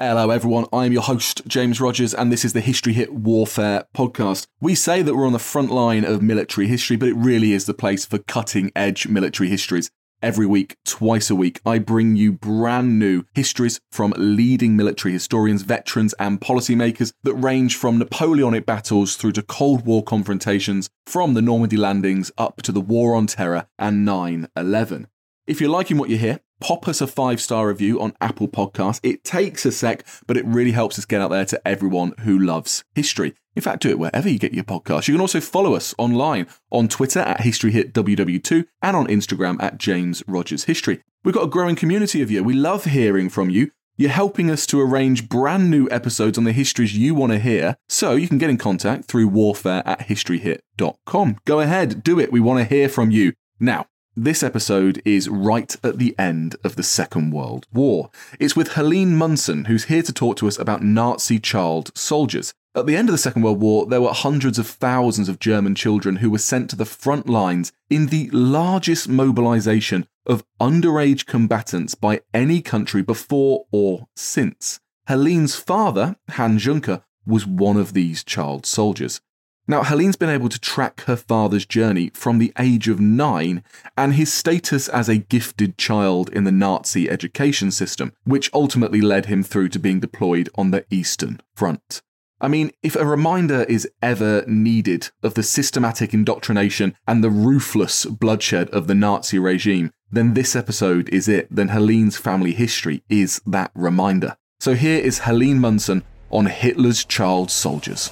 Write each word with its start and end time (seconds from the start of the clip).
Hello, 0.00 0.30
everyone. 0.30 0.66
I'm 0.72 0.92
your 0.92 1.02
host, 1.02 1.42
James 1.48 1.80
Rogers, 1.80 2.14
and 2.14 2.30
this 2.30 2.44
is 2.44 2.52
the 2.52 2.60
History 2.60 2.92
Hit 2.92 3.12
Warfare 3.12 3.82
podcast. 3.96 4.46
We 4.60 4.76
say 4.76 5.02
that 5.02 5.16
we're 5.16 5.26
on 5.26 5.32
the 5.32 5.40
front 5.40 5.72
line 5.72 6.04
of 6.04 6.22
military 6.22 6.68
history, 6.68 6.94
but 6.94 7.08
it 7.08 7.16
really 7.16 7.52
is 7.52 7.66
the 7.66 7.74
place 7.74 8.06
for 8.06 8.18
cutting 8.18 8.70
edge 8.76 9.08
military 9.08 9.48
histories. 9.48 9.90
Every 10.22 10.46
week, 10.46 10.76
twice 10.84 11.30
a 11.30 11.34
week, 11.34 11.60
I 11.66 11.80
bring 11.80 12.14
you 12.14 12.30
brand 12.30 13.00
new 13.00 13.24
histories 13.34 13.80
from 13.90 14.14
leading 14.16 14.76
military 14.76 15.12
historians, 15.12 15.62
veterans, 15.62 16.14
and 16.20 16.40
policymakers 16.40 17.12
that 17.24 17.34
range 17.34 17.74
from 17.74 17.98
Napoleonic 17.98 18.66
battles 18.66 19.16
through 19.16 19.32
to 19.32 19.42
Cold 19.42 19.84
War 19.84 20.04
confrontations, 20.04 20.88
from 21.06 21.34
the 21.34 21.42
Normandy 21.42 21.76
landings 21.76 22.30
up 22.38 22.62
to 22.62 22.70
the 22.70 22.80
War 22.80 23.16
on 23.16 23.26
Terror 23.26 23.66
and 23.80 24.04
9 24.04 24.46
11. 24.56 25.08
If 25.48 25.60
you're 25.60 25.70
liking 25.70 25.98
what 25.98 26.10
you 26.10 26.18
hear, 26.18 26.38
pop 26.60 26.88
us 26.88 27.00
a 27.00 27.06
five 27.06 27.40
star 27.40 27.68
review 27.68 28.00
on 28.00 28.14
Apple 28.20 28.48
Podcasts. 28.48 29.00
It 29.02 29.24
takes 29.24 29.64
a 29.66 29.72
sec, 29.72 30.04
but 30.26 30.36
it 30.36 30.44
really 30.46 30.72
helps 30.72 30.98
us 30.98 31.04
get 31.04 31.20
out 31.20 31.30
there 31.30 31.44
to 31.46 31.68
everyone 31.68 32.14
who 32.20 32.38
loves 32.38 32.84
history. 32.94 33.34
In 33.56 33.62
fact, 33.62 33.82
do 33.82 33.90
it 33.90 33.98
wherever 33.98 34.28
you 34.28 34.38
get 34.38 34.54
your 34.54 34.64
podcast. 34.64 35.08
You 35.08 35.14
can 35.14 35.20
also 35.20 35.40
follow 35.40 35.74
us 35.74 35.94
online 35.98 36.46
on 36.70 36.88
Twitter 36.88 37.20
at 37.20 37.40
HistoryHitWW2 37.40 38.66
and 38.82 38.96
on 38.96 39.06
Instagram 39.08 39.60
at 39.60 39.78
James 39.78 40.22
Rogers 40.28 40.64
History. 40.64 41.02
We've 41.24 41.34
got 41.34 41.44
a 41.44 41.48
growing 41.48 41.74
community 41.74 42.22
of 42.22 42.30
you. 42.30 42.44
We 42.44 42.54
love 42.54 42.84
hearing 42.84 43.28
from 43.28 43.50
you. 43.50 43.72
You're 43.96 44.10
helping 44.10 44.48
us 44.48 44.64
to 44.66 44.80
arrange 44.80 45.28
brand 45.28 45.72
new 45.72 45.88
episodes 45.90 46.38
on 46.38 46.44
the 46.44 46.52
histories 46.52 46.96
you 46.96 47.16
want 47.16 47.32
to 47.32 47.40
hear, 47.40 47.76
so 47.88 48.12
you 48.12 48.28
can 48.28 48.38
get 48.38 48.48
in 48.48 48.56
contact 48.56 49.06
through 49.06 49.26
warfare 49.26 49.82
at 49.84 50.06
historyhit.com. 50.06 51.38
Go 51.44 51.58
ahead, 51.58 52.04
do 52.04 52.20
it. 52.20 52.30
We 52.30 52.38
want 52.38 52.60
to 52.60 52.64
hear 52.64 52.88
from 52.88 53.10
you. 53.10 53.32
Now, 53.58 53.86
this 54.24 54.42
episode 54.42 55.00
is 55.04 55.28
right 55.28 55.76
at 55.84 55.98
the 55.98 56.14
end 56.18 56.56
of 56.64 56.74
the 56.74 56.82
Second 56.82 57.30
World 57.30 57.66
War. 57.72 58.10
It's 58.40 58.56
with 58.56 58.72
Helene 58.72 59.16
Munson, 59.16 59.66
who's 59.66 59.84
here 59.84 60.02
to 60.02 60.12
talk 60.12 60.36
to 60.38 60.48
us 60.48 60.58
about 60.58 60.82
Nazi 60.82 61.38
child 61.38 61.96
soldiers. 61.96 62.52
At 62.74 62.86
the 62.86 62.96
end 62.96 63.08
of 63.08 63.12
the 63.12 63.18
Second 63.18 63.42
World 63.42 63.60
War, 63.60 63.86
there 63.86 64.00
were 64.00 64.12
hundreds 64.12 64.58
of 64.58 64.66
thousands 64.66 65.28
of 65.28 65.38
German 65.38 65.74
children 65.74 66.16
who 66.16 66.30
were 66.30 66.38
sent 66.38 66.68
to 66.70 66.76
the 66.76 66.84
front 66.84 67.28
lines 67.28 67.72
in 67.88 68.06
the 68.06 68.28
largest 68.30 69.08
mobilization 69.08 70.06
of 70.26 70.44
underage 70.60 71.26
combatants 71.26 71.94
by 71.94 72.20
any 72.34 72.60
country 72.60 73.02
before 73.02 73.66
or 73.70 74.08
since. 74.16 74.80
Helene's 75.06 75.54
father, 75.54 76.16
Hans 76.30 76.64
Juncker, 76.64 77.02
was 77.24 77.46
one 77.46 77.76
of 77.76 77.92
these 77.92 78.24
child 78.24 78.66
soldiers. 78.66 79.20
Now, 79.70 79.82
Helene's 79.82 80.16
been 80.16 80.30
able 80.30 80.48
to 80.48 80.58
track 80.58 81.02
her 81.02 81.14
father's 81.14 81.66
journey 81.66 82.10
from 82.14 82.38
the 82.38 82.54
age 82.58 82.88
of 82.88 83.00
nine 83.00 83.62
and 83.98 84.14
his 84.14 84.32
status 84.32 84.88
as 84.88 85.10
a 85.10 85.18
gifted 85.18 85.76
child 85.76 86.30
in 86.30 86.44
the 86.44 86.52
Nazi 86.52 87.10
education 87.10 87.70
system, 87.70 88.14
which 88.24 88.50
ultimately 88.54 89.02
led 89.02 89.26
him 89.26 89.42
through 89.42 89.68
to 89.68 89.78
being 89.78 90.00
deployed 90.00 90.48
on 90.54 90.70
the 90.70 90.86
Eastern 90.88 91.42
Front. 91.54 92.00
I 92.40 92.48
mean, 92.48 92.70
if 92.82 92.96
a 92.96 93.04
reminder 93.04 93.64
is 93.64 93.86
ever 94.00 94.42
needed 94.46 95.10
of 95.22 95.34
the 95.34 95.42
systematic 95.42 96.14
indoctrination 96.14 96.96
and 97.06 97.22
the 97.22 97.30
ruthless 97.30 98.06
bloodshed 98.06 98.70
of 98.70 98.86
the 98.86 98.94
Nazi 98.94 99.38
regime, 99.38 99.90
then 100.10 100.32
this 100.32 100.56
episode 100.56 101.10
is 101.10 101.28
it. 101.28 101.46
Then 101.50 101.68
Helene's 101.68 102.16
family 102.16 102.52
history 102.52 103.02
is 103.10 103.42
that 103.46 103.70
reminder. 103.74 104.38
So 104.60 104.74
here 104.74 104.98
is 104.98 105.20
Helene 105.20 105.60
Munson 105.60 106.04
on 106.30 106.46
Hitler's 106.46 107.04
child 107.04 107.50
soldiers. 107.50 108.10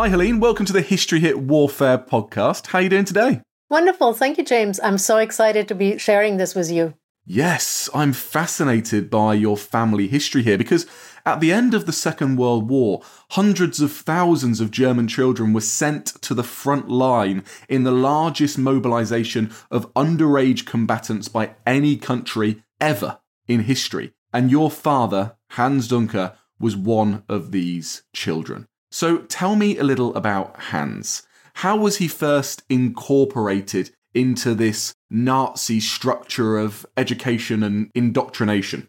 Hi, 0.00 0.08
Helene. 0.08 0.40
Welcome 0.40 0.64
to 0.64 0.72
the 0.72 0.80
History 0.80 1.20
Hit 1.20 1.40
Warfare 1.40 1.98
podcast. 1.98 2.68
How 2.68 2.78
are 2.78 2.80
you 2.80 2.88
doing 2.88 3.04
today? 3.04 3.42
Wonderful. 3.68 4.14
Thank 4.14 4.38
you, 4.38 4.44
James. 4.44 4.80
I'm 4.82 4.96
so 4.96 5.18
excited 5.18 5.68
to 5.68 5.74
be 5.74 5.98
sharing 5.98 6.38
this 6.38 6.54
with 6.54 6.72
you. 6.72 6.94
Yes, 7.26 7.90
I'm 7.92 8.14
fascinated 8.14 9.10
by 9.10 9.34
your 9.34 9.58
family 9.58 10.08
history 10.08 10.42
here 10.42 10.56
because 10.56 10.86
at 11.26 11.40
the 11.40 11.52
end 11.52 11.74
of 11.74 11.84
the 11.84 11.92
Second 11.92 12.38
World 12.38 12.70
War, 12.70 13.02
hundreds 13.32 13.82
of 13.82 13.92
thousands 13.92 14.58
of 14.58 14.70
German 14.70 15.06
children 15.06 15.52
were 15.52 15.60
sent 15.60 16.06
to 16.22 16.32
the 16.32 16.42
front 16.42 16.88
line 16.88 17.44
in 17.68 17.82
the 17.82 17.92
largest 17.92 18.56
mobilization 18.56 19.52
of 19.70 19.92
underage 19.92 20.64
combatants 20.64 21.28
by 21.28 21.56
any 21.66 21.98
country 21.98 22.62
ever 22.80 23.18
in 23.46 23.64
history. 23.64 24.14
And 24.32 24.50
your 24.50 24.70
father, 24.70 25.36
Hans 25.50 25.88
Dunker, 25.88 26.38
was 26.58 26.74
one 26.74 27.22
of 27.28 27.52
these 27.52 28.04
children. 28.14 28.66
So 28.90 29.18
tell 29.18 29.54
me 29.54 29.78
a 29.78 29.84
little 29.84 30.14
about 30.16 30.56
Hans. 30.56 31.22
How 31.54 31.76
was 31.76 31.98
he 31.98 32.08
first 32.08 32.62
incorporated 32.68 33.90
into 34.14 34.54
this 34.54 34.94
Nazi 35.10 35.78
structure 35.78 36.58
of 36.58 36.84
education 36.96 37.62
and 37.62 37.90
indoctrination? 37.94 38.88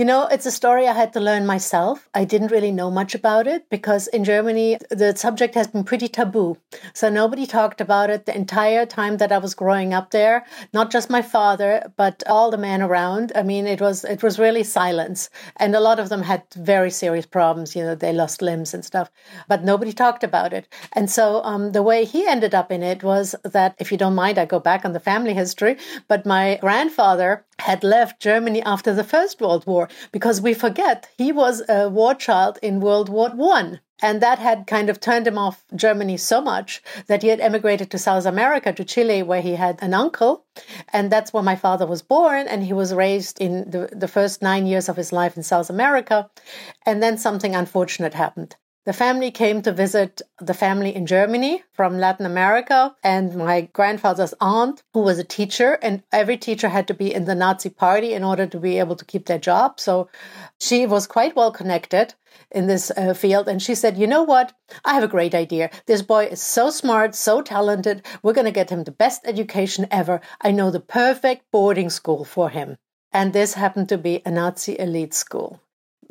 You 0.00 0.06
know, 0.06 0.26
it's 0.28 0.46
a 0.46 0.50
story 0.50 0.88
I 0.88 0.94
had 0.94 1.12
to 1.12 1.20
learn 1.20 1.44
myself. 1.44 2.08
I 2.14 2.24
didn't 2.24 2.52
really 2.52 2.72
know 2.72 2.90
much 2.90 3.14
about 3.14 3.46
it 3.46 3.68
because 3.68 4.06
in 4.06 4.24
Germany, 4.24 4.78
the 4.88 5.14
subject 5.14 5.54
has 5.56 5.66
been 5.66 5.84
pretty 5.84 6.08
taboo. 6.08 6.56
So 6.94 7.10
nobody 7.10 7.44
talked 7.46 7.82
about 7.82 8.08
it 8.08 8.24
the 8.24 8.34
entire 8.34 8.86
time 8.86 9.18
that 9.18 9.30
I 9.30 9.36
was 9.36 9.52
growing 9.52 9.92
up 9.92 10.10
there. 10.10 10.46
Not 10.72 10.90
just 10.90 11.10
my 11.10 11.20
father, 11.20 11.92
but 11.98 12.22
all 12.26 12.50
the 12.50 12.56
men 12.56 12.80
around. 12.80 13.32
I 13.34 13.42
mean, 13.42 13.66
it 13.66 13.82
was, 13.82 14.02
it 14.04 14.22
was 14.22 14.38
really 14.38 14.62
silence. 14.64 15.28
And 15.56 15.76
a 15.76 15.80
lot 15.80 16.00
of 16.00 16.08
them 16.08 16.22
had 16.22 16.44
very 16.56 16.90
serious 16.90 17.26
problems. 17.26 17.76
You 17.76 17.82
know, 17.82 17.94
they 17.94 18.14
lost 18.14 18.40
limbs 18.40 18.72
and 18.72 18.82
stuff, 18.82 19.10
but 19.48 19.64
nobody 19.64 19.92
talked 19.92 20.24
about 20.24 20.54
it. 20.54 20.66
And 20.94 21.10
so 21.10 21.44
um, 21.44 21.72
the 21.72 21.82
way 21.82 22.06
he 22.06 22.26
ended 22.26 22.54
up 22.54 22.72
in 22.72 22.82
it 22.82 23.02
was 23.02 23.34
that, 23.44 23.74
if 23.78 23.92
you 23.92 23.98
don't 23.98 24.14
mind, 24.14 24.38
I 24.38 24.46
go 24.46 24.60
back 24.60 24.86
on 24.86 24.94
the 24.94 24.98
family 24.98 25.34
history, 25.34 25.76
but 26.08 26.24
my 26.24 26.56
grandfather 26.62 27.44
had 27.60 27.84
left 27.84 28.20
Germany 28.20 28.62
after 28.62 28.92
the 28.92 29.04
First 29.04 29.40
World 29.40 29.66
War 29.66 29.88
because 30.12 30.40
we 30.40 30.54
forget 30.54 31.08
he 31.16 31.32
was 31.32 31.62
a 31.68 31.88
war 31.88 32.14
child 32.14 32.58
in 32.62 32.80
World 32.80 33.08
War 33.08 33.30
One. 33.30 33.80
And 34.02 34.22
that 34.22 34.38
had 34.38 34.66
kind 34.66 34.88
of 34.88 34.98
turned 34.98 35.26
him 35.26 35.36
off 35.36 35.62
Germany 35.76 36.16
so 36.16 36.40
much 36.40 36.82
that 37.06 37.22
he 37.22 37.28
had 37.28 37.40
emigrated 37.40 37.90
to 37.90 37.98
South 37.98 38.24
America, 38.24 38.72
to 38.72 38.84
Chile, 38.84 39.22
where 39.22 39.42
he 39.42 39.56
had 39.56 39.78
an 39.82 39.92
uncle. 39.92 40.44
And 40.92 41.10
that's 41.10 41.32
where 41.32 41.42
my 41.42 41.56
father 41.56 41.86
was 41.86 42.02
born. 42.02 42.48
And 42.48 42.64
he 42.64 42.72
was 42.72 42.94
raised 42.94 43.40
in 43.40 43.70
the, 43.70 43.90
the 43.92 44.08
first 44.08 44.40
nine 44.40 44.66
years 44.66 44.88
of 44.88 44.96
his 44.96 45.12
life 45.12 45.36
in 45.36 45.42
South 45.42 45.68
America. 45.68 46.30
And 46.86 47.02
then 47.02 47.18
something 47.18 47.54
unfortunate 47.54 48.14
happened. 48.14 48.56
The 48.90 48.96
family 48.96 49.30
came 49.30 49.62
to 49.62 49.70
visit 49.70 50.20
the 50.40 50.52
family 50.52 50.92
in 50.92 51.06
Germany 51.06 51.62
from 51.74 52.00
Latin 52.00 52.26
America, 52.26 52.96
and 53.04 53.36
my 53.36 53.68
grandfather's 53.72 54.34
aunt, 54.40 54.82
who 54.94 55.02
was 55.02 55.20
a 55.20 55.22
teacher, 55.22 55.78
and 55.80 56.02
every 56.10 56.36
teacher 56.36 56.68
had 56.68 56.88
to 56.88 56.94
be 56.94 57.14
in 57.14 57.24
the 57.24 57.36
Nazi 57.36 57.70
party 57.70 58.14
in 58.14 58.24
order 58.24 58.48
to 58.48 58.58
be 58.58 58.80
able 58.80 58.96
to 58.96 59.04
keep 59.04 59.26
their 59.26 59.38
job. 59.38 59.78
So 59.78 60.08
she 60.58 60.86
was 60.86 61.06
quite 61.06 61.36
well 61.36 61.52
connected 61.52 62.14
in 62.50 62.66
this 62.66 62.90
uh, 62.90 63.14
field. 63.14 63.46
And 63.46 63.62
she 63.62 63.76
said, 63.76 63.96
You 63.96 64.08
know 64.08 64.24
what? 64.24 64.54
I 64.84 64.94
have 64.94 65.04
a 65.04 65.14
great 65.16 65.36
idea. 65.36 65.70
This 65.86 66.02
boy 66.02 66.24
is 66.24 66.42
so 66.42 66.70
smart, 66.70 67.14
so 67.14 67.42
talented. 67.42 68.04
We're 68.24 68.32
going 68.32 68.52
to 68.52 68.60
get 68.60 68.70
him 68.70 68.82
the 68.82 68.90
best 68.90 69.20
education 69.24 69.86
ever. 69.92 70.20
I 70.40 70.50
know 70.50 70.72
the 70.72 70.80
perfect 70.80 71.44
boarding 71.52 71.90
school 71.90 72.24
for 72.24 72.50
him. 72.50 72.76
And 73.12 73.32
this 73.32 73.54
happened 73.54 73.88
to 73.90 73.98
be 73.98 74.20
a 74.26 74.32
Nazi 74.32 74.76
elite 74.76 75.14
school. 75.14 75.60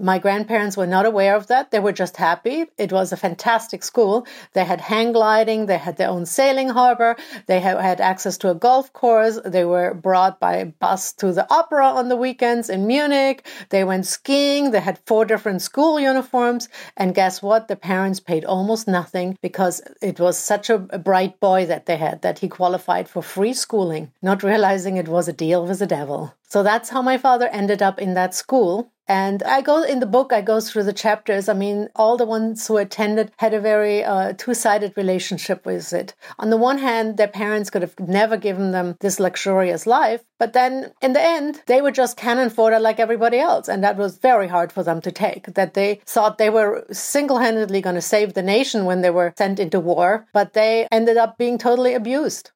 My 0.02 0.18
grandparents 0.18 0.78
were 0.78 0.88
not 0.88 1.06
aware 1.06 1.36
of 1.36 1.48
that. 1.48 1.72
They 1.72 1.80
were 1.80 1.92
just 1.92 2.16
happy. 2.16 2.66
It 2.78 2.94
was 2.94 3.12
a 3.12 3.18
fantastic 3.18 3.84
school. 3.84 4.26
They 4.54 4.64
had 4.64 4.80
hang 4.80 5.12
gliding. 5.12 5.66
They 5.66 5.78
had 5.78 5.98
their 5.98 6.10
own 6.10 6.26
sailing 6.26 6.70
harbor. 6.70 7.18
They 7.48 7.60
had 7.60 8.00
access 8.00 8.38
to 8.40 8.50
a 8.50 8.56
golf 8.56 8.94
course. 8.94 9.40
They 9.44 9.66
were 9.66 9.94
brought 9.94 10.40
by 10.40 10.64
bus 10.80 11.12
to 11.14 11.34
the 11.34 11.46
opera 11.54 11.86
on 11.86 12.08
the 12.08 12.16
weekends 12.16 12.70
in 12.70 12.88
Munich. 12.88 13.46
They 13.70 13.84
went 13.84 14.06
skiing. 14.06 14.72
They 14.72 14.80
had 14.80 15.00
four 15.06 15.26
different 15.26 15.62
school 15.62 16.00
uniforms. 16.00 16.70
And 16.96 17.14
guess 17.14 17.42
what? 17.42 17.68
The 17.68 17.76
parents 17.76 18.22
paid 18.22 18.46
almost 18.46 18.88
nothing 18.88 19.38
because 19.42 19.82
it 20.02 20.20
was 20.20 20.38
such 20.38 20.70
a 20.70 20.80
bright 20.80 21.42
boy 21.42 21.66
that 21.66 21.86
they 21.88 21.98
had 21.98 22.22
that 22.22 22.40
he 22.40 22.48
qualified 22.48 23.10
for 23.10 23.22
free 23.22 23.54
schooling, 23.54 24.12
not 24.22 24.44
realizing 24.44 24.96
it 24.96 25.10
was 25.10 25.28
a 25.28 25.34
deal 25.34 25.66
with 25.66 25.80
the 25.80 25.86
devil. 25.86 26.34
So 26.48 26.64
that's 26.64 26.90
how 26.90 27.02
my 27.02 27.18
father 27.18 27.48
ended 27.48 27.84
up 27.84 28.00
in 28.00 28.16
that 28.16 28.34
school. 28.34 28.92
And 29.10 29.42
I 29.42 29.62
go 29.62 29.82
in 29.82 30.02
the 30.02 30.06
book, 30.06 30.32
I 30.32 30.42
go 30.42 30.62
through 30.62 30.84
the 30.84 30.94
chapters. 30.94 31.50
I 31.50 31.54
mean, 31.54 31.90
all 31.96 32.16
the 32.16 32.28
ones 32.28 32.68
who 32.68 32.78
attended 32.78 33.32
had 33.38 33.56
a 33.56 33.60
very 33.60 34.04
uh, 34.04 34.34
two 34.38 34.54
sided 34.54 34.94
relationship 34.96 35.66
with 35.66 35.92
it. 35.94 36.14
On 36.38 36.52
the 36.52 36.58
one 36.58 36.78
hand, 36.78 37.18
their 37.18 37.28
parents 37.28 37.72
could 37.72 37.82
have 37.82 38.00
never 38.00 38.38
given 38.38 38.70
them 38.70 38.96
this 39.00 39.20
luxurious 39.20 39.88
life. 39.88 40.24
But 40.38 40.54
then 40.54 40.94
in 41.02 41.14
the 41.14 41.22
end, 41.22 41.64
they 41.66 41.82
were 41.82 41.90
just 41.90 42.18
cannon 42.18 42.52
fodder 42.52 42.80
like 42.80 43.00
everybody 43.00 43.40
else. 43.40 43.68
And 43.68 43.84
that 43.84 43.98
was 43.98 44.20
very 44.20 44.48
hard 44.48 44.72
for 44.72 44.84
them 44.84 45.02
to 45.02 45.12
take, 45.12 45.56
that 45.56 45.74
they 45.74 46.02
thought 46.06 46.38
they 46.38 46.52
were 46.52 46.86
single 46.92 47.40
handedly 47.40 47.82
going 47.82 47.96
to 47.96 48.02
save 48.02 48.36
the 48.36 48.44
nation 48.44 48.86
when 48.86 49.02
they 49.02 49.10
were 49.10 49.34
sent 49.40 49.60
into 49.60 49.80
war, 49.80 50.28
but 50.34 50.54
they 50.54 50.88
ended 50.92 51.18
up 51.18 51.36
being 51.40 51.58
totally 51.58 51.96
abused. 51.96 52.52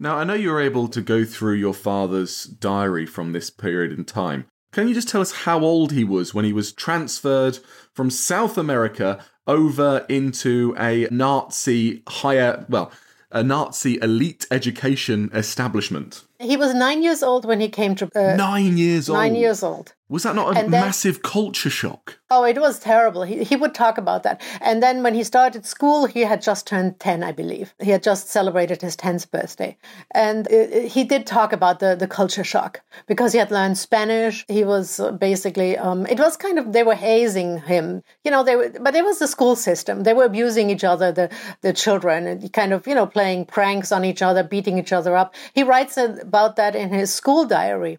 Now, 0.00 0.16
I 0.16 0.24
know 0.24 0.34
you 0.34 0.52
were 0.52 0.60
able 0.60 0.88
to 0.88 1.02
go 1.02 1.26
through 1.26 1.56
your 1.56 1.74
father's 1.74 2.44
diary 2.44 3.04
from 3.04 3.32
this 3.32 3.50
period 3.50 3.92
in 3.92 4.06
time. 4.06 4.46
Can 4.70 4.86
you 4.86 4.94
just 4.94 5.08
tell 5.08 5.20
us 5.22 5.32
how 5.32 5.60
old 5.60 5.92
he 5.92 6.04
was 6.04 6.34
when 6.34 6.44
he 6.44 6.52
was 6.52 6.72
transferred 6.72 7.58
from 7.92 8.10
South 8.10 8.58
America 8.58 9.24
over 9.46 10.04
into 10.08 10.74
a 10.78 11.08
Nazi 11.10 12.02
higher, 12.06 12.66
well, 12.68 12.92
a 13.30 13.42
Nazi 13.42 13.98
elite 14.02 14.46
education 14.50 15.30
establishment? 15.32 16.24
He 16.40 16.56
was 16.56 16.72
nine 16.72 17.02
years 17.02 17.22
old 17.22 17.44
when 17.44 17.60
he 17.60 17.68
came 17.68 17.96
to. 17.96 18.08
Uh, 18.14 18.36
nine 18.36 18.76
years 18.76 19.08
old. 19.08 19.18
Nine 19.18 19.34
years 19.34 19.62
old. 19.62 19.94
Was 20.10 20.22
that 20.22 20.34
not 20.34 20.52
a 20.52 20.54
then, 20.54 20.70
massive 20.70 21.22
culture 21.22 21.68
shock? 21.68 22.18
Oh, 22.30 22.44
it 22.44 22.58
was 22.58 22.78
terrible. 22.78 23.24
He, 23.24 23.44
he 23.44 23.56
would 23.56 23.74
talk 23.74 23.98
about 23.98 24.22
that. 24.22 24.40
And 24.62 24.82
then 24.82 25.02
when 25.02 25.14
he 25.14 25.22
started 25.22 25.66
school, 25.66 26.06
he 26.06 26.20
had 26.20 26.40
just 26.40 26.66
turned 26.66 26.98
10, 26.98 27.22
I 27.22 27.32
believe. 27.32 27.74
He 27.78 27.90
had 27.90 28.02
just 28.02 28.28
celebrated 28.28 28.80
his 28.80 28.96
10th 28.96 29.30
birthday. 29.30 29.76
And 30.12 30.46
it, 30.50 30.92
he 30.92 31.04
did 31.04 31.26
talk 31.26 31.52
about 31.52 31.80
the, 31.80 31.94
the 31.94 32.06
culture 32.06 32.44
shock 32.44 32.80
because 33.06 33.32
he 33.32 33.38
had 33.38 33.50
learned 33.50 33.76
Spanish. 33.76 34.46
He 34.48 34.64
was 34.64 34.98
basically, 35.18 35.76
um, 35.76 36.06
it 36.06 36.18
was 36.18 36.38
kind 36.38 36.58
of, 36.58 36.72
they 36.72 36.82
were 36.84 36.94
hazing 36.94 37.60
him, 37.60 38.02
you 38.24 38.30
know, 38.30 38.42
they 38.42 38.56
were, 38.56 38.70
but 38.80 38.94
it 38.94 39.04
was 39.04 39.18
the 39.18 39.28
school 39.28 39.56
system. 39.56 40.04
They 40.04 40.14
were 40.14 40.24
abusing 40.24 40.70
each 40.70 40.84
other, 40.84 41.12
the, 41.12 41.30
the 41.60 41.74
children, 41.74 42.26
and 42.26 42.50
kind 42.54 42.72
of, 42.72 42.86
you 42.86 42.94
know, 42.94 43.06
playing 43.06 43.44
pranks 43.44 43.92
on 43.92 44.06
each 44.06 44.22
other, 44.22 44.42
beating 44.42 44.78
each 44.78 44.92
other 44.92 45.16
up. 45.16 45.34
He 45.54 45.64
writes 45.64 45.98
about 46.28 46.56
that 46.56 46.76
in 46.76 46.90
his 46.90 47.12
school 47.12 47.46
diary. 47.46 47.98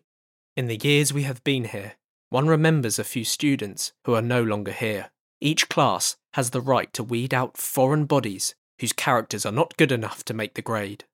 In 0.56 0.68
the 0.68 0.80
years 0.82 1.12
we 1.12 1.24
have 1.24 1.44
been 1.44 1.66
here, 1.66 1.94
one 2.30 2.48
remembers 2.48 3.00
a 3.00 3.04
few 3.04 3.26
students 3.26 3.92
who 4.06 4.14
are 4.14 4.22
no 4.22 4.44
longer 4.44 4.72
here. 4.72 5.10
Each 5.42 5.68
class 5.68 6.16
has 6.34 6.52
the 6.52 6.62
right 6.62 6.94
to 6.94 7.04
weed 7.04 7.34
out 7.34 7.58
foreign 7.58 8.06
bodies 8.06 8.54
whose 8.80 8.94
characters 8.94 9.46
are 9.46 9.52
not 9.52 9.78
good 9.78 9.92
enough 9.92 10.24
to 10.26 10.34
make 10.34 10.54
the 10.54 10.62
grade. 10.62 11.06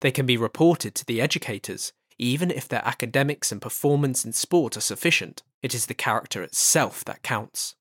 They 0.00 0.10
can 0.10 0.24
be 0.24 0.36
reported 0.36 0.94
to 0.94 1.04
the 1.04 1.20
educators, 1.20 1.92
even 2.18 2.50
if 2.50 2.66
their 2.66 2.82
academics 2.86 3.52
and 3.52 3.60
performance 3.60 4.24
in 4.24 4.32
sport 4.32 4.76
are 4.76 4.80
sufficient. 4.80 5.42
It 5.62 5.74
is 5.74 5.86
the 5.86 5.94
character 5.94 6.42
itself 6.42 7.04
that 7.04 7.22
counts. 7.22 7.76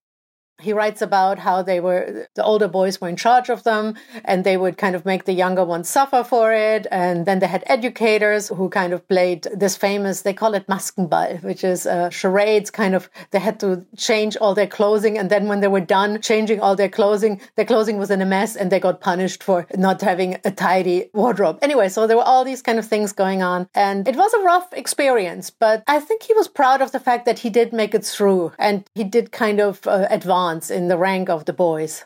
He 0.61 0.73
writes 0.73 1.01
about 1.01 1.39
how 1.39 1.61
they 1.61 1.79
were, 1.79 2.27
the 2.35 2.43
older 2.43 2.67
boys 2.67 2.99
were 3.01 3.09
in 3.09 3.15
charge 3.15 3.49
of 3.49 3.63
them 3.63 3.95
and 4.23 4.43
they 4.43 4.57
would 4.57 4.77
kind 4.77 4.95
of 4.95 5.05
make 5.05 5.25
the 5.25 5.33
younger 5.33 5.63
ones 5.63 5.89
suffer 5.89 6.23
for 6.23 6.53
it. 6.53 6.87
And 6.91 7.25
then 7.25 7.39
they 7.39 7.47
had 7.47 7.63
educators 7.65 8.49
who 8.49 8.69
kind 8.69 8.93
of 8.93 9.07
played 9.07 9.47
this 9.53 9.75
famous, 9.75 10.21
they 10.21 10.33
call 10.33 10.53
it 10.53 10.67
Maskenball, 10.67 11.43
which 11.43 11.63
is 11.63 11.85
uh, 11.85 12.09
charades 12.09 12.69
kind 12.69 12.95
of, 12.95 13.09
they 13.31 13.39
had 13.39 13.59
to 13.61 13.85
change 13.97 14.37
all 14.37 14.53
their 14.53 14.67
clothing. 14.67 15.17
And 15.17 15.29
then 15.29 15.47
when 15.47 15.61
they 15.61 15.67
were 15.67 15.81
done 15.81 16.21
changing 16.21 16.59
all 16.59 16.75
their 16.75 16.89
clothing, 16.89 17.41
their 17.55 17.65
clothing 17.65 17.97
was 17.97 18.11
in 18.11 18.21
a 18.21 18.25
mess 18.25 18.55
and 18.55 18.71
they 18.71 18.79
got 18.79 19.01
punished 19.01 19.43
for 19.43 19.67
not 19.75 20.01
having 20.01 20.37
a 20.45 20.51
tidy 20.51 21.09
wardrobe. 21.13 21.59
Anyway, 21.61 21.89
so 21.89 22.07
there 22.07 22.17
were 22.17 22.23
all 22.23 22.45
these 22.45 22.61
kind 22.61 22.79
of 22.79 22.85
things 22.85 23.11
going 23.13 23.41
on. 23.41 23.67
And 23.73 24.07
it 24.07 24.15
was 24.15 24.33
a 24.33 24.43
rough 24.43 24.71
experience, 24.73 25.49
but 25.49 25.83
I 25.87 25.99
think 25.99 26.23
he 26.23 26.33
was 26.33 26.47
proud 26.47 26.81
of 26.81 26.91
the 26.91 26.99
fact 26.99 27.25
that 27.25 27.39
he 27.39 27.49
did 27.49 27.73
make 27.73 27.93
it 27.93 28.05
through 28.05 28.53
and 28.59 28.83
he 28.95 29.03
did 29.03 29.31
kind 29.31 29.59
of 29.59 29.85
uh, 29.87 30.07
advance 30.09 30.50
advance 30.51 30.69
in 30.69 30.89
the 30.89 30.97
rank 30.97 31.29
of 31.29 31.45
the 31.45 31.53
boys. 31.53 32.03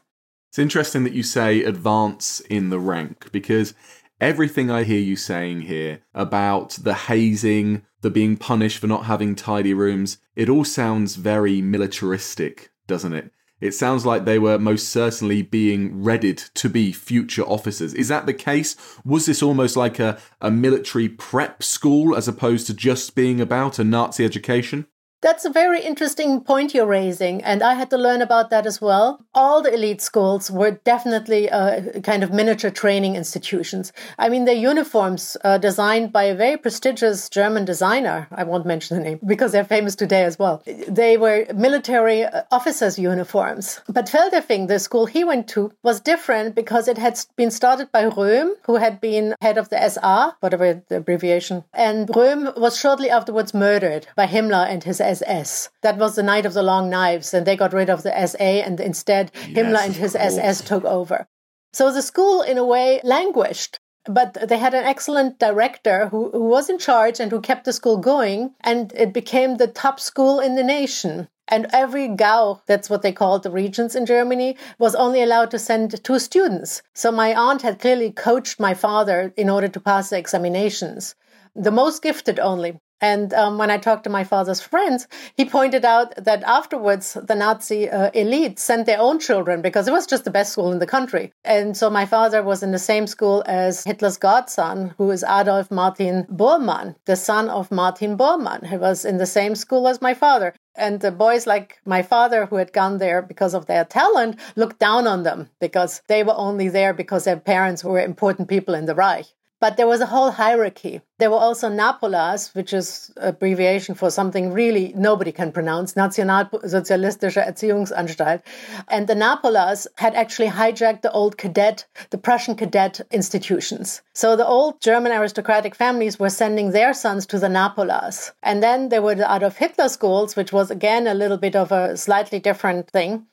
It's 0.50 0.60
interesting 0.60 1.04
that 1.04 1.14
you 1.14 1.24
say 1.24 1.64
advance 1.64 2.42
in 2.42 2.70
the 2.70 2.80
rank 2.80 3.32
because 3.32 3.74
everything 4.22 4.70
I 4.70 4.84
hear 4.84 5.02
you 5.02 5.16
saying 5.16 5.62
here 5.62 6.02
about 6.14 6.78
the 6.84 6.94
hazing, 6.94 7.82
the 8.02 8.12
being 8.12 8.38
punished 8.38 8.78
for 8.78 8.88
not 8.88 9.06
having 9.06 9.36
tidy 9.36 9.74
rooms, 9.74 10.20
it 10.36 10.48
all 10.48 10.64
sounds 10.64 11.16
very 11.16 11.60
militaristic, 11.62 12.72
doesn't 12.86 13.14
it? 13.14 13.32
It 13.62 13.74
sounds 13.74 14.06
like 14.06 14.26
they 14.26 14.38
were 14.38 14.60
most 14.60 14.90
certainly 14.90 15.42
being 15.42 16.04
readied 16.04 16.38
to 16.54 16.70
be 16.70 16.92
future 16.92 17.44
officers. 17.44 17.96
Is 17.96 18.10
that 18.10 18.28
the 18.28 18.34
case? 18.34 18.76
Was 19.04 19.26
this 19.26 19.42
almost 19.42 19.76
like 19.76 19.98
a, 19.98 20.20
a 20.40 20.52
military 20.52 21.10
prep 21.10 21.64
school 21.64 22.16
as 22.16 22.28
opposed 22.28 22.68
to 22.68 22.76
just 22.76 23.16
being 23.16 23.42
about 23.42 23.80
a 23.80 23.84
Nazi 23.84 24.24
education? 24.24 24.86
That's 25.26 25.44
a 25.44 25.50
very 25.50 25.82
interesting 25.82 26.42
point 26.42 26.76
you're 26.76 26.86
raising, 26.86 27.44
and 27.44 27.64
I 27.64 27.74
had 27.74 27.90
to 27.90 27.98
learn 27.98 28.22
about 28.22 28.52
that 28.52 28.68
as 28.68 28.80
well. 28.80 29.26
All 29.34 29.60
the 29.60 29.74
elite 29.74 30.00
schools 30.00 30.52
were 30.52 30.80
definitely 30.84 31.50
uh, 31.50 32.00
kind 32.02 32.24
of 32.24 32.32
miniature 32.32 32.70
training 32.70 33.16
institutions. 33.16 33.92
I 34.20 34.30
mean, 34.30 34.46
their 34.46 34.54
uniforms 34.54 35.36
uh, 35.44 35.58
designed 35.58 36.14
by 36.14 36.26
a 36.26 36.36
very 36.36 36.58
prestigious 36.58 37.28
German 37.28 37.66
designer. 37.66 38.28
I 38.32 38.44
won't 38.44 38.68
mention 38.68 38.98
the 38.98 39.04
name 39.04 39.20
because 39.26 39.52
they're 39.52 39.64
famous 39.64 39.96
today 39.96 40.26
as 40.26 40.38
well. 40.38 40.62
They 40.88 41.18
were 41.18 41.48
military 41.56 42.24
uh, 42.24 42.44
officers' 42.52 43.00
uniforms. 43.00 43.82
But 43.88 44.06
Feldafing, 44.06 44.68
the 44.68 44.78
school 44.78 45.08
he 45.08 45.24
went 45.24 45.48
to, 45.56 45.72
was 45.82 46.00
different 46.00 46.54
because 46.54 46.88
it 46.88 47.00
had 47.00 47.20
been 47.36 47.50
started 47.50 47.92
by 47.92 48.04
Röhm, 48.12 48.52
who 48.68 48.76
had 48.76 49.02
been 49.02 49.34
head 49.42 49.58
of 49.58 49.70
the 49.70 49.90
SA, 49.90 50.34
whatever 50.42 50.84
the 50.88 50.98
abbreviation. 50.98 51.64
And 51.74 52.10
Röhm 52.10 52.56
was 52.60 52.80
shortly 52.80 53.10
afterwards 53.10 53.56
murdered 53.56 54.06
by 54.16 54.28
Himmler 54.28 54.70
and 54.70 54.84
his 54.84 55.02
SS. 55.22 55.70
That 55.82 55.98
was 55.98 56.16
the 56.16 56.24
night 56.24 56.46
of 56.46 56.54
the 56.54 56.64
long 56.64 56.90
knives, 56.90 57.34
and 57.34 57.46
they 57.46 57.56
got 57.56 57.74
rid 57.74 57.90
of 57.90 58.04
the 58.04 58.28
SA, 58.28 58.38
and 58.44 58.80
instead 58.80 59.32
yes, 59.36 59.50
Himmler 59.50 59.86
and 59.86 59.96
his 59.96 60.16
SS 60.16 60.62
took 60.62 60.86
over. 60.86 61.28
So 61.74 61.92
the 61.92 62.02
school, 62.02 62.42
in 62.42 62.58
a 62.58 62.66
way, 62.66 63.02
languished. 63.04 63.80
But 64.06 64.38
they 64.48 64.60
had 64.60 64.76
an 64.76 64.86
excellent 64.86 65.40
director 65.40 66.10
who, 66.10 66.30
who 66.30 66.44
was 66.44 66.70
in 66.70 66.78
charge 66.78 67.20
and 67.20 67.32
who 67.32 67.42
kept 67.42 67.66
the 67.66 67.74
school 67.74 67.98
going, 67.98 68.54
and 68.62 68.94
it 68.94 69.14
became 69.14 69.58
the 69.58 69.68
top 69.68 70.00
school 70.00 70.40
in 70.40 70.56
the 70.56 70.64
nation. 70.64 71.28
And 71.48 71.68
every 71.74 72.08
Gau, 72.08 72.62
that's 72.66 72.90
what 72.90 73.02
they 73.02 73.12
called 73.12 73.44
the 73.44 73.52
regions 73.52 73.96
in 73.96 74.06
Germany, 74.06 74.58
was 74.80 74.96
only 74.96 75.22
allowed 75.22 75.52
to 75.52 75.60
send 75.60 76.04
two 76.04 76.20
students. 76.20 76.82
So 76.94 77.12
my 77.12 77.36
aunt 77.36 77.62
had 77.62 77.80
clearly 77.80 78.12
coached 78.12 78.60
my 78.60 78.74
father 78.74 79.34
in 79.38 79.50
order 79.50 79.68
to 79.68 79.80
pass 79.80 80.10
the 80.10 80.18
examinations. 80.18 81.16
The 81.56 81.72
most 81.72 82.02
gifted 82.02 82.40
only. 82.40 82.80
And 83.02 83.34
um, 83.34 83.58
when 83.58 83.70
I 83.70 83.78
talked 83.78 84.06
to 84.06 84.10
my 84.10 84.24
father's 84.24 84.62
friends, 84.62 85.08
he 85.36 85.46
pointed 85.46 85.84
out 85.84 86.16
that 86.24 86.44
afterwards 86.44 87.18
the 87.22 87.36
Nazi 87.36 87.90
uh, 87.90 88.10
elite 88.14 88.58
sent 88.58 88.86
their 88.86 89.00
own 89.00 89.20
children 89.20 89.62
because 89.62 89.88
it 89.88 89.92
was 89.92 90.08
just 90.08 90.24
the 90.24 90.32
best 90.32 90.54
school 90.54 90.72
in 90.72 90.80
the 90.80 90.88
country. 90.88 91.34
And 91.44 91.76
so 91.76 91.90
my 91.90 92.06
father 92.06 92.42
was 92.42 92.64
in 92.64 92.72
the 92.72 92.80
same 92.80 93.06
school 93.06 93.44
as 93.46 93.84
Hitler's 93.84 94.18
godson, 94.18 94.94
who 94.98 95.12
is 95.12 95.24
Adolf 95.24 95.70
Martin 95.70 96.26
Bormann, 96.32 96.96
the 97.06 97.16
son 97.16 97.50
of 97.50 97.72
Martin 97.72 98.18
Bormann. 98.18 98.66
He 98.68 98.78
was 98.78 99.04
in 99.04 99.18
the 99.18 99.26
same 99.26 99.56
school 99.56 99.88
as 99.88 100.02
my 100.02 100.14
father. 100.14 100.54
And 100.76 101.00
the 101.00 101.12
boys 101.12 101.48
like 101.48 101.80
my 101.86 102.02
father, 102.02 102.46
who 102.46 102.58
had 102.58 102.74
gone 102.74 102.98
there 102.98 103.22
because 103.22 103.54
of 103.54 103.66
their 103.66 103.86
talent, 103.86 104.40
looked 104.56 104.80
down 104.80 105.08
on 105.08 105.24
them 105.24 105.50
because 105.60 106.02
they 106.08 106.24
were 106.24 106.36
only 106.36 106.70
there 106.70 106.94
because 106.94 107.24
their 107.24 107.40
parents 107.40 107.84
were 107.84 108.00
important 108.00 108.50
people 108.50 108.74
in 108.74 108.86
the 108.86 108.96
Reich. 108.96 109.28
But 109.62 109.78
there 109.78 109.88
was 109.88 110.02
a 110.02 110.08
whole 110.08 110.32
hierarchy. 110.32 111.02
There 111.18 111.30
were 111.30 111.38
also 111.38 111.70
Napolas, 111.70 112.54
which 112.54 112.74
is 112.74 113.10
abbreviation 113.16 113.96
for 113.96 114.10
something 114.10 114.52
really 114.52 114.92
nobody 114.98 115.32
can 115.32 115.54
pronounce, 115.54 115.94
Nationalsozialistische 115.94 117.42
Erziehungsanstalt. 117.42 118.42
And 118.90 119.08
the 119.08 119.16
Napolas 119.16 119.88
had 119.96 120.14
actually 120.14 120.50
hijacked 120.50 121.04
the 121.04 121.12
old 121.14 121.38
cadet, 121.38 121.86
the 122.10 122.18
Prussian 122.18 122.56
cadet 122.56 123.00
institutions. 123.12 124.02
So 124.14 124.36
the 124.36 124.46
old 124.46 124.82
German 124.82 125.14
aristocratic 125.14 125.74
families 125.74 126.20
were 126.20 126.30
sending 126.30 126.72
their 126.72 126.94
sons 126.94 127.26
to 127.28 127.40
the 127.40 127.48
Napolas. 127.48 128.34
And 128.44 128.62
then 128.62 128.90
there 128.90 129.02
were 129.02 129.16
the 129.16 129.34
Adolf 129.34 129.56
Hitler 129.56 129.88
schools, 129.88 130.36
which 130.36 130.52
was 130.52 130.70
again 130.70 131.08
a 131.08 131.14
little 131.14 131.38
bit 131.38 131.56
of 131.56 131.72
a 131.72 131.96
slightly 131.96 132.40
different 132.40 132.90
thing. 132.90 133.28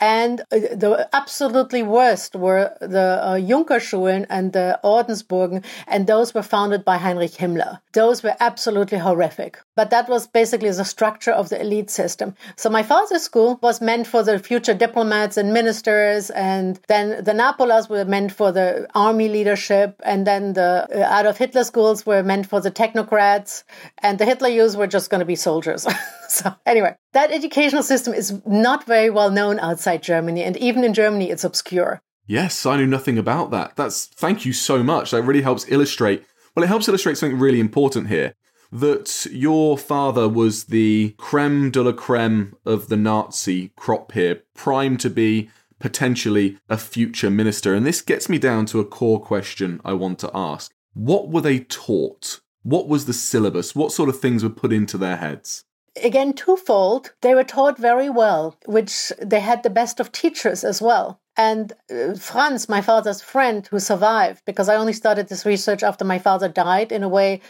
And 0.00 0.40
uh, 0.40 0.74
the 0.74 1.08
absolutely 1.12 1.82
worst 1.84 2.34
were 2.34 2.76
the 2.80 3.20
uh, 3.22 3.36
Junkerschulen 3.36 4.26
and 4.28 4.52
the 4.52 4.80
Ordensburgen, 4.82 5.64
and 5.86 6.06
those 6.06 6.34
were 6.34 6.42
founded 6.42 6.84
by 6.84 6.96
Heinrich 6.96 7.21
Himmler. 7.28 7.80
Those 7.92 8.22
were 8.22 8.36
absolutely 8.40 8.98
horrific. 8.98 9.58
But 9.74 9.90
that 9.90 10.08
was 10.08 10.26
basically 10.26 10.70
the 10.70 10.84
structure 10.84 11.32
of 11.32 11.48
the 11.48 11.60
elite 11.60 11.90
system. 11.90 12.34
So 12.56 12.68
my 12.68 12.82
father's 12.82 13.22
school 13.22 13.58
was 13.62 13.80
meant 13.80 14.06
for 14.06 14.22
the 14.22 14.38
future 14.38 14.74
diplomats 14.74 15.36
and 15.36 15.52
ministers, 15.52 16.30
and 16.30 16.78
then 16.88 17.24
the 17.24 17.32
Napolas 17.32 17.88
were 17.88 18.04
meant 18.04 18.32
for 18.32 18.52
the 18.52 18.86
army 18.94 19.28
leadership, 19.28 20.00
and 20.04 20.26
then 20.26 20.52
the 20.52 20.86
uh, 20.92 21.20
Adolf 21.20 21.38
Hitler 21.38 21.64
schools 21.64 22.04
were 22.04 22.22
meant 22.22 22.46
for 22.46 22.60
the 22.60 22.70
technocrats, 22.70 23.64
and 23.98 24.18
the 24.18 24.24
Hitler 24.24 24.48
youths 24.48 24.76
were 24.76 24.86
just 24.86 25.10
going 25.10 25.20
to 25.20 25.26
be 25.26 25.36
soldiers. 25.36 25.86
so 26.28 26.54
anyway, 26.66 26.94
that 27.12 27.32
educational 27.32 27.82
system 27.82 28.14
is 28.14 28.40
not 28.46 28.84
very 28.86 29.10
well 29.10 29.30
known 29.30 29.58
outside 29.58 30.02
Germany, 30.02 30.42
and 30.42 30.56
even 30.58 30.84
in 30.84 30.94
Germany, 30.94 31.30
it's 31.30 31.44
obscure. 31.44 32.02
Yes, 32.26 32.64
I 32.64 32.76
knew 32.76 32.86
nothing 32.86 33.18
about 33.18 33.50
that. 33.50 33.76
That's 33.76 34.06
thank 34.06 34.46
you 34.46 34.52
so 34.52 34.82
much. 34.82 35.10
That 35.10 35.22
really 35.22 35.42
helps 35.42 35.66
illustrate. 35.68 36.24
Well, 36.54 36.64
it 36.64 36.68
helps 36.68 36.88
illustrate 36.88 37.16
something 37.18 37.38
really 37.38 37.60
important 37.60 38.08
here. 38.08 38.34
That 38.70 39.26
your 39.30 39.76
father 39.76 40.28
was 40.28 40.64
the 40.64 41.14
creme 41.18 41.70
de 41.70 41.82
la 41.82 41.92
creme 41.92 42.54
of 42.64 42.88
the 42.88 42.96
Nazi 42.96 43.72
crop 43.76 44.12
here, 44.12 44.42
primed 44.54 45.00
to 45.00 45.10
be 45.10 45.50
potentially 45.78 46.58
a 46.68 46.78
future 46.78 47.30
minister. 47.30 47.74
And 47.74 47.84
this 47.84 48.00
gets 48.00 48.28
me 48.28 48.38
down 48.38 48.66
to 48.66 48.80
a 48.80 48.84
core 48.84 49.20
question 49.20 49.80
I 49.84 49.92
want 49.94 50.18
to 50.20 50.30
ask. 50.34 50.72
What 50.94 51.28
were 51.28 51.40
they 51.40 51.60
taught? 51.60 52.40
What 52.62 52.88
was 52.88 53.06
the 53.06 53.12
syllabus? 53.12 53.74
What 53.74 53.92
sort 53.92 54.08
of 54.08 54.20
things 54.20 54.42
were 54.42 54.50
put 54.50 54.72
into 54.72 54.96
their 54.96 55.16
heads? 55.16 55.64
again 56.02 56.32
twofold 56.32 57.12
they 57.20 57.34
were 57.34 57.44
taught 57.44 57.78
very 57.78 58.08
well 58.08 58.56
which 58.66 59.12
they 59.20 59.40
had 59.40 59.62
the 59.62 59.70
best 59.70 60.00
of 60.00 60.10
teachers 60.10 60.64
as 60.64 60.80
well 60.80 61.20
and 61.36 61.72
uh, 61.90 62.14
Franz, 62.14 62.68
my 62.68 62.80
father's 62.80 63.22
friend 63.22 63.66
who 63.66 63.78
survived, 63.78 64.42
because 64.44 64.68
I 64.68 64.76
only 64.76 64.92
started 64.92 65.28
this 65.28 65.46
research 65.46 65.82
after 65.82 66.04
my 66.04 66.18
father 66.18 66.48
died, 66.48 66.92
in 66.92 67.02
a 67.02 67.08
way 67.08 67.40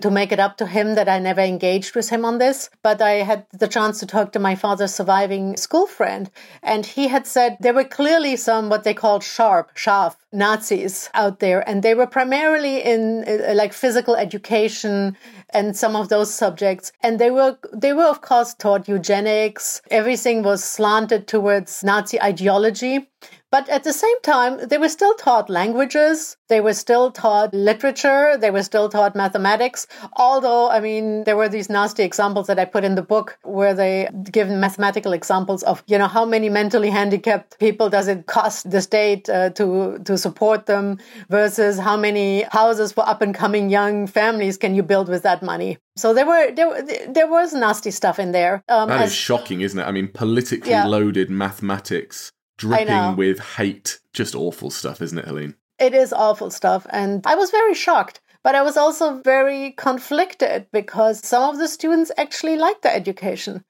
to 0.00 0.10
make 0.10 0.32
it 0.32 0.40
up 0.40 0.56
to 0.56 0.66
him 0.66 0.94
that 0.94 1.08
I 1.08 1.18
never 1.18 1.40
engaged 1.40 1.94
with 1.94 2.08
him 2.08 2.24
on 2.24 2.38
this. 2.38 2.70
But 2.82 3.00
I 3.00 3.22
had 3.22 3.46
the 3.52 3.68
chance 3.68 4.00
to 4.00 4.06
talk 4.06 4.32
to 4.32 4.38
my 4.38 4.54
father's 4.54 4.94
surviving 4.94 5.56
school 5.56 5.86
friend. 5.86 6.30
And 6.62 6.84
he 6.84 7.08
had 7.08 7.26
said 7.26 7.56
there 7.60 7.74
were 7.74 7.84
clearly 7.84 8.36
some 8.36 8.68
what 8.68 8.84
they 8.84 8.94
called 8.94 9.22
sharp, 9.22 9.70
sharp 9.76 10.16
Nazis 10.32 11.08
out 11.14 11.38
there. 11.38 11.66
And 11.68 11.82
they 11.82 11.94
were 11.94 12.06
primarily 12.06 12.82
in 12.82 13.24
uh, 13.26 13.54
like 13.54 13.72
physical 13.72 14.16
education 14.16 15.16
and 15.50 15.76
some 15.76 15.94
of 15.94 16.08
those 16.08 16.32
subjects. 16.34 16.92
And 17.02 17.18
they 17.18 17.30
were, 17.30 17.58
they 17.72 17.92
were 17.92 18.04
of 18.04 18.20
course 18.20 18.54
taught 18.54 18.88
eugenics. 18.88 19.82
Everything 19.90 20.42
was 20.42 20.64
slanted 20.64 21.28
towards 21.28 21.84
Nazi 21.84 22.20
ideology. 22.20 23.08
But 23.52 23.68
at 23.68 23.84
the 23.84 23.92
same 23.92 24.20
time, 24.22 24.58
they 24.68 24.76
were 24.76 24.88
still 24.88 25.14
taught 25.14 25.48
languages, 25.48 26.36
they 26.48 26.60
were 26.60 26.74
still 26.74 27.12
taught 27.12 27.54
literature, 27.54 28.36
they 28.36 28.50
were 28.50 28.64
still 28.64 28.88
taught 28.88 29.14
mathematics. 29.14 29.86
Although, 30.16 30.68
I 30.68 30.80
mean, 30.80 31.22
there 31.24 31.36
were 31.36 31.48
these 31.48 31.70
nasty 31.70 32.02
examples 32.02 32.48
that 32.48 32.58
I 32.58 32.64
put 32.64 32.82
in 32.82 32.96
the 32.96 33.02
book 33.02 33.38
where 33.44 33.72
they 33.72 34.08
give 34.32 34.48
mathematical 34.48 35.12
examples 35.12 35.62
of, 35.62 35.84
you 35.86 35.96
know, 35.96 36.08
how 36.08 36.24
many 36.24 36.48
mentally 36.48 36.90
handicapped 36.90 37.58
people 37.60 37.88
does 37.88 38.08
it 38.08 38.26
cost 38.26 38.68
the 38.68 38.82
state 38.82 39.28
uh, 39.28 39.50
to 39.50 39.98
to 40.04 40.18
support 40.18 40.66
them 40.66 40.98
versus 41.30 41.78
how 41.78 41.96
many 41.96 42.42
houses 42.50 42.92
for 42.92 43.08
up 43.08 43.22
and 43.22 43.34
coming 43.34 43.70
young 43.70 44.08
families 44.08 44.56
can 44.56 44.74
you 44.74 44.82
build 44.82 45.08
with 45.08 45.22
that 45.22 45.42
money. 45.42 45.78
So 45.94 46.12
there 46.12 46.26
were 46.26 46.50
there 46.50 46.82
there 47.08 47.28
was 47.28 47.54
nasty 47.54 47.92
stuff 47.92 48.18
in 48.18 48.32
there. 48.32 48.64
Um, 48.68 48.88
that 48.88 49.02
is 49.02 49.12
as, 49.12 49.14
shocking, 49.14 49.60
isn't 49.60 49.78
it? 49.78 49.84
I 49.84 49.92
mean, 49.92 50.08
politically 50.08 50.70
yeah. 50.70 50.86
loaded 50.86 51.30
mathematics 51.30 52.32
dripping 52.56 53.16
with 53.16 53.40
hate. 53.40 54.00
Just 54.12 54.34
awful 54.34 54.70
stuff, 54.70 55.02
isn't 55.02 55.18
it, 55.18 55.26
Helene? 55.26 55.54
It 55.78 55.94
is 55.94 56.12
awful 56.12 56.50
stuff. 56.50 56.86
And 56.90 57.26
I 57.26 57.34
was 57.34 57.50
very 57.50 57.74
shocked. 57.74 58.20
But 58.46 58.54
I 58.54 58.62
was 58.62 58.76
also 58.76 59.20
very 59.22 59.72
conflicted 59.72 60.68
because 60.72 61.18
some 61.26 61.50
of 61.50 61.58
the 61.58 61.66
students 61.66 62.12
actually 62.16 62.56
liked 62.56 62.82
the 62.82 62.94
education. 62.94 63.64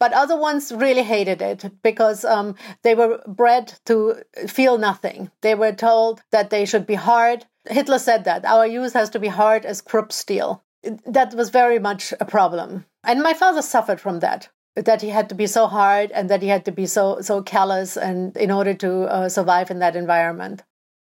But 0.00 0.14
other 0.14 0.38
ones 0.38 0.72
really 0.72 1.02
hated 1.02 1.42
it 1.42 1.70
because 1.82 2.24
um, 2.24 2.54
they 2.82 2.94
were 2.94 3.20
bred 3.26 3.74
to 3.84 4.22
feel 4.48 4.78
nothing. 4.78 5.30
They 5.42 5.54
were 5.54 5.72
told 5.72 6.22
that 6.30 6.48
they 6.48 6.64
should 6.64 6.86
be 6.86 6.94
hard. 6.94 7.44
Hitler 7.68 7.98
said 7.98 8.24
that 8.24 8.46
our 8.46 8.66
youth 8.66 8.94
has 8.94 9.10
to 9.10 9.18
be 9.18 9.28
hard 9.28 9.66
as 9.66 9.82
Krupp 9.82 10.12
steel. 10.12 10.64
That 11.04 11.34
was 11.34 11.50
very 11.50 11.78
much 11.78 12.14
a 12.18 12.24
problem. 12.24 12.86
And 13.04 13.22
my 13.22 13.34
father 13.34 13.60
suffered 13.60 14.00
from 14.00 14.20
that 14.20 14.48
that 14.74 15.02
he 15.02 15.10
had 15.10 15.28
to 15.28 15.34
be 15.34 15.46
so 15.46 15.66
hard 15.66 16.10
and 16.12 16.30
that 16.30 16.42
he 16.42 16.48
had 16.48 16.64
to 16.64 16.72
be 16.72 16.86
so 16.86 17.20
so 17.20 17.42
callous 17.42 17.96
and 17.96 18.36
in 18.36 18.50
order 18.50 18.74
to 18.74 19.02
uh, 19.02 19.28
survive 19.28 19.70
in 19.70 19.78
that 19.80 19.96
environment. 19.96 20.62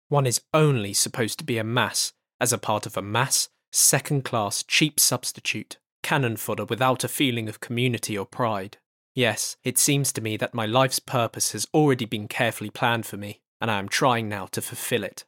One 0.09 0.25
is 0.25 0.41
only 0.53 0.93
supposed 0.93 1.39
to 1.39 1.45
be 1.45 1.57
a 1.57 1.63
mass 1.63 2.13
as 2.39 2.51
a 2.53 2.57
part 2.57 2.85
of 2.85 2.97
a 2.97 3.01
mass 3.01 3.49
second 3.71 4.23
class 4.23 4.63
cheap 4.63 4.99
substitute 4.99 5.77
cannon 6.01 6.35
fodder 6.35 6.65
without 6.65 7.03
a 7.03 7.07
feeling 7.07 7.47
of 7.47 7.61
community 7.61 8.17
or 8.17 8.25
pride. 8.25 8.77
Yes 9.15 9.55
it 9.63 9.77
seems 9.77 10.11
to 10.13 10.21
me 10.21 10.37
that 10.37 10.53
my 10.53 10.65
life's 10.65 10.99
purpose 10.99 11.53
has 11.53 11.67
already 11.73 12.05
been 12.05 12.27
carefully 12.27 12.69
planned 12.69 13.05
for 13.05 13.17
me 13.17 13.41
and 13.61 13.71
i 13.71 13.79
am 13.79 13.87
trying 13.87 14.27
now 14.27 14.45
to 14.47 14.61
fulfill 14.61 15.03
it. 15.03 15.23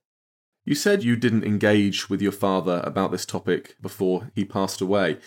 You 0.66 0.76
said 0.76 1.04
you 1.04 1.16
didn't 1.16 1.46
engage 1.46 2.10
with 2.10 2.22
your 2.22 2.32
father 2.32 2.82
about 2.84 3.12
this 3.12 3.26
topic 3.26 3.76
before 3.82 4.32
he 4.34 4.44
passed 4.44 4.82
away 4.82 5.20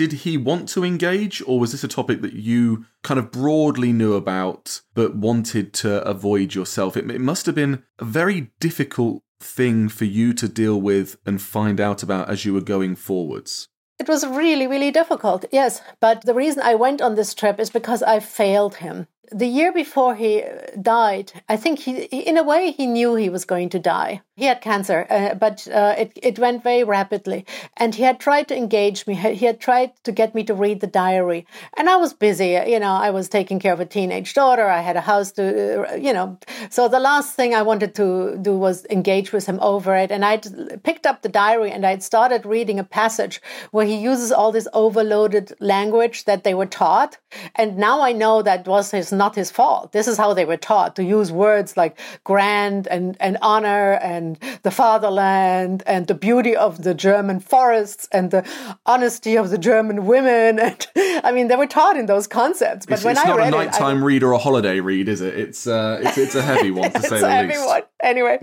did 0.00 0.12
he 0.12 0.38
want 0.38 0.66
to 0.66 0.82
engage, 0.82 1.42
or 1.46 1.60
was 1.60 1.72
this 1.72 1.84
a 1.84 1.88
topic 1.88 2.22
that 2.22 2.32
you 2.32 2.86
kind 3.02 3.20
of 3.20 3.30
broadly 3.30 3.92
knew 3.92 4.14
about 4.14 4.80
but 4.94 5.14
wanted 5.14 5.74
to 5.74 6.02
avoid 6.08 6.54
yourself? 6.54 6.96
It, 6.96 7.10
it 7.10 7.20
must 7.20 7.44
have 7.44 7.54
been 7.54 7.82
a 7.98 8.06
very 8.06 8.50
difficult 8.60 9.22
thing 9.40 9.90
for 9.90 10.06
you 10.06 10.32
to 10.32 10.48
deal 10.48 10.80
with 10.80 11.18
and 11.26 11.42
find 11.42 11.82
out 11.82 12.02
about 12.02 12.30
as 12.30 12.46
you 12.46 12.54
were 12.54 12.62
going 12.62 12.96
forwards. 12.96 13.68
It 13.98 14.08
was 14.08 14.26
really, 14.26 14.66
really 14.66 14.90
difficult, 14.90 15.44
yes. 15.52 15.82
But 16.00 16.22
the 16.22 16.32
reason 16.32 16.62
I 16.62 16.76
went 16.76 17.02
on 17.02 17.14
this 17.14 17.34
trip 17.34 17.60
is 17.60 17.68
because 17.68 18.02
I 18.02 18.20
failed 18.20 18.76
him 18.76 19.06
the 19.32 19.46
year 19.46 19.72
before 19.72 20.14
he 20.14 20.44
died, 20.80 21.32
I 21.48 21.56
think 21.56 21.78
he, 21.78 22.02
in 22.02 22.36
a 22.36 22.42
way, 22.42 22.72
he 22.72 22.86
knew 22.86 23.14
he 23.14 23.28
was 23.28 23.44
going 23.44 23.68
to 23.70 23.78
die. 23.78 24.22
He 24.36 24.46
had 24.46 24.60
cancer, 24.60 25.06
uh, 25.10 25.34
but 25.34 25.68
uh, 25.68 25.94
it, 25.98 26.12
it 26.16 26.38
went 26.38 26.62
very 26.62 26.82
rapidly. 26.82 27.44
And 27.76 27.94
he 27.94 28.02
had 28.02 28.18
tried 28.18 28.48
to 28.48 28.56
engage 28.56 29.06
me. 29.06 29.14
He 29.14 29.44
had 29.44 29.60
tried 29.60 29.92
to 30.04 30.12
get 30.12 30.34
me 30.34 30.44
to 30.44 30.54
read 30.54 30.80
the 30.80 30.86
diary. 30.86 31.46
And 31.76 31.88
I 31.88 31.96
was 31.96 32.14
busy. 32.14 32.58
You 32.66 32.80
know, 32.80 32.92
I 32.92 33.10
was 33.10 33.28
taking 33.28 33.60
care 33.60 33.72
of 33.72 33.80
a 33.80 33.86
teenage 33.86 34.34
daughter. 34.34 34.66
I 34.66 34.80
had 34.80 34.96
a 34.96 35.02
house 35.02 35.32
to, 35.32 35.92
uh, 35.92 35.94
you 35.94 36.12
know. 36.12 36.38
So 36.70 36.88
the 36.88 37.00
last 37.00 37.36
thing 37.36 37.54
I 37.54 37.62
wanted 37.62 37.94
to 37.96 38.38
do 38.40 38.56
was 38.56 38.86
engage 38.90 39.32
with 39.32 39.46
him 39.46 39.58
over 39.60 39.94
it. 39.94 40.10
And 40.10 40.24
I 40.24 40.38
picked 40.82 41.06
up 41.06 41.22
the 41.22 41.28
diary 41.28 41.70
and 41.70 41.86
I'd 41.86 42.02
started 42.02 42.46
reading 42.46 42.78
a 42.78 42.84
passage 42.84 43.42
where 43.70 43.86
he 43.86 43.96
uses 43.96 44.32
all 44.32 44.52
this 44.52 44.68
overloaded 44.72 45.52
language 45.60 46.24
that 46.24 46.44
they 46.44 46.54
were 46.54 46.66
taught. 46.66 47.18
And 47.54 47.76
now 47.76 48.00
I 48.00 48.12
know 48.12 48.42
that 48.42 48.66
was 48.66 48.90
his 48.90 49.12
not 49.20 49.36
his 49.36 49.50
fault. 49.50 49.92
This 49.92 50.08
is 50.08 50.16
how 50.16 50.32
they 50.34 50.46
were 50.46 50.56
taught 50.56 50.96
to 50.96 51.04
use 51.04 51.30
words 51.30 51.76
like 51.76 51.92
grand 52.24 52.88
and, 52.88 53.16
and 53.20 53.36
honor 53.42 53.92
and 54.12 54.38
the 54.62 54.70
fatherland 54.70 55.82
and 55.86 56.06
the 56.06 56.18
beauty 56.28 56.56
of 56.56 56.82
the 56.86 56.94
German 56.94 57.38
forests 57.38 58.08
and 58.12 58.30
the 58.30 58.42
honesty 58.86 59.36
of 59.36 59.50
the 59.50 59.58
German 59.58 60.06
women. 60.06 60.58
And 60.70 60.86
I 61.24 61.32
mean, 61.32 61.48
they 61.48 61.56
were 61.56 61.72
taught 61.80 61.96
in 61.96 62.06
those 62.06 62.26
concepts. 62.26 62.86
But 62.86 62.94
it's, 62.94 63.04
when 63.04 63.12
it's 63.12 63.24
I 63.24 63.28
not 63.28 63.38
read 63.38 63.54
a 63.54 63.56
nighttime 63.62 63.98
it, 64.02 64.06
read 64.10 64.22
or 64.22 64.32
a 64.32 64.38
holiday 64.38 64.80
read, 64.80 65.08
is 65.08 65.20
it? 65.20 65.34
It's 65.44 65.66
uh, 65.66 66.00
it's, 66.02 66.18
it's 66.18 66.34
a 66.34 66.42
heavy 66.42 66.70
one 66.70 66.90
to 66.92 67.02
say 67.10 67.20
the 67.20 67.48
least. 67.48 67.66
One. 67.66 67.82
Anyway, 68.02 68.38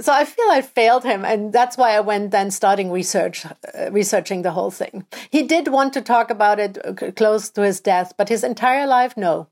so 0.00 0.12
I 0.12 0.24
feel 0.24 0.48
I 0.50 0.62
failed 0.62 1.04
him, 1.04 1.24
and 1.24 1.52
that's 1.52 1.76
why 1.76 1.90
I 1.98 2.00
went 2.00 2.30
then 2.30 2.50
starting 2.50 2.90
research, 2.90 3.46
uh, 3.46 3.90
researching 3.90 4.42
the 4.42 4.52
whole 4.52 4.70
thing. 4.70 5.06
He 5.30 5.42
did 5.42 5.68
want 5.68 5.92
to 5.94 6.02
talk 6.02 6.30
about 6.30 6.58
it 6.58 6.78
uh, 6.84 7.10
close 7.20 7.50
to 7.50 7.62
his 7.62 7.80
death, 7.80 8.14
but 8.18 8.28
his 8.28 8.42
entire 8.44 8.86
life, 8.86 9.16
no. 9.16 9.48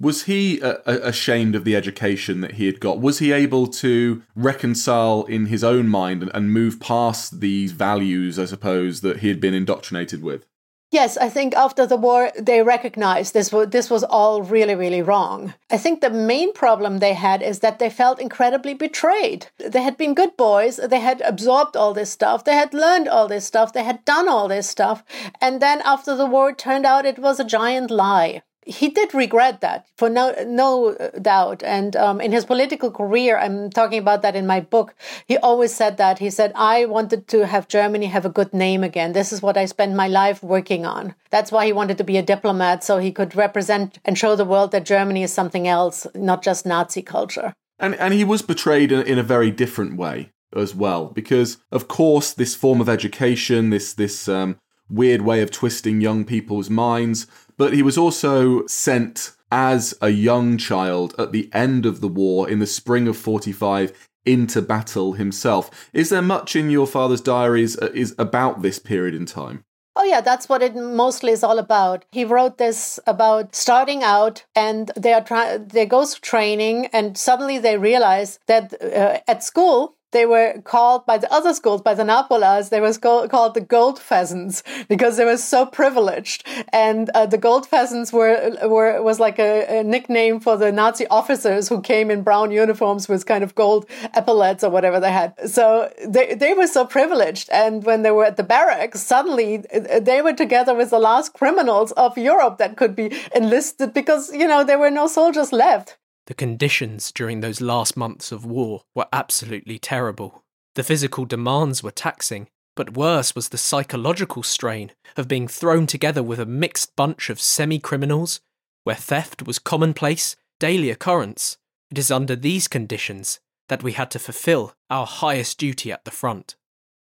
Was 0.00 0.24
he 0.24 0.60
uh, 0.60 0.78
ashamed 0.84 1.54
of 1.54 1.64
the 1.64 1.76
education 1.76 2.40
that 2.40 2.54
he 2.54 2.66
had 2.66 2.80
got? 2.80 3.00
Was 3.00 3.20
he 3.20 3.30
able 3.30 3.66
to 3.68 4.22
reconcile 4.34 5.24
in 5.24 5.46
his 5.46 5.62
own 5.62 5.88
mind 5.88 6.22
and, 6.22 6.30
and 6.34 6.52
move 6.52 6.80
past 6.80 7.40
these 7.40 7.72
values, 7.72 8.38
I 8.38 8.46
suppose, 8.46 9.00
that 9.02 9.18
he 9.18 9.28
had 9.28 9.40
been 9.40 9.54
indoctrinated 9.54 10.22
with? 10.22 10.46
Yes, 10.92 11.16
I 11.16 11.30
think 11.30 11.56
after 11.56 11.86
the 11.86 11.96
war 11.96 12.30
they 12.38 12.62
recognized 12.62 13.32
this 13.32 13.50
was 13.50 13.68
this 13.68 13.88
was 13.88 14.04
all 14.04 14.42
really 14.42 14.74
really 14.74 15.00
wrong. 15.00 15.54
I 15.70 15.78
think 15.78 16.02
the 16.02 16.10
main 16.10 16.52
problem 16.52 16.98
they 16.98 17.14
had 17.14 17.40
is 17.40 17.60
that 17.60 17.78
they 17.78 17.88
felt 17.88 18.20
incredibly 18.20 18.74
betrayed. 18.74 19.46
They 19.56 19.82
had 19.82 19.96
been 19.96 20.12
good 20.12 20.36
boys, 20.36 20.76
they 20.76 21.00
had 21.00 21.22
absorbed 21.22 21.78
all 21.78 21.94
this 21.94 22.10
stuff, 22.10 22.44
they 22.44 22.56
had 22.56 22.74
learned 22.74 23.08
all 23.08 23.26
this 23.26 23.46
stuff, 23.46 23.72
they 23.72 23.84
had 23.84 24.04
done 24.04 24.28
all 24.28 24.48
this 24.48 24.68
stuff, 24.68 25.02
and 25.40 25.62
then 25.62 25.80
after 25.82 26.14
the 26.14 26.26
war 26.26 26.50
it 26.50 26.58
turned 26.58 26.84
out 26.84 27.06
it 27.06 27.18
was 27.18 27.40
a 27.40 27.44
giant 27.44 27.90
lie 27.90 28.42
he 28.64 28.88
did 28.88 29.14
regret 29.14 29.60
that 29.60 29.86
for 29.96 30.08
no 30.08 30.34
no 30.46 30.94
doubt. 31.20 31.62
And 31.62 31.96
um, 31.96 32.20
in 32.20 32.32
his 32.32 32.44
political 32.44 32.90
career 32.90 33.38
i'm 33.38 33.70
talking 33.70 33.98
about 33.98 34.22
that 34.22 34.36
in 34.36 34.46
my 34.46 34.60
book 34.60 34.94
he 35.26 35.36
always 35.38 35.74
said 35.74 35.96
that. 35.96 36.18
He 36.18 36.30
said 36.30 36.52
i 36.54 36.84
wanted 36.84 37.28
to 37.28 37.46
have 37.46 37.68
germany 37.68 38.06
have 38.06 38.24
a 38.24 38.30
good 38.30 38.52
name 38.52 38.84
again. 38.84 39.12
This 39.12 39.32
is 39.32 39.42
what 39.42 39.56
i 39.56 39.64
spent 39.64 39.94
my 39.94 40.08
life 40.08 40.42
working 40.42 40.86
on. 40.86 41.14
That's 41.30 41.52
why 41.52 41.66
he 41.66 41.72
wanted 41.72 41.98
to 41.98 42.04
be 42.04 42.16
a 42.16 42.22
diplomat 42.22 42.84
so 42.84 42.98
he 42.98 43.12
could 43.12 43.34
represent 43.34 43.98
and 44.04 44.16
show 44.16 44.36
the 44.36 44.44
world 44.44 44.70
that 44.72 44.84
germany 44.84 45.22
is 45.22 45.32
something 45.32 45.66
else 45.66 46.06
not 46.14 46.42
just 46.42 46.66
nazi 46.66 47.02
culture. 47.02 47.54
And 47.78 47.94
and 47.96 48.14
he 48.14 48.24
was 48.24 48.42
betrayed 48.42 48.92
in, 48.92 49.02
in 49.02 49.18
a 49.18 49.22
very 49.22 49.50
different 49.50 49.96
way 49.96 50.30
as 50.54 50.74
well 50.74 51.06
because 51.06 51.58
of 51.70 51.88
course 51.88 52.32
this 52.32 52.54
form 52.54 52.80
of 52.80 52.88
education 52.88 53.70
this 53.70 53.94
this 53.94 54.28
um, 54.28 54.58
weird 54.92 55.22
way 55.22 55.40
of 55.40 55.50
twisting 55.50 56.00
young 56.00 56.24
people's 56.24 56.68
minds 56.68 57.26
but 57.56 57.72
he 57.72 57.82
was 57.82 57.98
also 57.98 58.66
sent 58.66 59.32
as 59.50 59.94
a 60.00 60.08
young 60.08 60.56
child 60.56 61.14
at 61.18 61.32
the 61.32 61.50
end 61.52 61.84
of 61.84 62.00
the 62.00 62.08
war 62.08 62.48
in 62.48 62.58
the 62.58 62.66
spring 62.66 63.06
of 63.06 63.16
45 63.16 64.08
into 64.24 64.62
battle 64.62 65.14
himself. 65.14 65.90
Is 65.92 66.08
there 66.10 66.22
much 66.22 66.56
in 66.56 66.70
your 66.70 66.86
father's 66.86 67.20
diaries 67.20 67.78
uh, 67.78 67.90
is 67.94 68.14
about 68.18 68.62
this 68.62 68.78
period 68.78 69.14
in 69.14 69.26
time? 69.26 69.64
Oh, 69.94 70.04
yeah, 70.04 70.22
that's 70.22 70.48
what 70.48 70.62
it 70.62 70.74
mostly 70.74 71.32
is 71.32 71.44
all 71.44 71.58
about. 71.58 72.06
He 72.12 72.24
wrote 72.24 72.56
this 72.56 72.98
about 73.06 73.54
starting 73.54 74.02
out 74.02 74.44
and 74.56 74.90
they 74.96 75.12
are 75.12 75.22
trying, 75.22 75.66
they 75.68 75.84
go 75.84 76.06
through 76.06 76.20
training 76.20 76.86
and 76.86 77.18
suddenly 77.18 77.58
they 77.58 77.76
realize 77.76 78.38
that 78.46 78.72
uh, 78.82 79.18
at 79.28 79.44
school, 79.44 79.96
they 80.12 80.26
were 80.26 80.60
called 80.62 81.04
by 81.06 81.18
the 81.18 81.32
other 81.32 81.52
schools, 81.54 81.82
by 81.82 81.94
the 81.94 82.04
Napolas, 82.04 82.70
they 82.70 82.80
were 82.80 82.92
called, 82.94 83.30
called 83.30 83.54
the 83.54 83.60
gold 83.60 83.98
pheasants 83.98 84.62
because 84.88 85.16
they 85.16 85.24
were 85.24 85.36
so 85.36 85.66
privileged. 85.66 86.46
And 86.72 87.10
uh, 87.10 87.26
the 87.26 87.38
gold 87.38 87.66
pheasants 87.66 88.12
were, 88.12 88.56
were 88.66 89.02
was 89.02 89.18
like 89.18 89.38
a, 89.38 89.80
a, 89.80 89.82
nickname 89.82 90.40
for 90.40 90.56
the 90.56 90.70
Nazi 90.70 91.06
officers 91.08 91.68
who 91.68 91.80
came 91.80 92.10
in 92.10 92.22
brown 92.22 92.50
uniforms 92.50 93.08
with 93.08 93.26
kind 93.26 93.42
of 93.42 93.54
gold 93.54 93.86
epaulets 94.14 94.62
or 94.62 94.70
whatever 94.70 95.00
they 95.00 95.12
had. 95.12 95.34
So 95.50 95.90
they, 96.06 96.34
they 96.34 96.54
were 96.54 96.66
so 96.66 96.84
privileged. 96.84 97.48
And 97.50 97.84
when 97.84 98.02
they 98.02 98.10
were 98.10 98.26
at 98.26 98.36
the 98.36 98.42
barracks, 98.42 99.00
suddenly 99.00 99.64
uh, 99.74 100.00
they 100.00 100.22
were 100.22 100.34
together 100.34 100.74
with 100.74 100.90
the 100.90 100.98
last 100.98 101.32
criminals 101.32 101.92
of 101.92 102.16
Europe 102.16 102.58
that 102.58 102.76
could 102.76 102.94
be 102.94 103.12
enlisted 103.34 103.94
because, 103.94 104.32
you 104.32 104.46
know, 104.46 104.62
there 104.64 104.78
were 104.78 104.90
no 104.90 105.06
soldiers 105.06 105.52
left. 105.52 105.96
The 106.26 106.34
conditions 106.34 107.10
during 107.10 107.40
those 107.40 107.60
last 107.60 107.96
months 107.96 108.32
of 108.32 108.44
war 108.44 108.82
were 108.94 109.08
absolutely 109.12 109.78
terrible. 109.78 110.44
The 110.74 110.84
physical 110.84 111.24
demands 111.24 111.82
were 111.82 111.90
taxing, 111.90 112.48
but 112.76 112.96
worse 112.96 113.34
was 113.34 113.48
the 113.48 113.58
psychological 113.58 114.42
strain 114.42 114.92
of 115.16 115.28
being 115.28 115.48
thrown 115.48 115.86
together 115.86 116.22
with 116.22 116.38
a 116.38 116.46
mixed 116.46 116.96
bunch 116.96 117.28
of 117.28 117.40
semi 117.40 117.78
criminals, 117.78 118.40
where 118.84 118.96
theft 118.96 119.46
was 119.46 119.58
commonplace, 119.58 120.36
daily 120.58 120.90
occurrence. 120.90 121.58
It 121.90 121.98
is 121.98 122.10
under 122.10 122.36
these 122.36 122.68
conditions 122.68 123.40
that 123.68 123.82
we 123.82 123.92
had 123.92 124.10
to 124.12 124.18
fulfill 124.18 124.74
our 124.88 125.06
highest 125.06 125.58
duty 125.58 125.92
at 125.92 126.04
the 126.04 126.10
front. 126.10 126.56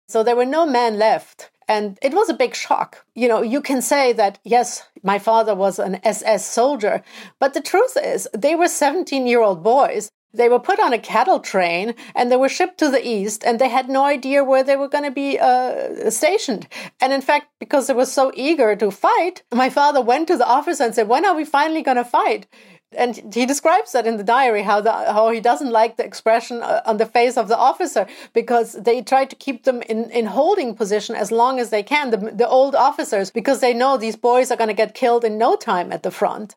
So 0.08 0.22
there 0.22 0.36
were 0.36 0.46
no 0.46 0.66
men 0.66 0.98
left 0.98 1.50
and 1.68 1.98
it 2.02 2.14
was 2.14 2.28
a 2.28 2.34
big 2.34 2.54
shock. 2.54 3.04
You 3.14 3.28
know, 3.28 3.42
you 3.42 3.60
can 3.60 3.82
say 3.82 4.12
that, 4.12 4.38
yes, 4.44 4.84
my 5.02 5.18
father 5.18 5.54
was 5.54 5.78
an 5.78 6.00
SS 6.04 6.44
soldier, 6.44 7.02
but 7.40 7.54
the 7.54 7.60
truth 7.60 7.96
is, 8.02 8.28
they 8.32 8.54
were 8.54 8.68
17 8.68 9.26
year 9.26 9.40
old 9.40 9.62
boys. 9.62 10.10
They 10.32 10.48
were 10.50 10.60
put 10.60 10.78
on 10.78 10.92
a 10.92 10.98
cattle 10.98 11.40
train 11.40 11.94
and 12.14 12.30
they 12.30 12.36
were 12.36 12.50
shipped 12.50 12.78
to 12.78 12.90
the 12.90 13.06
east, 13.06 13.42
and 13.42 13.58
they 13.58 13.70
had 13.70 13.88
no 13.88 14.04
idea 14.04 14.44
where 14.44 14.62
they 14.62 14.76
were 14.76 14.88
going 14.88 15.04
to 15.04 15.10
be 15.10 15.38
uh, 15.38 16.10
stationed. 16.10 16.68
And 17.00 17.12
in 17.12 17.22
fact, 17.22 17.46
because 17.58 17.86
they 17.86 17.94
were 17.94 18.06
so 18.06 18.30
eager 18.34 18.76
to 18.76 18.90
fight, 18.90 19.42
my 19.52 19.70
father 19.70 20.02
went 20.02 20.28
to 20.28 20.36
the 20.36 20.46
officer 20.46 20.84
and 20.84 20.94
said, 20.94 21.08
When 21.08 21.24
are 21.24 21.34
we 21.34 21.46
finally 21.46 21.82
going 21.82 21.96
to 21.96 22.04
fight? 22.04 22.46
And 22.92 23.34
he 23.34 23.46
describes 23.46 23.92
that 23.92 24.06
in 24.06 24.16
the 24.16 24.24
diary 24.24 24.62
how 24.62 24.80
the 24.80 24.92
how 24.92 25.30
he 25.30 25.40
doesn't 25.40 25.70
like 25.70 25.96
the 25.96 26.04
expression 26.04 26.62
uh, 26.62 26.82
on 26.86 26.98
the 26.98 27.06
face 27.06 27.36
of 27.36 27.48
the 27.48 27.56
officer 27.56 28.06
because 28.32 28.72
they 28.74 29.02
try 29.02 29.24
to 29.24 29.36
keep 29.36 29.64
them 29.64 29.82
in 29.82 30.10
in 30.10 30.26
holding 30.26 30.74
position 30.74 31.16
as 31.16 31.32
long 31.32 31.58
as 31.58 31.70
they 31.70 31.82
can 31.82 32.10
the, 32.10 32.16
the 32.16 32.48
old 32.48 32.74
officers 32.74 33.30
because 33.30 33.60
they 33.60 33.74
know 33.74 33.96
these 33.96 34.16
boys 34.16 34.50
are 34.50 34.56
going 34.56 34.68
to 34.68 34.74
get 34.74 34.94
killed 34.94 35.24
in 35.24 35.38
no 35.38 35.56
time 35.56 35.92
at 35.92 36.02
the 36.02 36.10
front. 36.10 36.54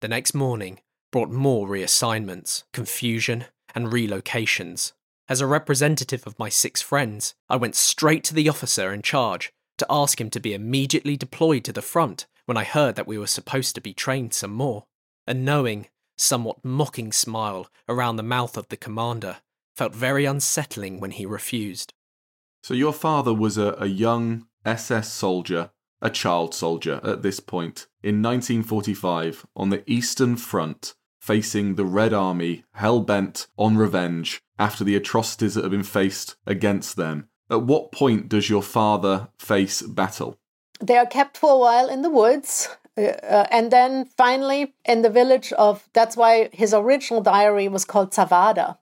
The 0.00 0.08
next 0.08 0.34
morning 0.34 0.80
brought 1.12 1.30
more 1.30 1.68
reassignments 1.68 2.64
confusion 2.72 3.44
and 3.74 3.88
relocations. 3.88 4.92
As 5.28 5.40
a 5.40 5.46
representative 5.46 6.26
of 6.26 6.38
my 6.38 6.48
six 6.48 6.82
friends 6.82 7.34
i 7.48 7.56
went 7.56 7.76
straight 7.76 8.24
to 8.24 8.34
the 8.34 8.48
officer 8.48 8.92
in 8.92 9.02
charge 9.02 9.52
to 9.78 9.86
ask 9.88 10.20
him 10.20 10.30
to 10.30 10.40
be 10.40 10.52
immediately 10.52 11.16
deployed 11.16 11.64
to 11.64 11.72
the 11.72 11.82
front 11.82 12.26
when 12.46 12.56
i 12.56 12.64
heard 12.64 12.96
that 12.96 13.06
we 13.06 13.16
were 13.16 13.28
supposed 13.28 13.76
to 13.76 13.80
be 13.80 13.94
trained 13.94 14.34
some 14.34 14.52
more 14.52 14.86
a 15.30 15.34
knowing, 15.34 15.86
somewhat 16.18 16.64
mocking 16.64 17.12
smile 17.12 17.68
around 17.88 18.16
the 18.16 18.22
mouth 18.22 18.56
of 18.56 18.68
the 18.68 18.76
commander 18.76 19.36
felt 19.76 19.94
very 19.94 20.24
unsettling 20.24 20.98
when 20.98 21.12
he 21.12 21.24
refused. 21.24 21.94
So, 22.64 22.74
your 22.74 22.92
father 22.92 23.32
was 23.32 23.56
a, 23.56 23.76
a 23.78 23.86
young 23.86 24.48
SS 24.66 25.12
soldier, 25.12 25.70
a 26.02 26.10
child 26.10 26.52
soldier 26.52 27.00
at 27.04 27.22
this 27.22 27.38
point, 27.38 27.86
in 28.02 28.20
1945 28.20 29.46
on 29.54 29.70
the 29.70 29.84
Eastern 29.86 30.36
Front, 30.36 30.94
facing 31.20 31.76
the 31.76 31.84
Red 31.84 32.12
Army, 32.12 32.64
hell 32.72 32.98
bent 32.98 33.46
on 33.56 33.76
revenge 33.76 34.42
after 34.58 34.82
the 34.82 34.96
atrocities 34.96 35.54
that 35.54 35.62
have 35.62 35.70
been 35.70 35.84
faced 35.84 36.34
against 36.44 36.96
them. 36.96 37.28
At 37.48 37.62
what 37.62 37.92
point 37.92 38.28
does 38.28 38.50
your 38.50 38.64
father 38.64 39.28
face 39.38 39.80
battle? 39.80 40.40
They 40.80 40.98
are 40.98 41.06
kept 41.06 41.38
for 41.38 41.52
a 41.52 41.58
while 41.58 41.88
in 41.88 42.02
the 42.02 42.10
woods 42.10 42.68
uh, 42.96 43.02
uh, 43.02 43.46
and 43.50 43.70
then 43.70 44.04
finally, 44.04 44.74
in 44.84 45.02
the 45.02 45.10
village 45.10 45.52
of, 45.52 45.88
that's 45.92 46.16
why 46.16 46.48
his 46.52 46.74
original 46.74 47.22
diary 47.22 47.68
was 47.68 47.84
called 47.84 48.12
Zawada. 48.12 48.76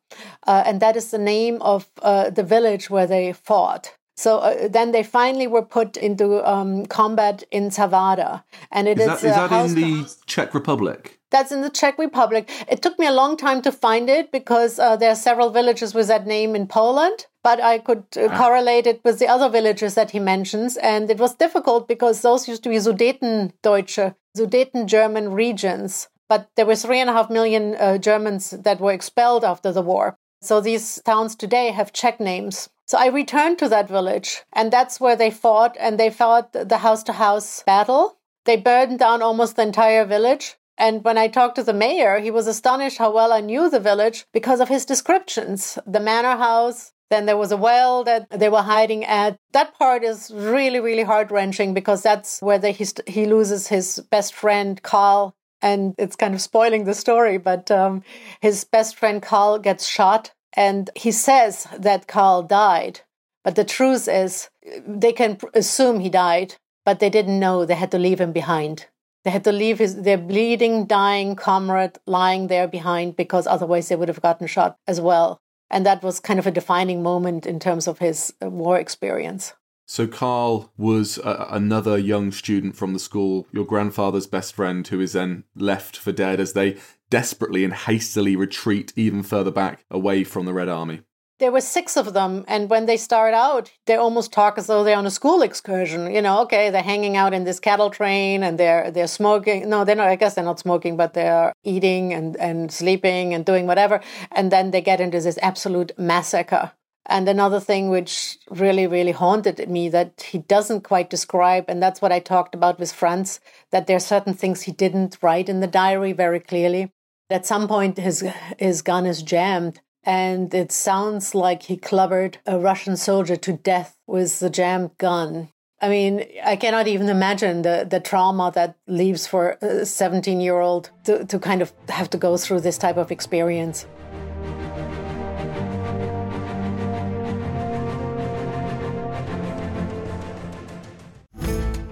Uh, 0.47 0.63
and 0.67 0.81
that 0.81 0.97
is 0.97 1.11
the 1.11 1.19
name 1.19 1.61
of 1.63 1.87
uh, 2.03 2.31
the 2.31 2.43
village 2.43 2.91
where 2.91 3.07
they 3.07 3.33
fought. 3.33 3.95
So 4.17 4.39
uh, 4.39 4.69
then 4.69 4.93
they 4.93 5.03
finally 5.03 5.47
were 5.47 5.63
put 5.63 5.97
into 5.97 6.45
um, 6.49 6.87
combat 6.87 7.45
in 7.51 7.71
Zawada. 7.71 8.43
And 8.73 8.89
it 8.89 8.99
is, 8.99 9.07
is, 9.07 9.23
that, 9.23 9.29
is 9.29 9.51
that 9.51 9.71
in 9.71 10.03
the 10.03 10.15
Czech 10.27 10.55
Republic? 10.55 11.18
That's 11.31 11.53
in 11.53 11.61
the 11.61 11.71
Czech 11.71 11.99
Republic. 11.99 12.49
It 12.69 12.81
took 12.81 12.99
me 12.99 13.07
a 13.07 13.13
long 13.13 13.37
time 13.37 13.61
to 13.63 13.73
find 13.73 14.09
it 14.09 14.33
because 14.33 14.79
uh, 14.79 14.97
there 14.97 15.11
are 15.11 15.17
several 15.17 15.51
villages 15.51 15.95
with 15.95 16.09
that 16.09 16.27
name 16.27 16.57
in 16.57 16.67
Poland, 16.67 17.27
but 17.43 17.63
I 17.63 17.79
could 17.79 18.05
uh, 18.17 18.29
ah. 18.31 18.39
correlate 18.39 18.87
it 18.87 19.01
with 19.05 19.19
the 19.19 19.29
other 19.29 19.49
villages 19.49 19.95
that 19.95 20.13
he 20.13 20.21
mentions. 20.21 20.77
And 20.79 21.11
it 21.11 21.19
was 21.19 21.35
difficult 21.35 21.87
because 21.87 22.23
those 22.23 22.49
used 22.49 22.63
to 22.63 22.71
be 22.71 22.77
Sudetendeutsche, 22.77 24.15
Sudeten 24.37 24.87
German 24.87 25.33
regions. 25.33 26.09
But 26.29 26.49
there 26.57 26.67
were 26.67 26.77
three 26.77 27.01
and 27.01 27.11
a 27.11 27.15
half 27.15 27.31
million 27.31 27.75
uh, 27.75 27.99
Germans 27.99 28.51
that 28.51 28.81
were 28.81 28.93
expelled 28.93 29.45
after 29.45 29.73
the 29.73 29.83
war. 29.83 30.17
So 30.41 30.61
these 30.61 31.01
towns 31.05 31.35
today 31.35 31.71
have 31.73 31.93
Czech 31.93 32.21
names. 32.21 32.69
So 32.87 32.97
I 32.97 33.09
returned 33.09 33.59
to 33.59 33.69
that 33.69 33.89
village, 33.89 34.45
and 34.53 34.73
that's 34.73 34.99
where 34.99 35.17
they 35.17 35.31
fought, 35.31 35.77
and 35.79 35.99
they 35.99 36.09
fought 36.09 36.53
the 36.53 36.79
house 36.79 37.03
to 37.05 37.13
house 37.13 37.63
battle. 37.65 38.17
They 38.47 38.57
burned 38.57 38.99
down 38.99 39.21
almost 39.21 39.57
the 39.57 39.63
entire 39.63 40.07
village. 40.07 40.57
And 40.79 41.03
when 41.05 41.19
I 41.19 41.27
talked 41.27 41.57
to 41.57 41.65
the 41.65 41.73
mayor, 41.73 42.21
he 42.21 42.31
was 42.31 42.47
astonished 42.47 42.99
how 42.99 43.13
well 43.13 43.33
I 43.33 43.41
knew 43.41 43.69
the 43.69 43.81
village 43.81 44.27
because 44.33 44.61
of 44.61 44.69
his 44.69 44.85
descriptions. 44.85 45.77
The 45.85 45.99
manor 45.99 46.37
house, 46.37 46.93
then 47.11 47.27
there 47.27 47.37
was 47.37 47.51
a 47.51 47.57
well 47.57 48.05
that 48.05 48.31
they 48.31 48.49
were 48.49 48.63
hiding 48.63 49.05
at. 49.05 49.37
That 49.53 49.77
part 49.77 50.05
is 50.05 50.31
really, 50.33 50.79
really 50.79 51.03
heart 51.03 51.33
wrenching 51.33 51.75
because 51.75 52.03
that's 52.03 52.41
where 52.41 52.59
they, 52.59 52.73
he, 52.73 52.87
he 53.09 53.27
loses 53.27 53.67
his 53.67 54.01
best 54.11 54.33
friend, 54.33 54.81
Carl. 54.83 55.35
And 55.61 55.97
it's 55.99 56.15
kind 56.15 56.35
of 56.35 56.41
spoiling 56.41 56.85
the 56.85 56.95
story, 56.95 57.39
but 57.39 57.69
um, 57.73 58.05
his 58.41 58.63
best 58.63 58.95
friend, 58.95 59.21
Carl, 59.21 59.59
gets 59.59 59.85
shot. 59.85 60.33
And 60.53 60.91
he 60.95 61.11
says 61.11 61.67
that 61.77 62.07
Carl 62.07 62.45
died. 62.45 63.01
But 63.43 63.57
the 63.57 63.65
truth 63.65 64.07
is, 64.07 64.51
they 64.87 65.13
can 65.13 65.39
assume 65.55 65.99
he 65.99 66.11
died, 66.11 66.55
but 66.85 67.01
they 67.01 67.11
didn't 67.11 67.41
know 67.41 67.65
they 67.65 67.75
had 67.75 67.91
to 67.91 67.99
leave 67.99 68.21
him 68.21 68.31
behind. 68.33 68.87
They 69.25 69.31
had 69.31 69.45
to 69.45 69.53
leave 69.53 69.79
his, 69.79 70.03
their 70.03 70.19
bleeding, 70.19 70.87
dying 70.87 71.37
comrade 71.37 71.99
lying 72.07 72.47
there 72.47 72.69
behind 72.69 73.17
because 73.17 73.47
otherwise 73.47 73.89
they 73.89 73.97
would 73.97 74.09
have 74.09 74.23
gotten 74.23 74.47
shot 74.47 74.79
as 74.87 75.01
well. 75.01 75.41
And 75.71 75.85
that 75.85 76.03
was 76.03 76.21
kind 76.21 76.39
of 76.39 76.47
a 76.47 76.51
defining 76.51 77.03
moment 77.03 77.45
in 77.45 77.61
terms 77.61 77.87
of 77.87 77.99
his 77.99 78.33
uh, 78.43 78.49
war 78.49 78.79
experience. 78.79 79.53
So, 79.91 80.07
Carl 80.07 80.71
was 80.77 81.19
uh, 81.19 81.47
another 81.51 81.97
young 81.97 82.31
student 82.31 82.77
from 82.77 82.93
the 82.93 82.99
school, 82.99 83.47
your 83.53 83.65
grandfather's 83.65 84.27
best 84.27 84.55
friend, 84.55 84.87
who 84.87 85.01
is 85.01 85.15
then 85.15 85.45
left 85.57 85.97
for 85.97 86.13
dead 86.13 86.41
as 86.41 86.53
they 86.53 86.77
desperately 87.09 87.65
and 87.65 87.73
hastily 87.73 88.37
retreat 88.37 88.93
even 88.97 89.23
further 89.23 89.51
back 89.51 89.85
away 89.91 90.25
from 90.25 90.45
the 90.45 90.53
Red 90.53 90.69
Army. 90.69 91.01
There 91.39 91.53
were 91.53 91.61
six 91.61 91.97
of 91.97 92.13
them 92.15 92.45
and 92.49 92.69
when 92.69 92.87
they 92.87 92.97
start 92.97 93.35
out 93.35 93.71
they 93.87 93.95
almost 93.95 94.33
talk 94.33 94.59
as 94.59 94.67
though 94.67 94.83
they're 94.85 94.97
on 94.97 95.07
a 95.07 95.11
school 95.11 95.43
excursion 95.43 96.13
you 96.13 96.23
know 96.23 96.41
okay 96.43 96.71
they're 96.71 96.83
hanging 96.83 97.17
out 97.17 97.35
in 97.35 97.45
this 97.45 97.61
cattle 97.61 97.91
train 97.91 98.43
and 98.43 98.59
they're 98.59 98.91
they're 98.91 99.07
smoking 99.07 99.69
no 99.69 99.85
they're 99.85 99.97
not 99.97 100.09
i 100.09 100.17
guess 100.17 100.35
they're 100.35 100.45
not 100.45 100.59
smoking 100.59 100.97
but 100.97 101.15
they're 101.15 101.53
eating 101.65 102.13
and 102.13 102.37
and 102.37 102.73
sleeping 102.73 103.35
and 103.35 103.45
doing 103.45 103.67
whatever 103.67 104.01
and 104.33 104.51
then 104.51 104.71
they 104.71 104.81
get 104.81 105.01
into 105.01 105.21
this 105.21 105.39
absolute 105.43 105.93
massacre 105.99 106.73
and 107.09 107.27
another 107.27 107.59
thing 107.59 107.89
which 107.89 108.39
really, 108.51 108.87
really 108.87 109.13
haunted 109.13 109.67
me 109.69 109.89
that 109.89 110.21
he 110.29 110.39
doesn't 110.39 110.83
quite 110.83 111.09
describe, 111.09 111.65
and 111.67 111.83
that's 111.83 112.03
what 112.03 112.13
I 112.13 112.19
talked 112.19 112.55
about 112.55 112.79
with 112.79 112.93
Franz, 112.93 113.41
that 113.71 113.87
there 113.87 113.97
are 113.97 114.01
certain 114.01 114.35
things 114.35 114.63
he 114.63 114.73
didn't 114.73 115.17
write 115.23 115.49
in 115.49 115.61
the 115.61 115.67
diary 115.67 116.13
very 116.13 116.39
clearly. 116.39 116.93
At 117.31 117.47
some 117.47 117.67
point, 117.67 117.97
his, 117.97 118.23
his 118.59 118.83
gun 118.83 119.07
is 119.07 119.23
jammed, 119.23 119.81
and 120.09 120.55
it 120.55 120.73
sounds 120.73 121.35
like 121.35 121.65
he 121.65 121.77
clubbered 121.77 122.39
a 122.47 122.59
Russian 122.59 122.97
soldier 122.97 123.37
to 123.37 123.53
death 123.53 123.99
with 124.07 124.41
the 124.41 124.49
jammed 124.49 124.97
gun. 124.97 125.51
I 125.83 125.91
mean, 125.91 126.25
I 126.43 126.57
cannot 126.57 126.89
even 126.89 127.11
imagine 127.11 127.61
the, 127.61 127.87
the 127.89 128.01
trauma 128.01 128.51
that 128.55 128.77
leaves 128.87 129.27
for 129.27 129.59
a 129.61 129.85
17 129.85 130.41
year 130.41 130.61
old 130.61 130.91
to, 131.05 131.27
to 131.27 131.39
kind 131.39 131.61
of 131.61 131.75
have 131.91 132.09
to 132.11 132.17
go 132.17 132.39
through 132.39 132.63
this 132.63 132.79
type 132.79 132.97
of 132.97 133.13
experience. 133.13 133.85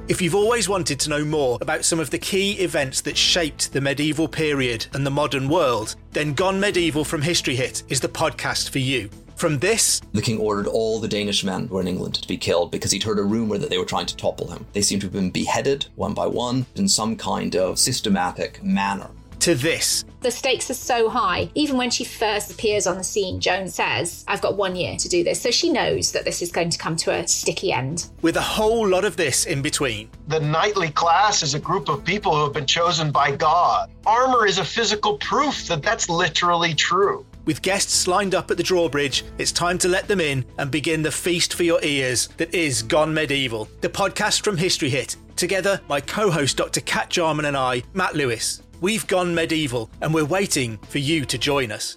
If 0.09 0.23
you've 0.23 0.37
always 0.37 0.69
wanted 0.69 1.01
to 1.01 1.11
know 1.11 1.25
more 1.25 1.59
about 1.61 1.85
some 1.85 1.99
of 1.99 2.11
the 2.11 2.19
key 2.19 2.53
events 2.61 3.01
that 3.01 3.17
shaped 3.17 3.73
the 3.73 3.81
medieval 3.81 4.29
period 4.29 4.87
and 4.93 5.05
the 5.05 5.11
modern 5.11 5.49
world, 5.49 5.97
then 6.13 6.33
Gone 6.33 6.61
Medieval 6.61 7.05
from 7.05 7.23
History 7.23 7.57
Hit 7.57 7.83
is 7.89 7.99
the 7.99 8.09
podcast 8.09 8.71
for 8.71 8.79
you. 8.79 9.11
From 9.35 9.59
this, 9.59 10.01
the 10.13 10.23
king 10.23 10.39
ordered 10.39 10.69
all 10.69 11.01
the 11.01 11.09
Danish 11.09 11.43
men 11.43 11.67
who 11.67 11.75
were 11.75 11.81
in 11.81 11.89
England 11.89 12.15
to 12.15 12.29
be 12.29 12.37
killed 12.37 12.71
because 12.71 12.93
he'd 12.93 13.03
heard 13.03 13.19
a 13.19 13.25
rumour 13.25 13.59
that 13.59 13.69
they 13.69 13.79
were 13.79 13.85
trying 13.85 14.07
to 14.07 14.17
topple 14.17 14.49
him. 14.49 14.65
They 14.75 14.81
seem 14.81 15.01
to 15.01 15.07
have 15.07 15.13
been 15.13 15.31
beheaded 15.31 15.87
one 15.97 16.15
by 16.15 16.29
one 16.29 16.67
in 16.77 16.89
some 16.89 17.17
kind 17.17 17.57
of 17.57 17.77
systematic 17.77 18.63
manner 18.63 19.11
to 19.41 19.55
this. 19.55 20.05
The 20.21 20.31
stakes 20.31 20.71
are 20.71 20.75
so 20.75 21.09
high. 21.09 21.51
Even 21.55 21.77
when 21.77 21.91
she 21.91 22.05
first 22.05 22.51
appears 22.51 22.87
on 22.87 22.99
the 22.99 23.05
scene, 23.05 23.39
Joan 23.39 23.69
says, 23.69 24.25
I've 24.27 24.41
got 24.41 24.57
one 24.57 24.75
year 24.75 24.97
to 24.97 25.09
do 25.09 25.23
this. 25.23 25.41
So 25.41 25.51
she 25.51 25.71
knows 25.71 26.13
that 26.13 26.25
this 26.25 26.43
is 26.43 26.51
going 26.51 26.71
to 26.71 26.79
come 26.79 26.97
to 26.97 27.13
a 27.13 27.29
sticky 27.29 27.73
end. 27.73 28.11
With 28.23 28.37
a 28.37 28.43
whole 28.43 28.87
lot 28.89 29.05
of 29.05 29.17
this 29.17 29.47
in 29.47 29.63
between. 29.63 30.11
The 30.29 30.41
knightly 30.41 30.91
class 30.91 31.43
is 31.43 31.55
a 31.55 31.61
group 31.61 31.89
of 31.89 32.05
people 32.05 32.35
who 32.35 32.43
have 32.45 32.53
been 32.53 32.67
chosen 32.67 33.13
by 33.13 33.37
God. 33.37 33.91
Armor 34.05 34.47
is 34.47 34.59
a 34.59 34.65
physical 34.65 35.19
proof 35.19 35.69
that 35.69 35.83
that's 35.83 36.09
literally 36.09 36.75
true. 36.75 37.25
With 37.45 37.63
guests 37.63 38.09
lined 38.09 38.35
up 38.35 38.51
at 38.51 38.57
the 38.57 38.65
drawbridge, 38.65 39.25
it's 39.39 39.53
time 39.53 39.79
to 39.79 39.89
let 39.89 40.09
them 40.09 40.21
in 40.21 40.45
and 40.59 40.69
begin 40.69 41.03
the 41.03 41.13
feast 41.13 41.55
for 41.55 41.63
your 41.63 41.79
ears 41.85 42.29
that 42.39 42.53
is 42.53 42.83
Gone 42.83 43.15
Medieval, 43.15 43.69
the 43.83 43.89
podcast 43.89 44.43
from 44.43 44.57
History 44.57 44.91
Hit. 44.91 45.15
Together, 45.37 45.81
my 45.89 46.01
co 46.01 46.31
host 46.31 46.57
Dr. 46.57 46.81
Kat 46.81 47.11
Jarman 47.11 47.45
and 47.45 47.57
I, 47.57 47.85
Matt 47.95 48.17
Lewis. 48.17 48.63
We've 48.81 49.07
gone 49.07 49.35
medieval 49.35 49.91
and 50.03 50.13
we're 50.13 50.27
waiting 50.27 50.79
for 50.89 50.99
you 50.99 51.25
to 51.27 51.39
join 51.39 51.73
us. 51.73 51.97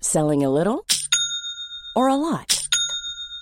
Selling 0.00 0.44
a 0.44 0.50
little 0.50 0.84
or 1.94 2.08
a 2.08 2.16
lot? 2.16 2.66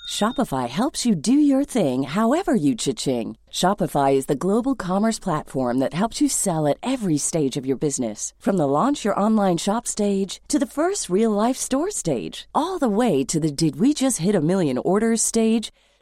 Shopify 0.07 0.69
helps 0.69 1.05
you 1.05 1.15
do 1.15 1.33
your 1.33 1.63
thing 1.63 2.03
however 2.03 2.53
you 2.53 2.75
cha-ching. 2.75 3.35
Shopify 3.51 4.13
is 4.13 4.27
the 4.27 4.35
global 4.35 4.75
commerce 4.75 5.17
platform 5.17 5.79
that 5.79 5.93
helps 5.93 6.21
you 6.21 6.29
sell 6.29 6.67
at 6.67 6.77
every 6.83 7.17
stage 7.17 7.57
of 7.57 7.65
your 7.65 7.77
business. 7.77 8.33
From 8.37 8.57
the 8.57 8.67
launch 8.67 9.03
your 9.03 9.19
online 9.19 9.57
shop 9.57 9.87
stage 9.87 10.41
to 10.49 10.59
the 10.59 10.67
first 10.67 11.09
real 11.09 11.31
life 11.31 11.57
store 11.57 11.89
stage, 11.89 12.47
all 12.53 12.77
the 12.77 12.87
way 12.87 13.23
to 13.23 13.39
the 13.39 13.51
did 13.51 13.79
we 13.79 13.95
just 13.95 14.19
hit 14.19 14.35
a 14.35 14.41
million 14.41 14.77
orders 14.77 15.21
stage. 15.21 15.71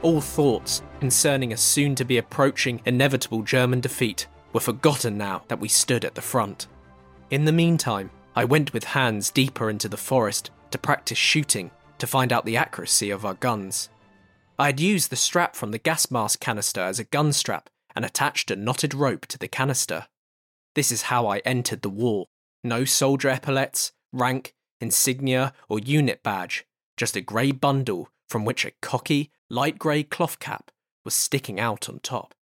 All 0.00 0.20
thoughts 0.20 0.82
concerning 1.00 1.52
a 1.52 1.56
soon 1.56 1.96
to 1.96 2.04
be 2.04 2.18
approaching 2.18 2.80
inevitable 2.86 3.42
German 3.42 3.80
defeat 3.80 4.28
were 4.52 4.60
forgotten 4.60 5.18
now 5.18 5.42
that 5.48 5.58
we 5.58 5.68
stood 5.68 6.04
at 6.04 6.14
the 6.14 6.22
front. 6.22 6.68
In 7.30 7.44
the 7.44 7.52
meantime, 7.52 8.10
I 8.36 8.44
went 8.44 8.72
with 8.72 8.84
Hans 8.84 9.30
deeper 9.30 9.68
into 9.68 9.88
the 9.88 9.96
forest 9.96 10.50
to 10.70 10.78
practice 10.78 11.18
shooting 11.18 11.72
to 11.98 12.06
find 12.06 12.32
out 12.32 12.44
the 12.44 12.56
accuracy 12.56 13.10
of 13.10 13.24
our 13.24 13.34
guns. 13.34 13.88
I 14.56 14.66
had 14.66 14.78
used 14.78 15.10
the 15.10 15.16
strap 15.16 15.56
from 15.56 15.72
the 15.72 15.78
gas 15.78 16.12
mask 16.12 16.38
canister 16.38 16.80
as 16.80 17.00
a 17.00 17.04
gun 17.04 17.32
strap 17.32 17.68
and 17.96 18.04
attached 18.04 18.52
a 18.52 18.56
knotted 18.56 18.94
rope 18.94 19.26
to 19.26 19.38
the 19.38 19.48
canister. 19.48 20.06
This 20.76 20.92
is 20.92 21.02
how 21.02 21.26
I 21.26 21.38
entered 21.38 21.82
the 21.82 21.90
war. 21.90 22.26
No 22.62 22.84
soldier 22.84 23.30
epaulets, 23.30 23.92
rank, 24.12 24.54
insignia, 24.80 25.52
or 25.68 25.80
unit 25.80 26.22
badge, 26.22 26.64
just 26.96 27.16
a 27.16 27.20
grey 27.20 27.50
bundle 27.50 28.10
from 28.28 28.44
which 28.44 28.64
a 28.64 28.72
cocky, 28.80 29.32
light 29.50 29.78
grey 29.78 30.02
cloth 30.02 30.38
cap 30.38 30.70
was 31.04 31.14
sticking 31.14 31.58
out 31.58 31.88
on 31.88 32.00
top. 32.00 32.34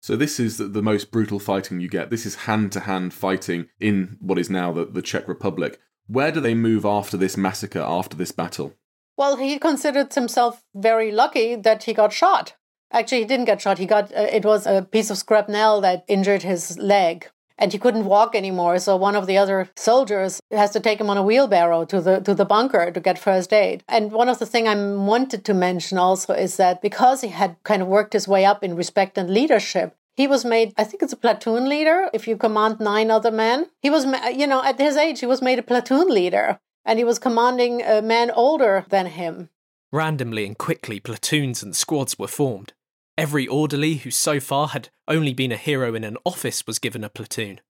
So 0.00 0.16
this 0.16 0.40
is 0.40 0.58
the, 0.58 0.64
the 0.64 0.82
most 0.82 1.12
brutal 1.12 1.38
fighting 1.38 1.80
you 1.80 1.88
get. 1.88 2.10
This 2.10 2.26
is 2.26 2.34
hand-to-hand 2.34 3.14
fighting 3.14 3.68
in 3.78 4.16
what 4.20 4.38
is 4.38 4.50
now 4.50 4.72
the, 4.72 4.84
the 4.84 5.02
Czech 5.02 5.28
Republic. 5.28 5.78
Where 6.08 6.32
do 6.32 6.40
they 6.40 6.54
move 6.54 6.84
after 6.84 7.16
this 7.16 7.36
massacre, 7.36 7.80
after 7.80 8.16
this 8.16 8.32
battle? 8.32 8.74
Well, 9.16 9.36
he 9.36 9.58
considered 9.58 10.12
himself 10.12 10.64
very 10.74 11.12
lucky 11.12 11.54
that 11.54 11.84
he 11.84 11.92
got 11.92 12.12
shot. 12.12 12.54
Actually, 12.90 13.20
he 13.20 13.26
didn't 13.26 13.46
get 13.46 13.60
shot. 13.60 13.78
He 13.78 13.86
got 13.86 14.12
uh, 14.14 14.28
it 14.30 14.44
was 14.44 14.66
a 14.66 14.82
piece 14.82 15.10
of 15.10 15.18
shrapnel 15.18 15.80
that 15.80 16.04
injured 16.08 16.42
his 16.42 16.76
leg, 16.78 17.30
and 17.58 17.72
he 17.72 17.78
couldn't 17.78 18.04
walk 18.06 18.34
anymore. 18.34 18.78
So 18.78 18.96
one 18.96 19.16
of 19.16 19.26
the 19.26 19.38
other 19.38 19.68
soldiers 19.76 20.40
has 20.50 20.70
to 20.70 20.80
take 20.80 21.00
him 21.00 21.10
on 21.10 21.16
a 21.16 21.22
wheelbarrow 21.22 21.84
to 21.86 22.00
the 22.00 22.20
to 22.20 22.34
the 22.34 22.44
bunker 22.44 22.90
to 22.90 23.00
get 23.00 23.18
first 23.18 23.52
aid. 23.52 23.84
And 23.88 24.12
one 24.12 24.28
of 24.28 24.38
the 24.38 24.46
things 24.46 24.68
I 24.68 24.74
wanted 24.74 25.44
to 25.44 25.54
mention 25.54 25.98
also 25.98 26.32
is 26.34 26.56
that 26.56 26.82
because 26.82 27.20
he 27.20 27.28
had 27.28 27.56
kind 27.64 27.82
of 27.82 27.88
worked 27.88 28.12
his 28.12 28.28
way 28.28 28.44
up 28.44 28.62
in 28.62 28.76
respect 28.76 29.18
and 29.18 29.30
leadership, 29.30 29.94
he 30.14 30.26
was 30.26 30.44
made, 30.44 30.74
I 30.76 30.84
think 30.84 31.02
it's 31.02 31.12
a 31.12 31.16
platoon 31.16 31.68
leader 31.68 32.10
if 32.12 32.28
you 32.28 32.36
command 32.36 32.80
nine 32.80 33.10
other 33.10 33.30
men. 33.30 33.68
He 33.80 33.90
was, 33.90 34.04
you 34.34 34.46
know, 34.46 34.62
at 34.62 34.78
his 34.78 34.96
age, 34.96 35.20
he 35.20 35.26
was 35.26 35.40
made 35.40 35.58
a 35.58 35.62
platoon 35.62 36.08
leader. 36.08 36.58
and 36.84 36.98
he 36.98 37.04
was 37.04 37.18
commanding 37.18 37.82
a 37.82 38.02
man 38.02 38.30
older 38.30 38.84
than 38.88 39.06
him. 39.06 39.48
Randomly 39.92 40.46
and 40.46 40.56
quickly, 40.58 41.00
platoons 41.00 41.62
and 41.62 41.76
squads 41.76 42.18
were 42.18 42.28
formed. 42.28 42.72
Every 43.18 43.46
orderly 43.46 43.94
who 43.96 44.10
so 44.10 44.40
far 44.40 44.68
had 44.68 44.88
only 45.06 45.34
been 45.34 45.52
a 45.52 45.56
hero 45.56 45.94
in 45.94 46.02
an 46.02 46.16
office 46.24 46.66
was 46.66 46.78
given 46.78 47.04
a 47.04 47.10
platoon. 47.10 47.60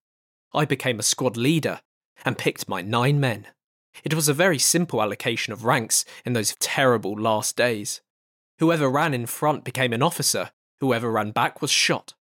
I 0.55 0.65
became 0.65 1.01
a 1.01 1.03
squad 1.03 1.37
leader 1.37 1.81
and 2.25 2.39
picked 2.39 2.69
my 2.69 2.81
nine 2.81 3.19
men. 3.19 3.49
It 4.05 4.15
was 4.15 4.29
a 4.29 4.35
very 4.35 4.59
simple 4.59 5.03
allocation 5.03 5.53
of 5.53 5.65
ranks 5.65 6.05
in 6.25 6.33
those 6.33 6.57
terrible 6.61 7.15
last 7.15 7.57
days. 7.57 8.01
Whoever 8.59 8.89
ran 8.89 9.15
in 9.15 9.27
front 9.27 9.65
became 9.65 9.93
an 9.93 10.03
officer, 10.03 10.53
whoever 10.81 11.11
ran 11.11 11.33
back 11.33 11.61
was 11.61 11.71
shot. 11.71 12.15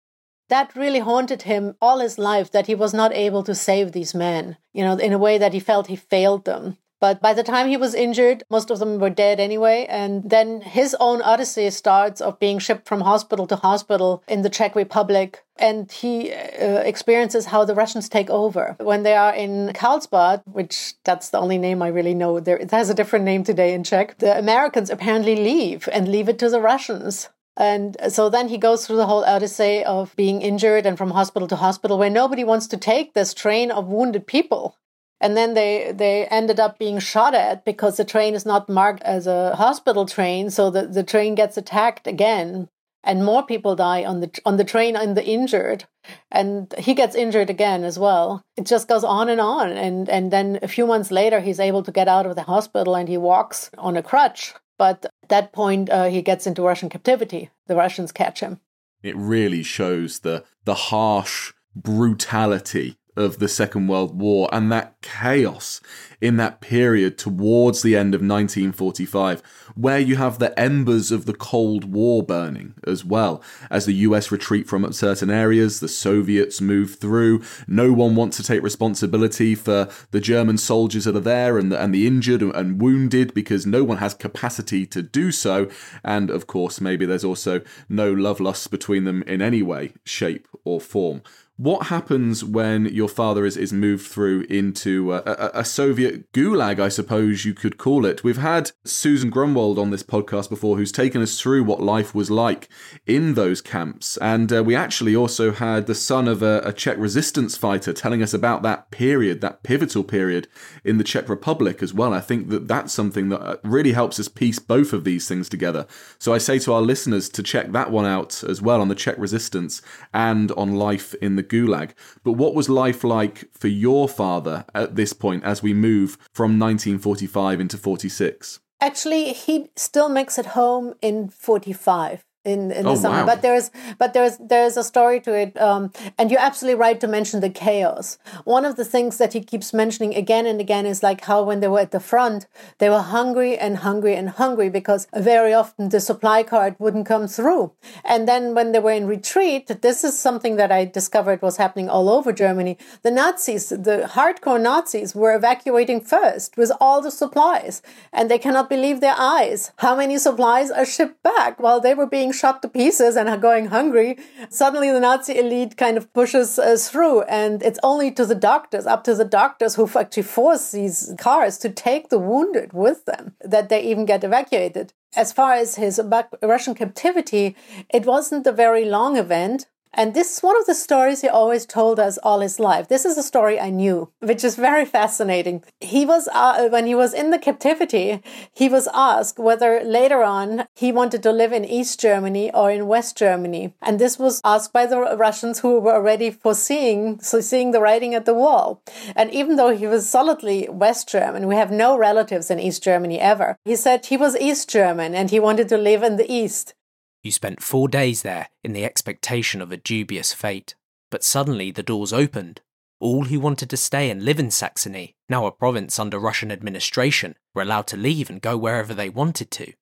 That 0.48 0.74
really 0.76 1.00
haunted 1.00 1.42
him 1.42 1.76
all 1.80 1.98
his 1.98 2.18
life 2.18 2.50
that 2.52 2.68
he 2.68 2.74
was 2.74 2.94
not 2.94 3.12
able 3.12 3.42
to 3.42 3.54
save 3.54 3.92
these 3.92 4.14
men, 4.14 4.56
you 4.72 4.82
know, 4.82 4.96
in 4.96 5.12
a 5.12 5.18
way 5.18 5.38
that 5.38 5.52
he 5.52 5.60
felt 5.60 5.88
he 5.88 5.96
failed 5.96 6.44
them. 6.44 6.78
But 7.00 7.20
by 7.20 7.32
the 7.32 7.42
time 7.42 7.68
he 7.68 7.76
was 7.76 7.94
injured, 7.94 8.42
most 8.50 8.70
of 8.70 8.78
them 8.78 8.98
were 8.98 9.10
dead 9.10 9.38
anyway. 9.38 9.86
And 9.88 10.28
then 10.28 10.60
his 10.60 10.96
own 10.98 11.22
odyssey 11.22 11.70
starts 11.70 12.20
of 12.20 12.40
being 12.40 12.58
shipped 12.58 12.88
from 12.88 13.02
hospital 13.02 13.46
to 13.46 13.56
hospital 13.56 14.22
in 14.26 14.42
the 14.42 14.50
Czech 14.50 14.74
Republic. 14.74 15.44
And 15.56 15.90
he 15.90 16.32
uh, 16.32 16.80
experiences 16.92 17.46
how 17.46 17.64
the 17.64 17.74
Russians 17.74 18.08
take 18.08 18.30
over. 18.30 18.76
When 18.80 19.02
they 19.02 19.14
are 19.14 19.34
in 19.34 19.72
Karlsbad, 19.74 20.42
which 20.46 20.94
that's 21.04 21.30
the 21.30 21.38
only 21.38 21.58
name 21.58 21.82
I 21.82 21.88
really 21.88 22.14
know, 22.14 22.40
there, 22.40 22.56
it 22.56 22.70
has 22.70 22.90
a 22.90 22.94
different 22.94 23.24
name 23.24 23.44
today 23.44 23.74
in 23.74 23.84
Czech, 23.84 24.18
the 24.18 24.38
Americans 24.38 24.90
apparently 24.90 25.36
leave 25.36 25.88
and 25.92 26.08
leave 26.08 26.28
it 26.28 26.38
to 26.40 26.50
the 26.50 26.60
Russians. 26.60 27.28
And 27.56 27.96
so 28.08 28.30
then 28.30 28.48
he 28.48 28.56
goes 28.56 28.86
through 28.86 28.98
the 28.98 29.06
whole 29.06 29.24
odyssey 29.24 29.84
of 29.84 30.14
being 30.14 30.42
injured 30.42 30.86
and 30.86 30.96
from 30.96 31.10
hospital 31.10 31.48
to 31.48 31.56
hospital 31.56 31.98
where 31.98 32.08
nobody 32.08 32.44
wants 32.44 32.68
to 32.68 32.76
take 32.76 33.14
this 33.14 33.34
train 33.34 33.72
of 33.72 33.88
wounded 33.88 34.28
people 34.28 34.76
and 35.20 35.36
then 35.36 35.54
they 35.54 35.92
they 35.94 36.26
ended 36.26 36.60
up 36.60 36.78
being 36.78 36.98
shot 36.98 37.34
at 37.34 37.64
because 37.64 37.96
the 37.96 38.04
train 38.04 38.34
is 38.34 38.46
not 38.46 38.68
marked 38.68 39.02
as 39.02 39.26
a 39.26 39.56
hospital 39.56 40.06
train 40.06 40.50
so 40.50 40.70
the, 40.70 40.86
the 40.86 41.02
train 41.02 41.34
gets 41.34 41.56
attacked 41.56 42.06
again 42.06 42.68
and 43.08 43.24
more 43.24 43.42
people 43.42 43.74
die 43.74 44.04
on 44.04 44.20
the 44.20 44.30
on 44.44 44.58
the 44.58 44.64
train 44.64 44.94
and 44.94 45.16
the 45.16 45.24
injured. 45.24 45.84
And 46.30 46.74
he 46.78 46.94
gets 46.94 47.14
injured 47.14 47.50
again 47.50 47.82
as 47.82 47.98
well. 47.98 48.42
It 48.56 48.66
just 48.66 48.86
goes 48.86 49.02
on 49.02 49.28
and 49.28 49.40
on 49.40 49.70
and 49.70 50.08
and 50.08 50.30
then 50.30 50.58
a 50.62 50.68
few 50.68 50.86
months 50.86 51.10
later 51.10 51.40
he's 51.40 51.58
able 51.58 51.82
to 51.84 51.92
get 51.92 52.06
out 52.06 52.26
of 52.26 52.36
the 52.36 52.42
hospital 52.42 52.94
and 52.94 53.08
he 53.08 53.16
walks 53.16 53.70
on 53.78 53.96
a 53.96 54.02
crutch. 54.02 54.54
But 54.78 55.06
at 55.22 55.28
that 55.28 55.52
point 55.52 55.90
uh, 55.90 56.04
he 56.04 56.22
gets 56.22 56.46
into 56.46 56.62
russian 56.62 56.88
captivity. 56.88 57.50
The 57.66 57.76
russians 57.76 58.12
catch 58.12 58.40
him. 58.40 58.60
It 59.02 59.16
really 59.16 59.62
shows 59.62 60.20
the 60.20 60.44
the 60.64 60.74
harsh 60.74 61.52
brutality 61.74 62.97
of 63.18 63.38
the 63.38 63.48
Second 63.48 63.88
World 63.88 64.18
War 64.18 64.48
and 64.52 64.70
that 64.72 65.00
chaos 65.02 65.80
in 66.20 66.36
that 66.36 66.60
period 66.60 67.16
towards 67.16 67.82
the 67.82 67.96
end 67.96 68.14
of 68.14 68.20
1945, 68.20 69.42
where 69.74 69.98
you 69.98 70.16
have 70.16 70.38
the 70.38 70.58
embers 70.58 71.12
of 71.12 71.26
the 71.26 71.34
Cold 71.34 71.84
War 71.92 72.22
burning 72.22 72.74
as 72.86 73.04
well. 73.04 73.42
As 73.70 73.86
the 73.86 73.92
US 73.92 74.32
retreat 74.32 74.68
from 74.68 74.90
certain 74.92 75.30
areas, 75.30 75.80
the 75.80 75.88
Soviets 75.88 76.60
move 76.60 76.96
through. 76.96 77.42
No 77.66 77.92
one 77.92 78.16
wants 78.16 78.36
to 78.38 78.42
take 78.42 78.62
responsibility 78.62 79.54
for 79.54 79.88
the 80.10 80.20
German 80.20 80.58
soldiers 80.58 81.04
that 81.04 81.16
are 81.16 81.20
there 81.20 81.58
and 81.58 81.70
the, 81.70 81.80
and 81.80 81.94
the 81.94 82.06
injured 82.06 82.42
and 82.42 82.80
wounded 82.80 83.34
because 83.34 83.66
no 83.66 83.84
one 83.84 83.98
has 83.98 84.14
capacity 84.14 84.86
to 84.86 85.02
do 85.02 85.30
so. 85.30 85.68
And 86.04 86.30
of 86.30 86.46
course, 86.46 86.80
maybe 86.80 87.06
there's 87.06 87.24
also 87.24 87.60
no 87.88 88.12
love 88.12 88.40
lust 88.40 88.70
between 88.70 89.04
them 89.04 89.22
in 89.22 89.40
any 89.40 89.62
way, 89.62 89.92
shape, 90.04 90.48
or 90.64 90.80
form. 90.80 91.22
What 91.58 91.88
happens 91.88 92.44
when 92.44 92.86
your 92.86 93.08
father 93.08 93.44
is, 93.44 93.56
is 93.56 93.72
moved 93.72 94.06
through 94.06 94.42
into 94.42 95.12
a, 95.12 95.22
a, 95.26 95.50
a, 95.54 95.64
Soviet 95.64 96.30
gulag, 96.32 96.78
I 96.78 96.88
suppose 96.88 97.44
you 97.44 97.52
could 97.52 97.78
call 97.78 98.06
it? 98.06 98.22
We've 98.22 98.36
had 98.36 98.70
Susan 98.84 99.28
Grunwald 99.28 99.76
on 99.76 99.90
this 99.90 100.04
podcast 100.04 100.50
before 100.50 100.76
who's 100.76 100.92
taken 100.92 101.20
us 101.20 101.40
through 101.40 101.64
what 101.64 101.82
life 101.82 102.14
was 102.14 102.30
like 102.30 102.68
in 103.06 103.34
those 103.34 103.60
camps. 103.60 104.16
And 104.18 104.52
uh, 104.52 104.62
we 104.62 104.76
actually 104.76 105.16
also 105.16 105.50
had 105.50 105.88
the 105.88 105.96
son 105.96 106.28
of 106.28 106.44
a, 106.44 106.62
a 106.64 106.72
Czech 106.72 106.96
resistance 106.96 107.56
fighter 107.56 107.92
telling 107.92 108.22
us 108.22 108.32
about 108.32 108.62
that 108.62 108.92
period, 108.92 109.40
that 109.40 109.64
pivotal 109.64 110.04
period 110.04 110.46
in 110.84 110.98
the 110.98 111.02
Czech 111.02 111.28
Republic 111.28 111.82
as 111.82 111.92
well. 111.92 112.14
I 112.14 112.20
think 112.20 112.50
that 112.50 112.68
that's 112.68 112.94
something 112.94 113.30
that 113.30 113.40
uh, 113.40 113.56
really 113.64 113.94
helps 113.94 114.20
us 114.20 114.28
piece 114.28 114.60
both 114.60 114.92
of 114.92 115.02
these 115.02 115.26
things 115.26 115.48
together. 115.48 115.88
So 116.20 116.32
I 116.32 116.38
say 116.38 116.60
to 116.60 116.72
our 116.72 116.82
listeners 116.82 117.28
to 117.30 117.42
check 117.42 117.72
that 117.72 117.90
one 117.90 118.06
out 118.06 118.44
as 118.44 118.62
well 118.62 118.80
on 118.80 118.86
the 118.86 118.94
Czech 118.94 119.18
resistance 119.18 119.82
and 120.14 120.52
on 120.52 120.76
life 120.76 121.14
in 121.14 121.34
the 121.34 121.47
gulag. 121.48 121.92
But 122.22 122.32
what 122.32 122.54
was 122.54 122.68
life 122.68 123.04
like 123.04 123.48
for 123.52 123.68
your 123.68 124.08
father 124.08 124.64
at 124.74 124.96
this 124.96 125.12
point 125.12 125.44
as 125.44 125.62
we 125.62 125.74
move 125.74 126.18
from 126.32 126.58
1945 126.58 127.60
into 127.60 127.78
46? 127.78 128.60
Actually, 128.80 129.32
he 129.32 129.70
still 129.76 130.08
makes 130.08 130.38
it 130.38 130.46
home 130.46 130.94
in 131.02 131.28
45 131.28 132.24
in, 132.54 132.70
in 132.72 132.84
the 132.84 132.90
Oh, 132.90 132.94
summer. 133.04 133.20
wow. 133.20 133.26
But 133.32 133.42
there's 133.42 133.70
but 133.98 134.10
there's 134.14 134.36
there's 134.52 134.76
a 134.76 134.84
story 134.92 135.20
to 135.26 135.32
it, 135.42 135.50
um, 135.68 135.92
and 136.18 136.30
you're 136.30 136.40
absolutely 136.48 136.80
right 136.86 136.98
to 137.00 137.08
mention 137.16 137.40
the 137.40 137.50
chaos. 137.50 138.18
One 138.44 138.64
of 138.64 138.74
the 138.80 138.84
things 138.94 139.18
that 139.18 139.32
he 139.36 139.40
keeps 139.52 139.72
mentioning 139.82 140.12
again 140.14 140.46
and 140.46 140.60
again 140.60 140.86
is 140.86 141.02
like 141.08 141.20
how 141.30 141.38
when 141.48 141.60
they 141.60 141.68
were 141.68 141.80
at 141.86 141.92
the 141.96 142.00
front, 142.12 142.46
they 142.78 142.88
were 142.94 143.02
hungry 143.18 143.52
and 143.64 143.72
hungry 143.88 144.14
and 144.20 144.28
hungry 144.42 144.68
because 144.78 145.06
very 145.14 145.52
often 145.52 145.88
the 145.90 146.00
supply 146.00 146.42
cart 146.42 146.74
wouldn't 146.78 147.06
come 147.06 147.26
through. 147.28 147.72
And 148.04 148.26
then 148.30 148.54
when 148.54 148.72
they 148.72 148.80
were 148.80 148.96
in 149.00 149.06
retreat, 149.06 149.64
this 149.82 150.04
is 150.04 150.18
something 150.18 150.56
that 150.56 150.72
I 150.72 150.84
discovered 151.00 151.42
was 151.42 151.56
happening 151.58 151.88
all 151.90 152.08
over 152.16 152.32
Germany. 152.32 152.78
The 153.02 153.10
Nazis, 153.10 153.68
the 153.68 154.08
hardcore 154.16 154.60
Nazis, 154.60 155.14
were 155.14 155.34
evacuating 155.34 156.00
first 156.00 156.56
with 156.56 156.72
all 156.80 157.00
the 157.02 157.10
supplies, 157.10 157.82
and 158.12 158.30
they 158.30 158.38
cannot 158.38 158.68
believe 158.68 159.00
their 159.00 159.16
eyes. 159.18 159.72
How 159.78 159.94
many 159.96 160.16
supplies 160.18 160.70
are 160.70 160.86
shipped 160.86 161.22
back 161.22 161.58
while 161.60 161.80
they 161.80 161.94
were 161.94 162.06
being 162.06 162.32
shot 162.38 162.62
to 162.62 162.68
pieces 162.68 163.16
and 163.16 163.28
are 163.28 163.36
going 163.36 163.66
hungry? 163.66 164.18
Suddenly, 164.48 164.90
the 164.90 165.00
Nazi 165.00 165.38
elite 165.38 165.76
kind 165.76 165.96
of 165.96 166.12
pushes 166.12 166.58
us 166.58 166.88
through, 166.88 167.22
and 167.22 167.62
it's 167.62 167.80
only 167.82 168.10
to 168.12 168.24
the 168.24 168.34
doctors, 168.34 168.86
up 168.86 169.04
to 169.04 169.14
the 169.14 169.24
doctors 169.24 169.74
who 169.74 169.88
actually 169.98 170.22
force 170.22 170.70
these 170.70 171.14
cars 171.18 171.58
to 171.58 171.68
take 171.70 172.08
the 172.08 172.18
wounded 172.18 172.72
with 172.72 173.04
them, 173.04 173.34
that 173.40 173.68
they 173.68 173.82
even 173.82 174.04
get 174.06 174.24
evacuated. 174.24 174.92
As 175.16 175.32
far 175.32 175.52
as 175.52 175.76
his 175.76 176.00
Russian 176.42 176.74
captivity, 176.74 177.56
it 177.92 178.04
wasn't 178.06 178.46
a 178.46 178.52
very 178.52 178.84
long 178.84 179.16
event. 179.16 179.66
And 179.92 180.14
this 180.14 180.36
is 180.36 180.42
one 180.42 180.56
of 180.56 180.66
the 180.66 180.74
stories 180.74 181.22
he 181.22 181.28
always 181.28 181.66
told 181.66 181.98
us 181.98 182.18
all 182.18 182.40
his 182.40 182.60
life. 182.60 182.88
This 182.88 183.04
is 183.04 183.18
a 183.18 183.22
story 183.22 183.58
I 183.58 183.70
knew, 183.70 184.10
which 184.20 184.44
is 184.44 184.56
very 184.56 184.84
fascinating. 184.84 185.64
He 185.80 186.04
was, 186.04 186.28
uh, 186.32 186.68
when 186.68 186.86
he 186.86 186.94
was 186.94 187.14
in 187.14 187.30
the 187.30 187.38
captivity, 187.38 188.22
he 188.52 188.68
was 188.68 188.88
asked 188.92 189.38
whether 189.38 189.82
later 189.82 190.22
on 190.22 190.66
he 190.74 190.92
wanted 190.92 191.22
to 191.22 191.32
live 191.32 191.52
in 191.52 191.64
East 191.64 192.00
Germany 192.00 192.52
or 192.52 192.70
in 192.70 192.86
West 192.86 193.16
Germany. 193.16 193.74
And 193.82 193.98
this 193.98 194.18
was 194.18 194.40
asked 194.44 194.72
by 194.72 194.86
the 194.86 194.98
Russians 195.16 195.60
who 195.60 195.80
were 195.80 195.94
already 195.94 196.30
foreseeing, 196.30 197.20
so 197.20 197.40
seeing 197.40 197.70
the 197.70 197.80
writing 197.80 198.14
at 198.14 198.24
the 198.24 198.34
wall. 198.34 198.82
And 199.16 199.30
even 199.32 199.56
though 199.56 199.74
he 199.74 199.86
was 199.86 200.08
solidly 200.08 200.68
West 200.70 201.08
German, 201.08 201.46
we 201.46 201.56
have 201.56 201.70
no 201.70 201.96
relatives 201.96 202.50
in 202.50 202.58
East 202.60 202.82
Germany 202.82 203.18
ever. 203.20 203.56
He 203.64 203.76
said 203.76 204.06
he 204.06 204.16
was 204.16 204.36
East 204.36 204.68
German 204.68 205.14
and 205.14 205.30
he 205.30 205.40
wanted 205.40 205.68
to 205.70 205.78
live 205.78 206.02
in 206.02 206.16
the 206.16 206.30
East. 206.30 206.74
You 207.22 207.32
spent 207.32 207.62
four 207.62 207.88
days 207.88 208.22
there 208.22 208.48
in 208.62 208.72
the 208.72 208.84
expectation 208.84 209.60
of 209.60 209.72
a 209.72 209.76
dubious 209.76 210.32
fate. 210.32 210.74
But 211.10 211.24
suddenly 211.24 211.70
the 211.70 211.82
doors 211.82 212.12
opened. 212.12 212.60
All 213.00 213.24
who 213.24 213.40
wanted 213.40 213.70
to 213.70 213.76
stay 213.76 214.10
and 214.10 214.24
live 214.24 214.38
in 214.38 214.50
Saxony, 214.50 215.14
now 215.28 215.46
a 215.46 215.52
province 215.52 215.98
under 215.98 216.18
Russian 216.18 216.50
administration, 216.50 217.36
were 217.54 217.62
allowed 217.62 217.86
to 217.88 217.96
leave 217.96 218.28
and 218.28 218.40
go 218.40 218.56
wherever 218.56 218.92
they 218.92 219.08
wanted 219.08 219.50
to. 219.52 219.72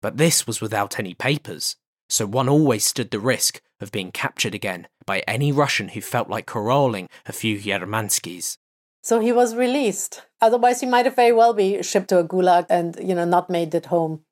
But 0.00 0.16
this 0.16 0.46
was 0.46 0.60
without 0.60 0.98
any 0.98 1.14
papers, 1.14 1.76
so 2.08 2.26
one 2.26 2.48
always 2.48 2.84
stood 2.84 3.10
the 3.10 3.20
risk 3.20 3.60
of 3.80 3.92
being 3.92 4.10
captured 4.10 4.54
again 4.54 4.88
by 5.04 5.20
any 5.26 5.52
Russian 5.52 5.88
who 5.88 6.00
felt 6.00 6.28
like 6.28 6.46
corralling 6.46 7.08
a 7.26 7.32
few 7.32 7.58
Yermanskis. 7.58 8.56
So 9.02 9.20
he 9.20 9.32
was 9.32 9.54
released. 9.54 10.22
Otherwise, 10.40 10.80
he 10.80 10.86
might 10.86 11.04
have 11.04 11.16
very 11.16 11.32
well 11.32 11.52
be 11.52 11.82
shipped 11.82 12.08
to 12.08 12.18
a 12.18 12.24
gulag 12.24 12.66
and, 12.68 12.96
you 13.00 13.14
know, 13.14 13.24
not 13.24 13.50
made 13.50 13.74
it 13.74 13.86
home. 13.86 14.22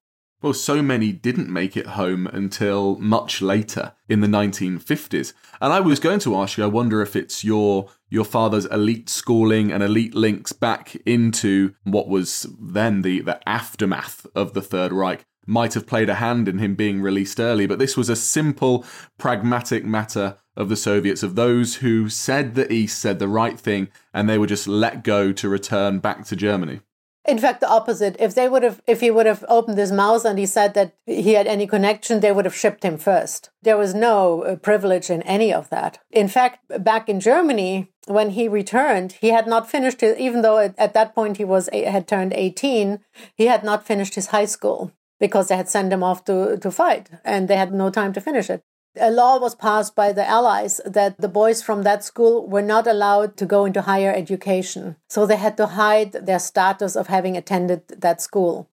Well, 0.45 0.53
so 0.53 0.83
many 0.83 1.11
didn't 1.11 1.49
make 1.49 1.75
it 1.75 1.87
home 1.87 2.27
until 2.27 2.99
much 2.99 3.41
later 3.41 3.95
in 4.11 4.21
the 4.21 4.27
1950s. 4.27 5.33
And 5.59 5.73
I 5.73 5.81
was 5.81 5.99
going 5.99 6.19
to 6.19 6.37
ask 6.37 6.59
you, 6.59 6.65
I 6.65 6.67
wonder 6.67 7.01
if 7.01 7.17
it's 7.17 7.45
your 7.45 7.89
your 8.11 8.27
father's 8.27 8.67
elite 8.67 9.09
schooling 9.09 9.73
and 9.73 9.83
elite 9.83 10.15
links 10.15 10.53
back 10.53 10.97
into 11.07 11.73
what 11.85 12.09
was 12.09 12.47
then 12.61 13.01
the, 13.01 13.23
the 13.23 13.49
aftermath 13.49 14.27
of 14.35 14.53
the 14.53 14.61
Third 14.61 14.93
Reich 14.93 15.25
might 15.47 15.73
have 15.73 15.87
played 15.87 16.11
a 16.11 16.17
hand 16.17 16.47
in 16.47 16.59
him 16.59 16.75
being 16.75 17.01
released 17.01 17.41
early. 17.41 17.67
But 17.67 17.79
this 17.79 17.97
was 17.97 18.11
a 18.11 18.15
simple, 18.15 18.85
pragmatic 19.17 19.83
matter 19.83 20.37
of 20.59 20.69
the 20.69 20.77
Soviets, 20.77 21.23
of 21.23 21.37
those 21.37 21.77
who 21.77 22.11
said 22.11 22.55
the 22.55 22.71
East 22.71 22.99
said 22.99 23.19
the 23.19 23.29
right 23.29 23.59
thing 23.59 23.89
and 24.13 24.29
they 24.29 24.37
were 24.37 24.47
just 24.47 24.69
let 24.69 25.05
go 25.05 25.33
to 25.33 25.49
return 25.49 26.01
back 26.01 26.27
to 26.27 26.37
Germany. 26.37 26.81
In 27.27 27.39
fact, 27.39 27.61
the 27.61 27.69
opposite. 27.69 28.17
If 28.19 28.35
they 28.35 28.49
would 28.49 28.63
have, 28.63 28.83
if 28.87 29.01
he 29.01 29.11
would 29.11 29.27
have 29.27 29.45
opened 29.49 29.79
his 29.79 29.91
mouth 29.91 30.25
and 30.25 30.39
he 30.39 30.47
said 30.47 30.75
that 30.75 30.95
he 31.07 31.35
had 31.35 31.47
any 31.47 31.67
connection, 31.67 32.21
they 32.21 32.33
would 32.33 32.45
have 32.45 32.55
shipped 32.55 32.85
him 32.85 32.99
first. 32.99 33.51
There 33.63 33.79
was 33.79 33.95
no 33.95 34.43
uh, 34.43 34.57
privilege 34.57 35.09
in 35.09 35.23
any 35.23 35.53
of 35.53 35.71
that. 35.71 36.01
In 36.11 36.29
fact, 36.29 36.61
back 36.85 37.09
in 37.09 37.21
Germany, 37.21 37.89
when 38.07 38.31
he 38.31 38.47
returned, 38.47 39.13
he 39.13 39.29
had 39.29 39.47
not 39.47 39.71
finished 39.71 40.03
his, 40.03 40.19
even 40.19 40.43
though 40.43 40.59
at 40.59 40.93
that 40.93 41.15
point 41.15 41.39
he 41.39 41.45
was 41.45 41.71
had 41.73 42.07
turned 42.07 42.35
18, 42.35 43.01
he 43.35 43.47
had 43.47 43.65
not 43.65 43.87
finished 43.87 44.15
his 44.17 44.27
high 44.27 44.45
school 44.45 44.93
because 45.19 45.49
they 45.49 45.57
had 45.57 45.71
sent 45.71 45.93
him 45.93 46.03
off 46.03 46.25
to, 46.25 46.59
to 46.59 46.71
fight 46.71 47.09
and 47.25 47.49
they 47.49 47.57
had 47.57 47.73
no 47.73 47.89
time 47.89 48.13
to 48.13 48.21
finish 48.21 48.51
it 48.51 48.63
a 48.97 49.11
law 49.11 49.39
was 49.39 49.55
passed 49.55 49.95
by 49.95 50.13
the 50.13 50.29
Allies 50.29 50.81
that 50.85 51.21
the 51.21 51.29
boys 51.29 51.63
from 51.63 51.83
that 51.83 52.05
school 52.05 52.47
were 52.47 52.63
not 52.63 52.87
allowed 52.87 53.37
to 53.37 53.47
go 53.47 53.65
into 53.65 53.83
higher 53.83 54.13
education. 54.13 54.97
So 55.09 55.27
they 55.27 55.37
had 55.37 55.57
to 55.57 55.67
hide 55.67 56.13
their 56.13 56.39
status 56.39 56.97
of 56.97 57.09
having 57.09 57.37
attended 57.37 57.89
that 57.89 58.21
school. 58.21 58.69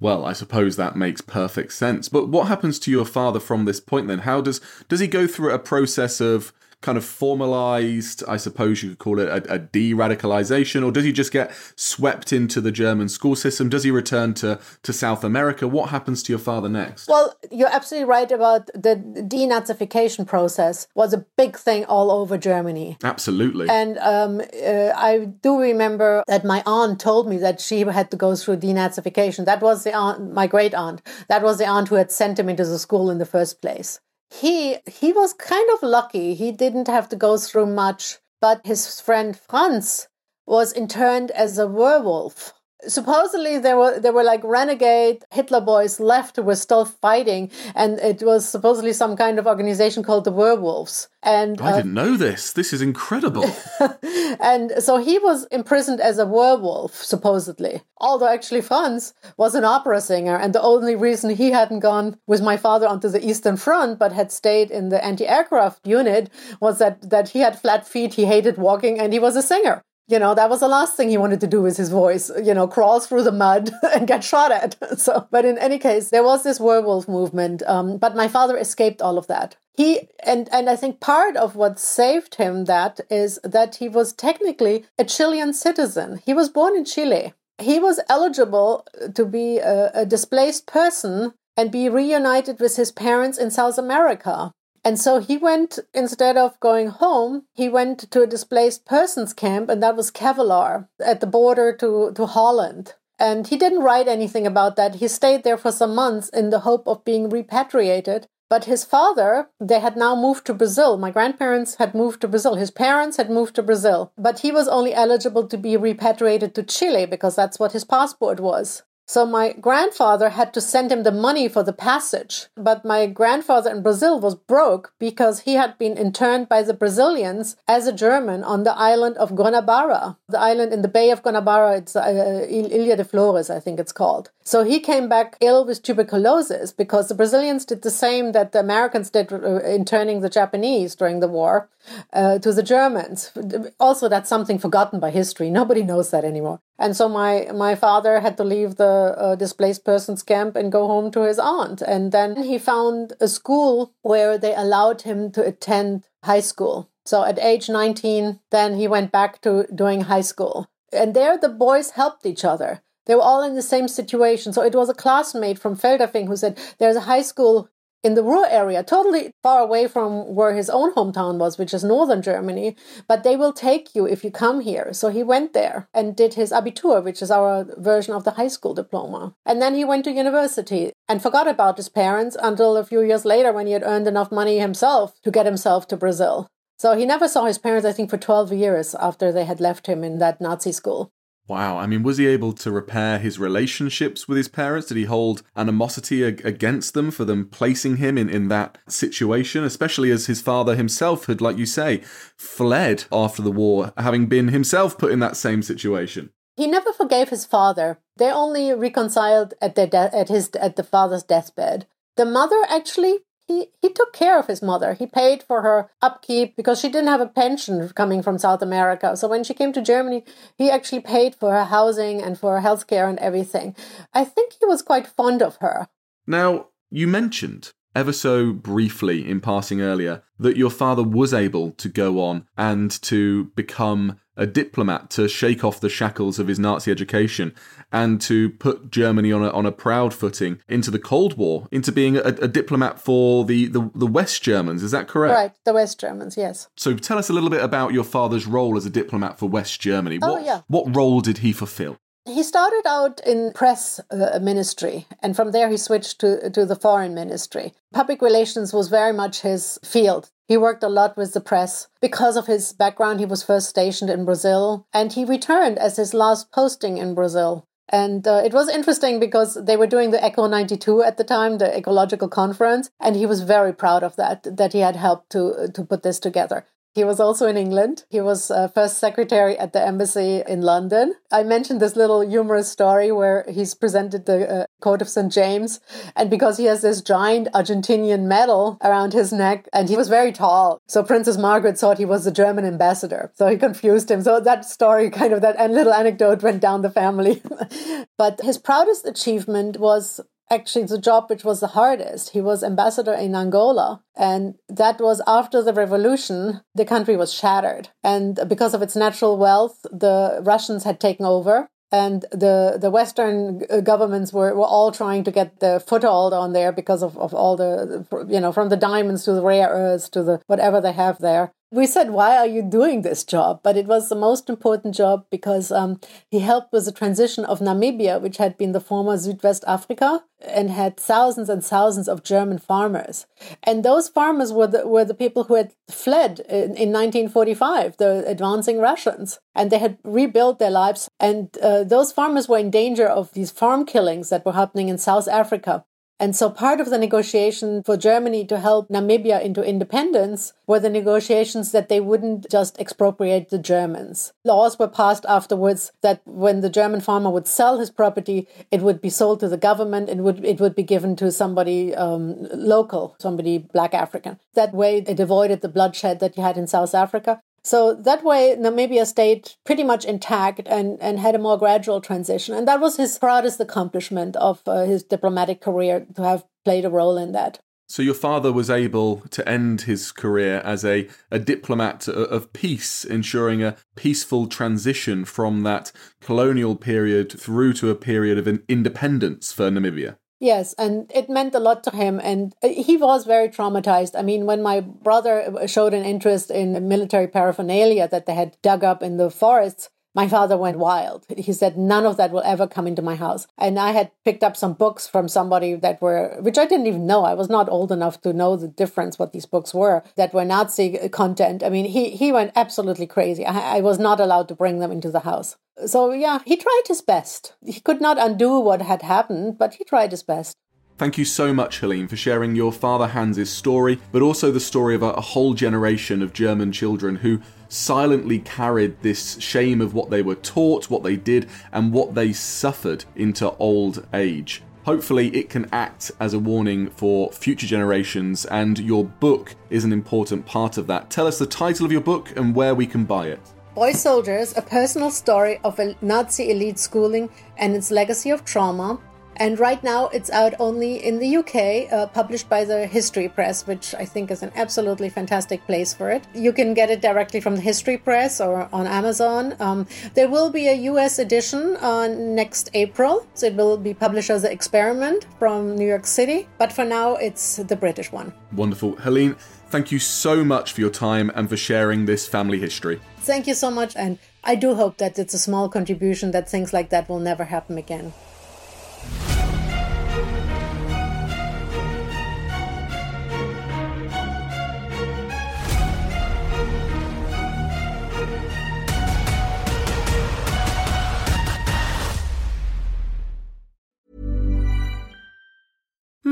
Well, 0.00 0.24
I 0.26 0.32
suppose 0.32 0.76
that 0.76 0.96
makes 0.96 1.20
perfect 1.20 1.72
sense. 1.72 2.08
But 2.08 2.28
what 2.28 2.48
happens 2.48 2.78
to 2.80 2.90
your 2.90 3.06
father 3.06 3.40
from 3.40 3.64
this 3.64 3.80
point 3.80 4.08
then? 4.08 4.20
How 4.20 4.40
does 4.40 4.60
does 4.88 5.00
he 5.00 5.06
go 5.06 5.26
through 5.26 5.52
a 5.52 5.58
process 5.58 6.20
of 6.20 6.52
kind 6.84 6.98
of 6.98 7.04
formalized, 7.04 8.22
I 8.28 8.36
suppose 8.36 8.82
you 8.82 8.90
could 8.90 8.98
call 8.98 9.18
it 9.18 9.28
a, 9.28 9.54
a 9.54 9.58
de 9.58 9.94
radicalization, 9.94 10.84
or 10.84 10.92
does 10.92 11.04
he 11.04 11.12
just 11.12 11.32
get 11.32 11.50
swept 11.76 12.32
into 12.32 12.60
the 12.60 12.70
German 12.70 13.08
school 13.08 13.34
system? 13.34 13.70
Does 13.70 13.84
he 13.84 13.90
return 13.90 14.34
to, 14.34 14.60
to 14.82 14.92
South 14.92 15.24
America? 15.24 15.66
What 15.66 15.88
happens 15.88 16.22
to 16.24 16.32
your 16.32 16.38
father 16.38 16.68
next? 16.68 17.08
Well, 17.08 17.34
you're 17.50 17.74
absolutely 17.74 18.08
right 18.08 18.30
about 18.30 18.66
the 18.66 18.96
denazification 19.28 20.26
process 20.26 20.86
was 20.94 21.14
a 21.14 21.24
big 21.38 21.56
thing 21.56 21.86
all 21.86 22.10
over 22.10 22.36
Germany. 22.36 22.98
Absolutely. 23.02 23.66
And 23.70 23.96
um, 23.98 24.40
uh, 24.40 24.92
I 24.94 25.30
do 25.40 25.58
remember 25.58 26.22
that 26.28 26.44
my 26.44 26.62
aunt 26.66 27.00
told 27.00 27.26
me 27.28 27.38
that 27.38 27.62
she 27.62 27.80
had 27.80 28.10
to 28.10 28.16
go 28.18 28.36
through 28.36 28.58
denazification. 28.58 29.46
That 29.46 29.62
was 29.62 29.84
the 29.84 29.94
aunt, 29.94 30.34
my 30.34 30.46
great 30.46 30.74
aunt. 30.74 31.00
That 31.28 31.42
was 31.42 31.56
the 31.56 31.66
aunt 31.66 31.88
who 31.88 31.94
had 31.94 32.12
sent 32.12 32.38
him 32.38 32.50
into 32.50 32.66
the 32.66 32.78
school 32.78 33.10
in 33.10 33.16
the 33.16 33.26
first 33.26 33.62
place 33.62 34.00
he 34.40 34.78
he 34.86 35.12
was 35.12 35.32
kind 35.34 35.68
of 35.74 35.82
lucky. 35.82 36.34
He 36.34 36.50
didn't 36.52 36.88
have 36.88 37.08
to 37.10 37.16
go 37.16 37.36
through 37.36 37.66
much, 37.66 38.18
but 38.40 38.64
his 38.64 39.00
friend 39.00 39.38
Franz 39.38 40.08
was 40.46 40.72
interned 40.72 41.30
as 41.32 41.58
a 41.58 41.68
werewolf 41.68 42.53
supposedly 42.88 43.58
there 43.58 43.76
were 43.76 43.98
there 43.98 44.12
were 44.12 44.24
like 44.24 44.42
renegade 44.44 45.24
Hitler 45.30 45.60
boys 45.60 46.00
left 46.00 46.36
who 46.36 46.42
were 46.42 46.56
still 46.56 46.84
fighting, 46.84 47.50
and 47.74 47.98
it 48.00 48.22
was 48.22 48.48
supposedly 48.48 48.92
some 48.92 49.16
kind 49.16 49.38
of 49.38 49.46
organization 49.46 50.02
called 50.02 50.24
the 50.24 50.32
Werewolves. 50.32 51.08
And 51.22 51.60
I 51.60 51.72
uh, 51.72 51.76
didn't 51.76 51.94
know 51.94 52.16
this. 52.16 52.52
This 52.52 52.72
is 52.72 52.82
incredible. 52.82 53.50
and 54.40 54.72
so 54.78 54.98
he 54.98 55.18
was 55.18 55.46
imprisoned 55.46 56.00
as 56.00 56.18
a 56.18 56.26
werewolf, 56.26 57.02
supposedly. 57.02 57.82
Although 57.98 58.28
actually 58.28 58.60
Franz 58.60 59.14
was 59.36 59.54
an 59.54 59.64
opera 59.64 60.00
singer, 60.00 60.36
and 60.36 60.54
the 60.54 60.60
only 60.60 60.94
reason 60.94 61.30
he 61.30 61.50
hadn't 61.50 61.80
gone 61.80 62.18
with 62.26 62.42
my 62.42 62.56
father 62.56 62.86
onto 62.86 63.08
the 63.08 63.26
Eastern 63.26 63.56
Front, 63.56 63.98
but 63.98 64.12
had 64.12 64.30
stayed 64.30 64.70
in 64.70 64.90
the 64.90 65.02
anti-aircraft 65.02 65.86
unit, 65.86 66.30
was 66.60 66.78
that 66.78 67.10
that 67.10 67.30
he 67.30 67.40
had 67.40 67.58
flat 67.58 67.86
feet, 67.88 68.14
he 68.14 68.26
hated 68.26 68.58
walking, 68.58 69.00
and 69.00 69.12
he 69.12 69.18
was 69.18 69.36
a 69.36 69.42
singer. 69.42 69.82
You 70.06 70.18
know, 70.18 70.34
that 70.34 70.50
was 70.50 70.60
the 70.60 70.68
last 70.68 70.96
thing 70.96 71.08
he 71.08 71.16
wanted 71.16 71.40
to 71.40 71.46
do 71.46 71.62
with 71.62 71.78
his 71.78 71.88
voice, 71.88 72.30
you 72.42 72.52
know, 72.52 72.68
crawl 72.68 73.00
through 73.00 73.22
the 73.22 73.32
mud 73.32 73.70
and 73.94 74.06
get 74.06 74.22
shot 74.22 74.52
at. 74.52 74.76
So, 74.98 75.26
but 75.30 75.44
in 75.44 75.58
any 75.58 75.78
case, 75.78 76.10
there 76.10 76.22
was 76.22 76.44
this 76.44 76.60
werewolf 76.60 77.08
movement. 77.08 77.62
Um, 77.66 77.96
but 77.96 78.14
my 78.14 78.28
father 78.28 78.56
escaped 78.56 79.02
all 79.02 79.18
of 79.18 79.26
that. 79.28 79.56
He, 79.76 80.08
and, 80.24 80.48
and 80.52 80.70
I 80.70 80.76
think 80.76 81.00
part 81.00 81.36
of 81.36 81.56
what 81.56 81.80
saved 81.80 82.36
him 82.36 82.66
that 82.66 83.00
is 83.10 83.40
that 83.42 83.76
he 83.76 83.88
was 83.88 84.12
technically 84.12 84.84
a 84.98 85.04
Chilean 85.04 85.52
citizen. 85.52 86.20
He 86.24 86.34
was 86.34 86.48
born 86.48 86.76
in 86.76 86.84
Chile. 86.84 87.32
He 87.58 87.78
was 87.78 88.00
eligible 88.08 88.86
to 89.14 89.24
be 89.24 89.58
a, 89.58 89.90
a 89.94 90.06
displaced 90.06 90.66
person 90.66 91.32
and 91.56 91.72
be 91.72 91.88
reunited 91.88 92.60
with 92.60 92.76
his 92.76 92.92
parents 92.92 93.38
in 93.38 93.50
South 93.50 93.78
America. 93.78 94.52
And 94.84 95.00
so 95.00 95.18
he 95.18 95.38
went, 95.38 95.78
instead 95.94 96.36
of 96.36 96.60
going 96.60 96.88
home, 96.88 97.44
he 97.54 97.70
went 97.70 98.10
to 98.10 98.22
a 98.22 98.26
displaced 98.26 98.84
persons 98.84 99.32
camp, 99.32 99.70
and 99.70 99.82
that 99.82 99.96
was 99.96 100.10
Kevelaer 100.10 100.88
at 101.00 101.20
the 101.20 101.26
border 101.26 101.74
to, 101.76 102.12
to 102.14 102.26
Holland. 102.26 102.94
And 103.18 103.46
he 103.46 103.56
didn't 103.56 103.82
write 103.82 104.08
anything 104.08 104.46
about 104.46 104.76
that. 104.76 104.96
He 104.96 105.08
stayed 105.08 105.42
there 105.42 105.56
for 105.56 105.72
some 105.72 105.94
months 105.94 106.28
in 106.28 106.50
the 106.50 106.60
hope 106.60 106.86
of 106.86 107.04
being 107.04 107.30
repatriated. 107.30 108.26
But 108.50 108.66
his 108.66 108.84
father, 108.84 109.48
they 109.58 109.80
had 109.80 109.96
now 109.96 110.14
moved 110.14 110.44
to 110.46 110.54
Brazil. 110.54 110.98
My 110.98 111.10
grandparents 111.10 111.76
had 111.76 111.94
moved 111.94 112.20
to 112.20 112.28
Brazil. 112.28 112.56
His 112.56 112.70
parents 112.70 113.16
had 113.16 113.30
moved 113.30 113.54
to 113.56 113.62
Brazil. 113.62 114.12
But 114.18 114.40
he 114.40 114.52
was 114.52 114.68
only 114.68 114.92
eligible 114.92 115.48
to 115.48 115.56
be 115.56 115.76
repatriated 115.76 116.54
to 116.54 116.62
Chile 116.62 117.06
because 117.06 117.34
that's 117.34 117.58
what 117.58 117.72
his 117.72 117.84
passport 117.84 118.38
was. 118.40 118.82
So 119.06 119.26
my 119.26 119.52
grandfather 119.52 120.30
had 120.30 120.54
to 120.54 120.60
send 120.60 120.90
him 120.90 121.02
the 121.02 121.12
money 121.12 121.48
for 121.48 121.62
the 121.62 121.72
passage. 121.72 122.46
But 122.56 122.84
my 122.84 123.06
grandfather 123.06 123.70
in 123.70 123.82
Brazil 123.82 124.18
was 124.18 124.34
broke 124.34 124.94
because 124.98 125.40
he 125.40 125.54
had 125.54 125.76
been 125.78 125.96
interned 125.96 126.48
by 126.48 126.62
the 126.62 126.74
Brazilians 126.74 127.56
as 127.68 127.86
a 127.86 127.92
German 127.92 128.42
on 128.44 128.64
the 128.64 128.76
island 128.76 129.16
of 129.18 129.32
Guanabara, 129.32 130.16
the 130.28 130.40
island 130.40 130.72
in 130.72 130.82
the 130.82 130.88
Bay 130.88 131.10
of 131.10 131.22
Guanabara. 131.22 131.78
It's 131.78 131.94
uh, 131.94 132.46
Ilha 132.48 132.96
de 132.96 133.04
Flores, 133.04 133.50
I 133.50 133.60
think 133.60 133.78
it's 133.78 133.92
called. 133.92 134.30
So 134.42 134.64
he 134.64 134.80
came 134.80 135.08
back 135.08 135.36
ill 135.40 135.66
with 135.66 135.82
tuberculosis 135.82 136.72
because 136.72 137.08
the 137.08 137.14
Brazilians 137.14 137.64
did 137.64 137.82
the 137.82 137.90
same 137.90 138.32
that 138.32 138.52
the 138.52 138.60
Americans 138.60 139.10
did 139.10 139.32
uh, 139.32 139.60
interning 139.60 140.20
the 140.20 140.30
Japanese 140.30 140.94
during 140.94 141.20
the 141.20 141.28
war 141.28 141.68
uh, 142.12 142.38
to 142.38 142.52
the 142.52 142.62
Germans. 142.62 143.32
Also, 143.78 144.08
that's 144.08 144.28
something 144.28 144.58
forgotten 144.58 145.00
by 145.00 145.10
history. 145.10 145.50
Nobody 145.50 145.82
knows 145.82 146.10
that 146.10 146.24
anymore. 146.24 146.60
And 146.78 146.96
so 146.96 147.08
my 147.08 147.48
my 147.54 147.74
father 147.74 148.20
had 148.20 148.36
to 148.36 148.44
leave 148.44 148.76
the 148.76 149.14
uh, 149.16 149.34
displaced 149.36 149.84
persons 149.84 150.22
camp 150.22 150.56
and 150.56 150.72
go 150.72 150.86
home 150.86 151.10
to 151.12 151.22
his 151.22 151.38
aunt. 151.38 151.82
And 151.82 152.12
then 152.12 152.42
he 152.42 152.58
found 152.58 153.12
a 153.20 153.28
school 153.28 153.94
where 154.02 154.38
they 154.38 154.54
allowed 154.54 155.02
him 155.02 155.30
to 155.32 155.44
attend 155.44 156.04
high 156.24 156.40
school. 156.40 156.90
So 157.06 157.24
at 157.24 157.38
age 157.38 157.68
19, 157.68 158.40
then 158.50 158.76
he 158.76 158.88
went 158.88 159.12
back 159.12 159.40
to 159.42 159.66
doing 159.74 160.02
high 160.02 160.22
school. 160.22 160.66
And 160.92 161.14
there 161.14 161.36
the 161.36 161.48
boys 161.48 161.90
helped 161.90 162.24
each 162.24 162.44
other. 162.44 162.82
They 163.06 163.14
were 163.14 163.22
all 163.22 163.42
in 163.42 163.54
the 163.54 163.62
same 163.62 163.88
situation. 163.88 164.52
So 164.52 164.62
it 164.62 164.74
was 164.74 164.88
a 164.88 164.94
classmate 164.94 165.58
from 165.58 165.76
Feldafing 165.76 166.26
who 166.26 166.36
said, 166.36 166.58
There's 166.78 166.96
a 166.96 167.02
high 167.02 167.22
school 167.22 167.68
in 168.04 168.14
the 168.14 168.22
rural 168.22 168.44
area, 168.44 168.84
totally 168.84 169.32
far 169.42 169.60
away 169.60 169.88
from 169.88 170.34
where 170.34 170.54
his 170.54 170.68
own 170.68 170.92
hometown 170.92 171.38
was, 171.38 171.56
which 171.56 171.72
is 171.72 171.82
northern 171.82 172.20
Germany. 172.20 172.76
But 173.08 173.24
they 173.24 173.34
will 173.34 173.52
take 173.52 173.94
you 173.94 174.06
if 174.06 174.22
you 174.22 174.30
come 174.30 174.60
here. 174.60 174.92
So 174.92 175.08
he 175.08 175.22
went 175.22 175.54
there 175.54 175.88
and 175.94 176.14
did 176.14 176.34
his 176.34 176.52
Abitur, 176.52 177.02
which 177.02 177.22
is 177.22 177.30
our 177.30 177.66
version 177.78 178.14
of 178.14 178.24
the 178.24 178.32
high 178.32 178.48
school 178.48 178.74
diploma. 178.74 179.34
And 179.46 179.62
then 179.62 179.74
he 179.74 179.86
went 179.86 180.04
to 180.04 180.12
university 180.12 180.92
and 181.08 181.22
forgot 181.22 181.48
about 181.48 181.78
his 181.78 181.88
parents 181.88 182.36
until 182.40 182.76
a 182.76 182.84
few 182.84 183.00
years 183.00 183.24
later 183.24 183.52
when 183.52 183.66
he 183.66 183.72
had 183.72 183.82
earned 183.82 184.06
enough 184.06 184.30
money 184.30 184.58
himself 184.58 185.18
to 185.22 185.30
get 185.30 185.46
himself 185.46 185.88
to 185.88 185.96
Brazil. 185.96 186.46
So 186.78 186.96
he 186.96 187.06
never 187.06 187.28
saw 187.28 187.46
his 187.46 187.58
parents, 187.58 187.86
I 187.86 187.92
think, 187.92 188.10
for 188.10 188.18
12 188.18 188.52
years 188.52 188.94
after 188.96 189.32
they 189.32 189.46
had 189.46 189.60
left 189.60 189.86
him 189.86 190.04
in 190.04 190.18
that 190.18 190.40
Nazi 190.40 190.72
school. 190.72 191.10
Wow. 191.46 191.76
I 191.78 191.86
mean, 191.86 192.02
was 192.02 192.16
he 192.18 192.26
able 192.26 192.52
to 192.54 192.70
repair 192.70 193.18
his 193.18 193.38
relationships 193.38 194.26
with 194.26 194.38
his 194.38 194.48
parents? 194.48 194.88
Did 194.88 194.96
he 194.96 195.04
hold 195.04 195.42
animosity 195.56 196.22
against 196.22 196.94
them 196.94 197.10
for 197.10 197.24
them 197.24 197.46
placing 197.46 197.96
him 197.96 198.16
in, 198.16 198.30
in 198.30 198.48
that 198.48 198.78
situation, 198.88 199.62
especially 199.62 200.10
as 200.10 200.26
his 200.26 200.40
father 200.40 200.74
himself 200.74 201.26
had, 201.26 201.40
like 201.40 201.58
you 201.58 201.66
say, 201.66 201.98
fled 202.36 203.04
after 203.12 203.42
the 203.42 203.52
war, 203.52 203.92
having 203.98 204.26
been 204.26 204.48
himself 204.48 204.96
put 204.96 205.12
in 205.12 205.18
that 205.20 205.36
same 205.36 205.62
situation? 205.62 206.30
He 206.56 206.66
never 206.66 206.92
forgave 206.92 207.28
his 207.28 207.44
father. 207.44 207.98
They 208.16 208.30
only 208.30 208.72
reconciled 208.72 209.54
at 209.60 209.74
their 209.74 209.88
de- 209.88 210.14
at 210.14 210.28
his 210.28 210.50
at 210.60 210.76
the 210.76 210.84
father's 210.84 211.24
deathbed. 211.24 211.86
The 212.16 212.24
mother 212.24 212.62
actually 212.68 213.18
he, 213.46 213.68
he 213.80 213.92
took 213.92 214.12
care 214.12 214.38
of 214.38 214.46
his 214.46 214.62
mother. 214.62 214.94
He 214.94 215.06
paid 215.06 215.42
for 215.42 215.62
her 215.62 215.90
upkeep 216.00 216.56
because 216.56 216.80
she 216.80 216.88
didn't 216.88 217.08
have 217.08 217.20
a 217.20 217.26
pension 217.26 217.88
coming 217.90 218.22
from 218.22 218.38
South 218.38 218.62
America. 218.62 219.16
So 219.16 219.28
when 219.28 219.44
she 219.44 219.54
came 219.54 219.72
to 219.72 219.82
Germany, 219.82 220.24
he 220.56 220.70
actually 220.70 221.00
paid 221.00 221.34
for 221.34 221.52
her 221.52 221.64
housing 221.64 222.22
and 222.22 222.38
for 222.38 222.52
her 222.54 222.60
health 222.60 222.86
care 222.86 223.08
and 223.08 223.18
everything. 223.18 223.76
I 224.12 224.24
think 224.24 224.54
he 224.58 224.66
was 224.66 224.82
quite 224.82 225.06
fond 225.06 225.42
of 225.42 225.56
her. 225.60 225.88
Now, 226.26 226.68
you 226.90 227.06
mentioned 227.06 227.72
ever 227.94 228.12
so 228.12 228.52
briefly 228.52 229.28
in 229.28 229.40
passing 229.40 229.80
earlier 229.80 230.22
that 230.38 230.56
your 230.56 230.70
father 230.70 231.02
was 231.02 231.32
able 231.32 231.70
to 231.72 231.88
go 231.88 232.20
on 232.20 232.46
and 232.56 232.90
to 233.02 233.44
become 233.56 234.18
a 234.36 234.46
diplomat 234.46 235.10
to 235.10 235.28
shake 235.28 235.64
off 235.64 235.80
the 235.80 235.88
shackles 235.88 236.38
of 236.38 236.48
his 236.48 236.58
Nazi 236.58 236.90
education 236.90 237.54
and 237.92 238.20
to 238.22 238.50
put 238.50 238.90
Germany 238.90 239.32
on 239.32 239.42
a, 239.42 239.50
on 239.50 239.66
a 239.66 239.72
proud 239.72 240.12
footing 240.12 240.60
into 240.68 240.90
the 240.90 240.98
Cold 240.98 241.36
War, 241.36 241.68
into 241.70 241.92
being 241.92 242.16
a, 242.16 242.20
a 242.20 242.48
diplomat 242.48 242.98
for 242.98 243.44
the, 243.44 243.66
the, 243.66 243.90
the 243.94 244.06
West 244.06 244.42
Germans. 244.42 244.82
Is 244.82 244.90
that 244.90 245.08
correct? 245.08 245.34
Right, 245.34 245.52
the 245.64 245.74
West 245.74 246.00
Germans, 246.00 246.36
yes. 246.36 246.68
So 246.76 246.96
tell 246.96 247.18
us 247.18 247.28
a 247.28 247.32
little 247.32 247.50
bit 247.50 247.62
about 247.62 247.92
your 247.92 248.04
father's 248.04 248.46
role 248.46 248.76
as 248.76 248.86
a 248.86 248.90
diplomat 248.90 249.38
for 249.38 249.48
West 249.48 249.80
Germany. 249.80 250.18
Oh, 250.20 250.34
what, 250.34 250.44
yeah. 250.44 250.60
what 250.68 250.94
role 250.96 251.20
did 251.20 251.38
he 251.38 251.52
fulfill? 251.52 251.98
He 252.26 252.42
started 252.42 252.82
out 252.86 253.20
in 253.26 253.52
press 253.52 254.00
uh, 254.10 254.38
ministry, 254.40 255.06
and 255.22 255.36
from 255.36 255.50
there 255.52 255.68
he 255.68 255.76
switched 255.76 256.20
to, 256.20 256.48
to 256.50 256.64
the 256.64 256.74
foreign 256.74 257.12
ministry. 257.12 257.74
Public 257.92 258.22
relations 258.22 258.72
was 258.72 258.88
very 258.88 259.12
much 259.12 259.42
his 259.42 259.78
field. 259.84 260.30
He 260.46 260.56
worked 260.56 260.82
a 260.82 260.88
lot 260.88 261.16
with 261.16 261.32
the 261.32 261.40
press. 261.40 261.88
Because 262.00 262.36
of 262.36 262.46
his 262.46 262.72
background, 262.72 263.18
he 263.18 263.26
was 263.26 263.42
first 263.42 263.68
stationed 263.68 264.10
in 264.10 264.24
Brazil, 264.24 264.86
and 264.92 265.12
he 265.12 265.24
returned 265.24 265.78
as 265.78 265.96
his 265.96 266.12
last 266.12 266.52
posting 266.52 266.98
in 266.98 267.14
Brazil. 267.14 267.66
And 267.88 268.26
uh, 268.26 268.42
it 268.44 268.52
was 268.52 268.68
interesting 268.68 269.20
because 269.20 269.58
they 269.62 269.76
were 269.76 269.86
doing 269.86 270.10
the 270.10 270.24
ECO 270.24 270.46
92 270.46 271.02
at 271.02 271.16
the 271.16 271.24
time, 271.24 271.58
the 271.58 271.76
ecological 271.76 272.28
conference, 272.28 272.90
and 273.00 273.16
he 273.16 273.26
was 273.26 273.42
very 273.42 273.72
proud 273.72 274.02
of 274.02 274.16
that, 274.16 274.56
that 274.56 274.72
he 274.72 274.80
had 274.80 274.96
helped 274.96 275.30
to, 275.30 275.68
to 275.72 275.84
put 275.84 276.02
this 276.02 276.18
together. 276.18 276.64
He 276.94 277.02
was 277.02 277.18
also 277.18 277.48
in 277.48 277.56
England. 277.56 278.04
He 278.08 278.20
was 278.20 278.52
uh, 278.52 278.68
first 278.68 278.98
secretary 278.98 279.58
at 279.58 279.72
the 279.72 279.84
embassy 279.84 280.42
in 280.46 280.62
London. 280.62 281.14
I 281.32 281.42
mentioned 281.42 281.80
this 281.80 281.96
little 281.96 282.20
humorous 282.20 282.70
story 282.70 283.10
where 283.10 283.44
he's 283.50 283.74
presented 283.74 284.26
the 284.26 284.48
uh, 284.48 284.66
Court 284.80 285.02
of 285.02 285.08
St. 285.08 285.32
James, 285.32 285.80
and 286.14 286.30
because 286.30 286.56
he 286.56 286.66
has 286.66 286.82
this 286.82 287.02
giant 287.02 287.48
Argentinian 287.52 288.26
medal 288.26 288.78
around 288.82 289.12
his 289.12 289.32
neck, 289.32 289.68
and 289.72 289.88
he 289.88 289.96
was 289.96 290.08
very 290.08 290.30
tall, 290.30 290.80
so 290.86 291.02
Princess 291.02 291.36
Margaret 291.36 291.76
thought 291.76 291.98
he 291.98 292.04
was 292.04 292.24
the 292.24 292.30
German 292.30 292.64
ambassador. 292.64 293.32
So 293.34 293.48
he 293.48 293.56
confused 293.56 294.08
him. 294.08 294.22
So 294.22 294.38
that 294.38 294.64
story, 294.64 295.10
kind 295.10 295.32
of 295.32 295.40
that 295.40 295.58
little 295.70 295.92
anecdote, 295.92 296.42
went 296.44 296.60
down 296.60 296.82
the 296.82 296.90
family. 296.90 297.42
but 298.18 298.40
his 298.42 298.56
proudest 298.56 299.04
achievement 299.04 299.80
was 299.80 300.20
actually 300.50 300.84
the 300.84 300.98
job 300.98 301.28
which 301.28 301.44
was 301.44 301.60
the 301.60 301.68
hardest. 301.68 302.30
He 302.30 302.40
was 302.40 302.62
ambassador 302.62 303.14
in 303.14 303.34
Angola, 303.34 304.02
and 304.16 304.54
that 304.68 305.00
was 305.00 305.22
after 305.26 305.62
the 305.62 305.72
revolution. 305.72 306.60
The 306.74 306.84
country 306.84 307.16
was 307.16 307.32
shattered, 307.32 307.88
and 308.02 308.38
because 308.48 308.74
of 308.74 308.82
its 308.82 308.96
natural 308.96 309.36
wealth, 309.36 309.80
the 309.90 310.40
Russians 310.42 310.84
had 310.84 311.00
taken 311.00 311.26
over. 311.26 311.68
And 311.92 312.22
the, 312.32 312.76
the 312.80 312.90
Western 312.90 313.62
uh, 313.70 313.80
governments 313.80 314.32
were, 314.32 314.52
were 314.52 314.64
all 314.64 314.90
trying 314.90 315.22
to 315.24 315.30
get 315.30 315.60
the 315.60 315.80
foothold 315.86 316.32
on 316.32 316.52
there 316.52 316.72
because 316.72 317.04
of, 317.04 317.16
of 317.18 317.32
all 317.32 317.56
the, 317.56 318.04
you 318.28 318.40
know, 318.40 318.50
from 318.50 318.68
the 318.68 318.76
diamonds 318.76 319.24
to 319.24 319.32
the 319.32 319.42
rare 319.42 319.68
earths 319.68 320.08
to 320.08 320.24
the 320.24 320.40
whatever 320.48 320.80
they 320.80 320.92
have 320.92 321.18
there 321.18 321.52
we 321.74 321.86
said, 321.86 322.10
Why 322.10 322.36
are 322.36 322.46
you 322.46 322.62
doing 322.62 323.02
this 323.02 323.24
job? 323.24 323.60
But 323.62 323.76
it 323.76 323.86
was 323.86 324.08
the 324.08 324.14
most 324.14 324.48
important 324.48 324.94
job 324.94 325.26
because 325.28 325.72
um, 325.72 326.00
he 326.30 326.38
helped 326.38 326.72
with 326.72 326.84
the 326.84 326.92
transition 326.92 327.44
of 327.44 327.58
Namibia, 327.58 328.20
which 328.20 328.36
had 328.36 328.56
been 328.56 328.72
the 328.72 328.80
former 328.80 329.16
Südwest 329.16 329.64
Africa 329.66 330.22
and 330.40 330.70
had 330.70 330.96
thousands 330.96 331.48
and 331.48 331.64
thousands 331.64 332.08
of 332.08 332.22
German 332.22 332.58
farmers. 332.58 333.26
And 333.64 333.84
those 333.84 334.08
farmers 334.08 334.52
were 334.52 334.68
the, 334.68 334.86
were 334.86 335.04
the 335.04 335.14
people 335.14 335.44
who 335.44 335.54
had 335.54 335.72
fled 335.90 336.40
in, 336.48 336.76
in 336.76 336.92
1945, 336.92 337.96
the 337.96 338.24
advancing 338.26 338.78
Russians. 338.78 339.40
And 339.54 339.70
they 339.70 339.78
had 339.78 339.98
rebuilt 340.04 340.58
their 340.60 340.70
lives. 340.70 341.08
And 341.18 341.56
uh, 341.58 341.82
those 341.84 342.12
farmers 342.12 342.48
were 342.48 342.58
in 342.58 342.70
danger 342.70 343.06
of 343.06 343.32
these 343.32 343.50
farm 343.50 343.84
killings 343.84 344.28
that 344.28 344.46
were 344.46 344.52
happening 344.52 344.88
in 344.88 344.98
South 344.98 345.26
Africa. 345.26 345.84
And 346.20 346.36
so 346.36 346.48
part 346.48 346.80
of 346.80 346.90
the 346.90 346.98
negotiation 346.98 347.82
for 347.82 347.96
Germany 347.96 348.44
to 348.46 348.60
help 348.60 348.88
Namibia 348.88 349.42
into 349.42 349.62
independence 349.62 350.52
were 350.66 350.78
the 350.78 350.88
negotiations 350.88 351.72
that 351.72 351.88
they 351.88 352.00
wouldn't 352.00 352.48
just 352.48 352.78
expropriate 352.78 353.50
the 353.50 353.58
Germans. 353.58 354.32
Laws 354.44 354.78
were 354.78 354.88
passed 354.88 355.26
afterwards 355.28 355.90
that 356.02 356.20
when 356.24 356.60
the 356.60 356.70
German 356.70 357.00
farmer 357.00 357.30
would 357.30 357.48
sell 357.48 357.80
his 357.80 357.90
property, 357.90 358.46
it 358.70 358.80
would 358.80 359.00
be 359.00 359.10
sold 359.10 359.40
to 359.40 359.48
the 359.48 359.56
government 359.56 360.08
and 360.08 360.22
would 360.22 360.44
it 360.44 360.60
would 360.60 360.76
be 360.76 360.84
given 360.84 361.16
to 361.16 361.32
somebody 361.32 361.94
um, 361.94 362.46
local, 362.52 363.16
somebody 363.18 363.58
black 363.58 363.92
African. 363.92 364.38
That 364.54 364.72
way 364.72 364.98
it 364.98 365.18
avoided 365.18 365.62
the 365.62 365.68
bloodshed 365.68 366.20
that 366.20 366.36
you 366.36 366.42
had 366.42 366.56
in 366.56 366.68
South 366.68 366.94
Africa. 366.94 367.42
So 367.64 367.94
that 367.94 368.22
way, 368.22 368.54
Namibia 368.58 369.06
stayed 369.06 369.52
pretty 369.64 369.84
much 369.84 370.04
intact 370.04 370.68
and, 370.68 370.98
and 371.00 371.18
had 371.18 371.34
a 371.34 371.38
more 371.38 371.58
gradual 371.58 372.02
transition. 372.02 372.54
And 372.54 372.68
that 372.68 372.80
was 372.80 372.98
his 372.98 373.18
proudest 373.18 373.58
accomplishment 373.58 374.36
of 374.36 374.60
uh, 374.66 374.84
his 374.84 375.02
diplomatic 375.02 375.62
career 375.62 376.06
to 376.14 376.22
have 376.22 376.44
played 376.64 376.84
a 376.84 376.90
role 376.90 377.16
in 377.16 377.32
that. 377.32 377.60
So 377.86 378.02
your 378.02 378.14
father 378.14 378.52
was 378.52 378.70
able 378.70 379.18
to 379.30 379.46
end 379.48 379.82
his 379.82 380.10
career 380.10 380.60
as 380.64 380.84
a, 380.84 381.08
a 381.30 381.38
diplomat 381.38 382.08
of 382.08 382.52
peace, 382.52 383.04
ensuring 383.04 383.62
a 383.62 383.76
peaceful 383.94 384.46
transition 384.46 385.24
from 385.24 385.62
that 385.62 385.92
colonial 386.20 386.76
period 386.76 387.38
through 387.38 387.74
to 387.74 387.90
a 387.90 387.94
period 387.94 388.38
of 388.38 388.48
independence 388.68 389.52
for 389.52 389.70
Namibia. 389.70 390.16
Yes, 390.44 390.74
and 390.74 391.10
it 391.14 391.30
meant 391.30 391.54
a 391.54 391.58
lot 391.58 391.82
to 391.84 391.90
him. 391.90 392.20
And 392.22 392.54
uh, 392.62 392.68
he 392.68 392.98
was 392.98 393.24
very 393.24 393.48
traumatized. 393.48 394.10
I 394.14 394.20
mean, 394.20 394.44
when 394.44 394.60
my 394.62 394.80
brother 394.80 395.40
uh, 395.40 395.66
showed 395.66 395.94
an 395.94 396.04
interest 396.04 396.50
in 396.50 396.86
military 396.86 397.28
paraphernalia 397.28 398.08
that 398.08 398.26
they 398.26 398.34
had 398.34 398.58
dug 398.60 398.84
up 398.84 399.02
in 399.02 399.16
the 399.16 399.30
forests, 399.30 399.88
my 400.14 400.28
father 400.28 400.56
went 400.56 400.78
wild. 400.78 401.26
He 401.36 401.52
said, 401.52 401.76
none 401.76 402.06
of 402.06 402.16
that 402.16 402.30
will 402.30 402.42
ever 402.44 402.66
come 402.66 402.86
into 402.86 403.02
my 403.02 403.16
house. 403.16 403.46
And 403.58 403.78
I 403.78 403.90
had 403.90 404.12
picked 404.24 404.44
up 404.44 404.56
some 404.56 404.74
books 404.74 405.06
from 405.06 405.28
somebody 405.28 405.74
that 405.74 406.00
were, 406.00 406.36
which 406.40 406.58
I 406.58 406.66
didn't 406.66 406.86
even 406.86 407.06
know. 407.06 407.24
I 407.24 407.34
was 407.34 407.48
not 407.48 407.68
old 407.68 407.90
enough 407.90 408.20
to 408.22 408.32
know 408.32 408.56
the 408.56 408.68
difference, 408.68 409.18
what 409.18 409.32
these 409.32 409.46
books 409.46 409.74
were, 409.74 410.02
that 410.16 410.32
were 410.32 410.44
Nazi 410.44 411.08
content. 411.08 411.62
I 411.62 411.68
mean, 411.68 411.86
he, 411.86 412.10
he 412.10 412.32
went 412.32 412.52
absolutely 412.54 413.06
crazy. 413.06 413.44
I, 413.44 413.78
I 413.78 413.80
was 413.80 413.98
not 413.98 414.20
allowed 414.20 414.48
to 414.48 414.54
bring 414.54 414.78
them 414.78 414.92
into 414.92 415.10
the 415.10 415.20
house. 415.20 415.56
So, 415.86 416.12
yeah, 416.12 416.38
he 416.46 416.56
tried 416.56 416.82
his 416.86 417.02
best. 417.02 417.54
He 417.64 417.80
could 417.80 418.00
not 418.00 418.16
undo 418.16 418.60
what 418.60 418.82
had 418.82 419.02
happened, 419.02 419.58
but 419.58 419.74
he 419.74 419.84
tried 419.84 420.12
his 420.12 420.22
best. 420.22 420.56
Thank 420.96 421.18
you 421.18 421.24
so 421.24 421.52
much, 421.52 421.80
Helene, 421.80 422.06
for 422.06 422.16
sharing 422.16 422.54
your 422.54 422.70
father 422.70 423.08
Hans's 423.08 423.50
story, 423.50 423.98
but 424.12 424.22
also 424.22 424.52
the 424.52 424.60
story 424.60 424.94
of 424.94 425.02
a, 425.02 425.20
whole 425.20 425.54
generation 425.54 426.22
of 426.22 426.32
German 426.32 426.70
children 426.70 427.16
who 427.16 427.40
silently 427.68 428.38
carried 428.38 429.02
this 429.02 429.36
shame 429.40 429.80
of 429.80 429.92
what 429.92 430.10
they 430.10 430.22
were 430.22 430.36
taught, 430.36 430.88
what 430.88 431.02
they 431.02 431.16
did, 431.16 431.48
and 431.72 431.92
what 431.92 432.14
they 432.14 432.32
suffered 432.32 433.04
into 433.16 433.50
old 433.56 434.06
age. 434.14 434.62
Hopefully, 434.84 435.34
it 435.34 435.50
can 435.50 435.68
act 435.72 436.12
as 436.20 436.32
a 436.32 436.38
warning 436.38 436.88
for 436.90 437.32
future 437.32 437.66
generations, 437.66 438.44
and 438.44 438.78
your 438.78 439.04
book 439.04 439.56
is 439.70 439.82
an 439.82 439.92
important 439.92 440.46
part 440.46 440.78
of 440.78 440.86
that. 440.86 441.10
Tell 441.10 441.26
us 441.26 441.40
the 441.40 441.46
title 441.46 441.84
of 441.84 441.90
your 441.90 442.02
book 442.02 442.36
and 442.36 442.54
where 442.54 442.76
we 442.76 442.86
can 442.86 443.04
buy 443.04 443.26
it. 443.26 443.40
Boy 443.74 443.90
Soldiers, 443.94 444.56
a 444.56 444.62
personal 444.62 445.10
story 445.10 445.58
of 445.64 445.80
a 445.80 445.96
Nazi 446.02 446.52
elite 446.52 446.78
schooling 446.78 447.28
and 447.56 447.74
its 447.74 447.90
legacy 447.90 448.30
of 448.30 448.44
trauma, 448.44 449.00
and 449.36 449.58
right 449.58 449.82
now 449.82 450.08
it's 450.08 450.30
out 450.30 450.54
only 450.58 451.04
in 451.04 451.18
the 451.18 451.36
UK, 451.36 451.92
uh, 451.92 452.06
published 452.06 452.48
by 452.48 452.64
the 452.64 452.86
History 452.86 453.28
Press, 453.28 453.66
which 453.66 453.94
I 453.94 454.04
think 454.04 454.30
is 454.30 454.42
an 454.42 454.52
absolutely 454.54 455.08
fantastic 455.08 455.64
place 455.66 455.92
for 455.92 456.10
it. 456.10 456.24
You 456.34 456.52
can 456.52 456.74
get 456.74 456.90
it 456.90 457.00
directly 457.00 457.40
from 457.40 457.56
the 457.56 457.60
History 457.60 457.96
Press 457.96 458.40
or 458.40 458.68
on 458.72 458.86
Amazon. 458.86 459.54
Um, 459.60 459.86
there 460.14 460.28
will 460.28 460.50
be 460.50 460.68
a 460.68 460.74
US 460.92 461.18
edition 461.18 461.76
uh, 461.76 462.08
next 462.08 462.70
April, 462.74 463.26
so 463.34 463.46
it 463.46 463.54
will 463.54 463.76
be 463.76 463.94
published 463.94 464.30
as 464.30 464.44
an 464.44 464.52
experiment 464.52 465.26
from 465.38 465.76
New 465.76 465.86
York 465.86 466.06
City, 466.06 466.48
but 466.58 466.72
for 466.72 466.84
now 466.84 467.16
it's 467.16 467.56
the 467.56 467.76
British 467.76 468.12
one. 468.12 468.32
Wonderful. 468.52 468.96
Helene, 468.96 469.36
thank 469.68 469.90
you 469.90 469.98
so 469.98 470.44
much 470.44 470.72
for 470.72 470.80
your 470.80 470.90
time 470.90 471.30
and 471.34 471.48
for 471.48 471.56
sharing 471.56 472.06
this 472.06 472.26
family 472.28 472.58
history. 472.58 473.00
Thank 473.18 473.46
you 473.46 473.54
so 473.54 473.70
much, 473.70 473.96
and 473.96 474.18
I 474.44 474.54
do 474.54 474.74
hope 474.74 474.98
that 474.98 475.18
it's 475.18 475.34
a 475.34 475.38
small 475.38 475.68
contribution 475.68 476.30
that 476.32 476.48
things 476.48 476.72
like 476.72 476.90
that 476.90 477.08
will 477.08 477.20
never 477.20 477.44
happen 477.44 477.78
again. 477.78 478.12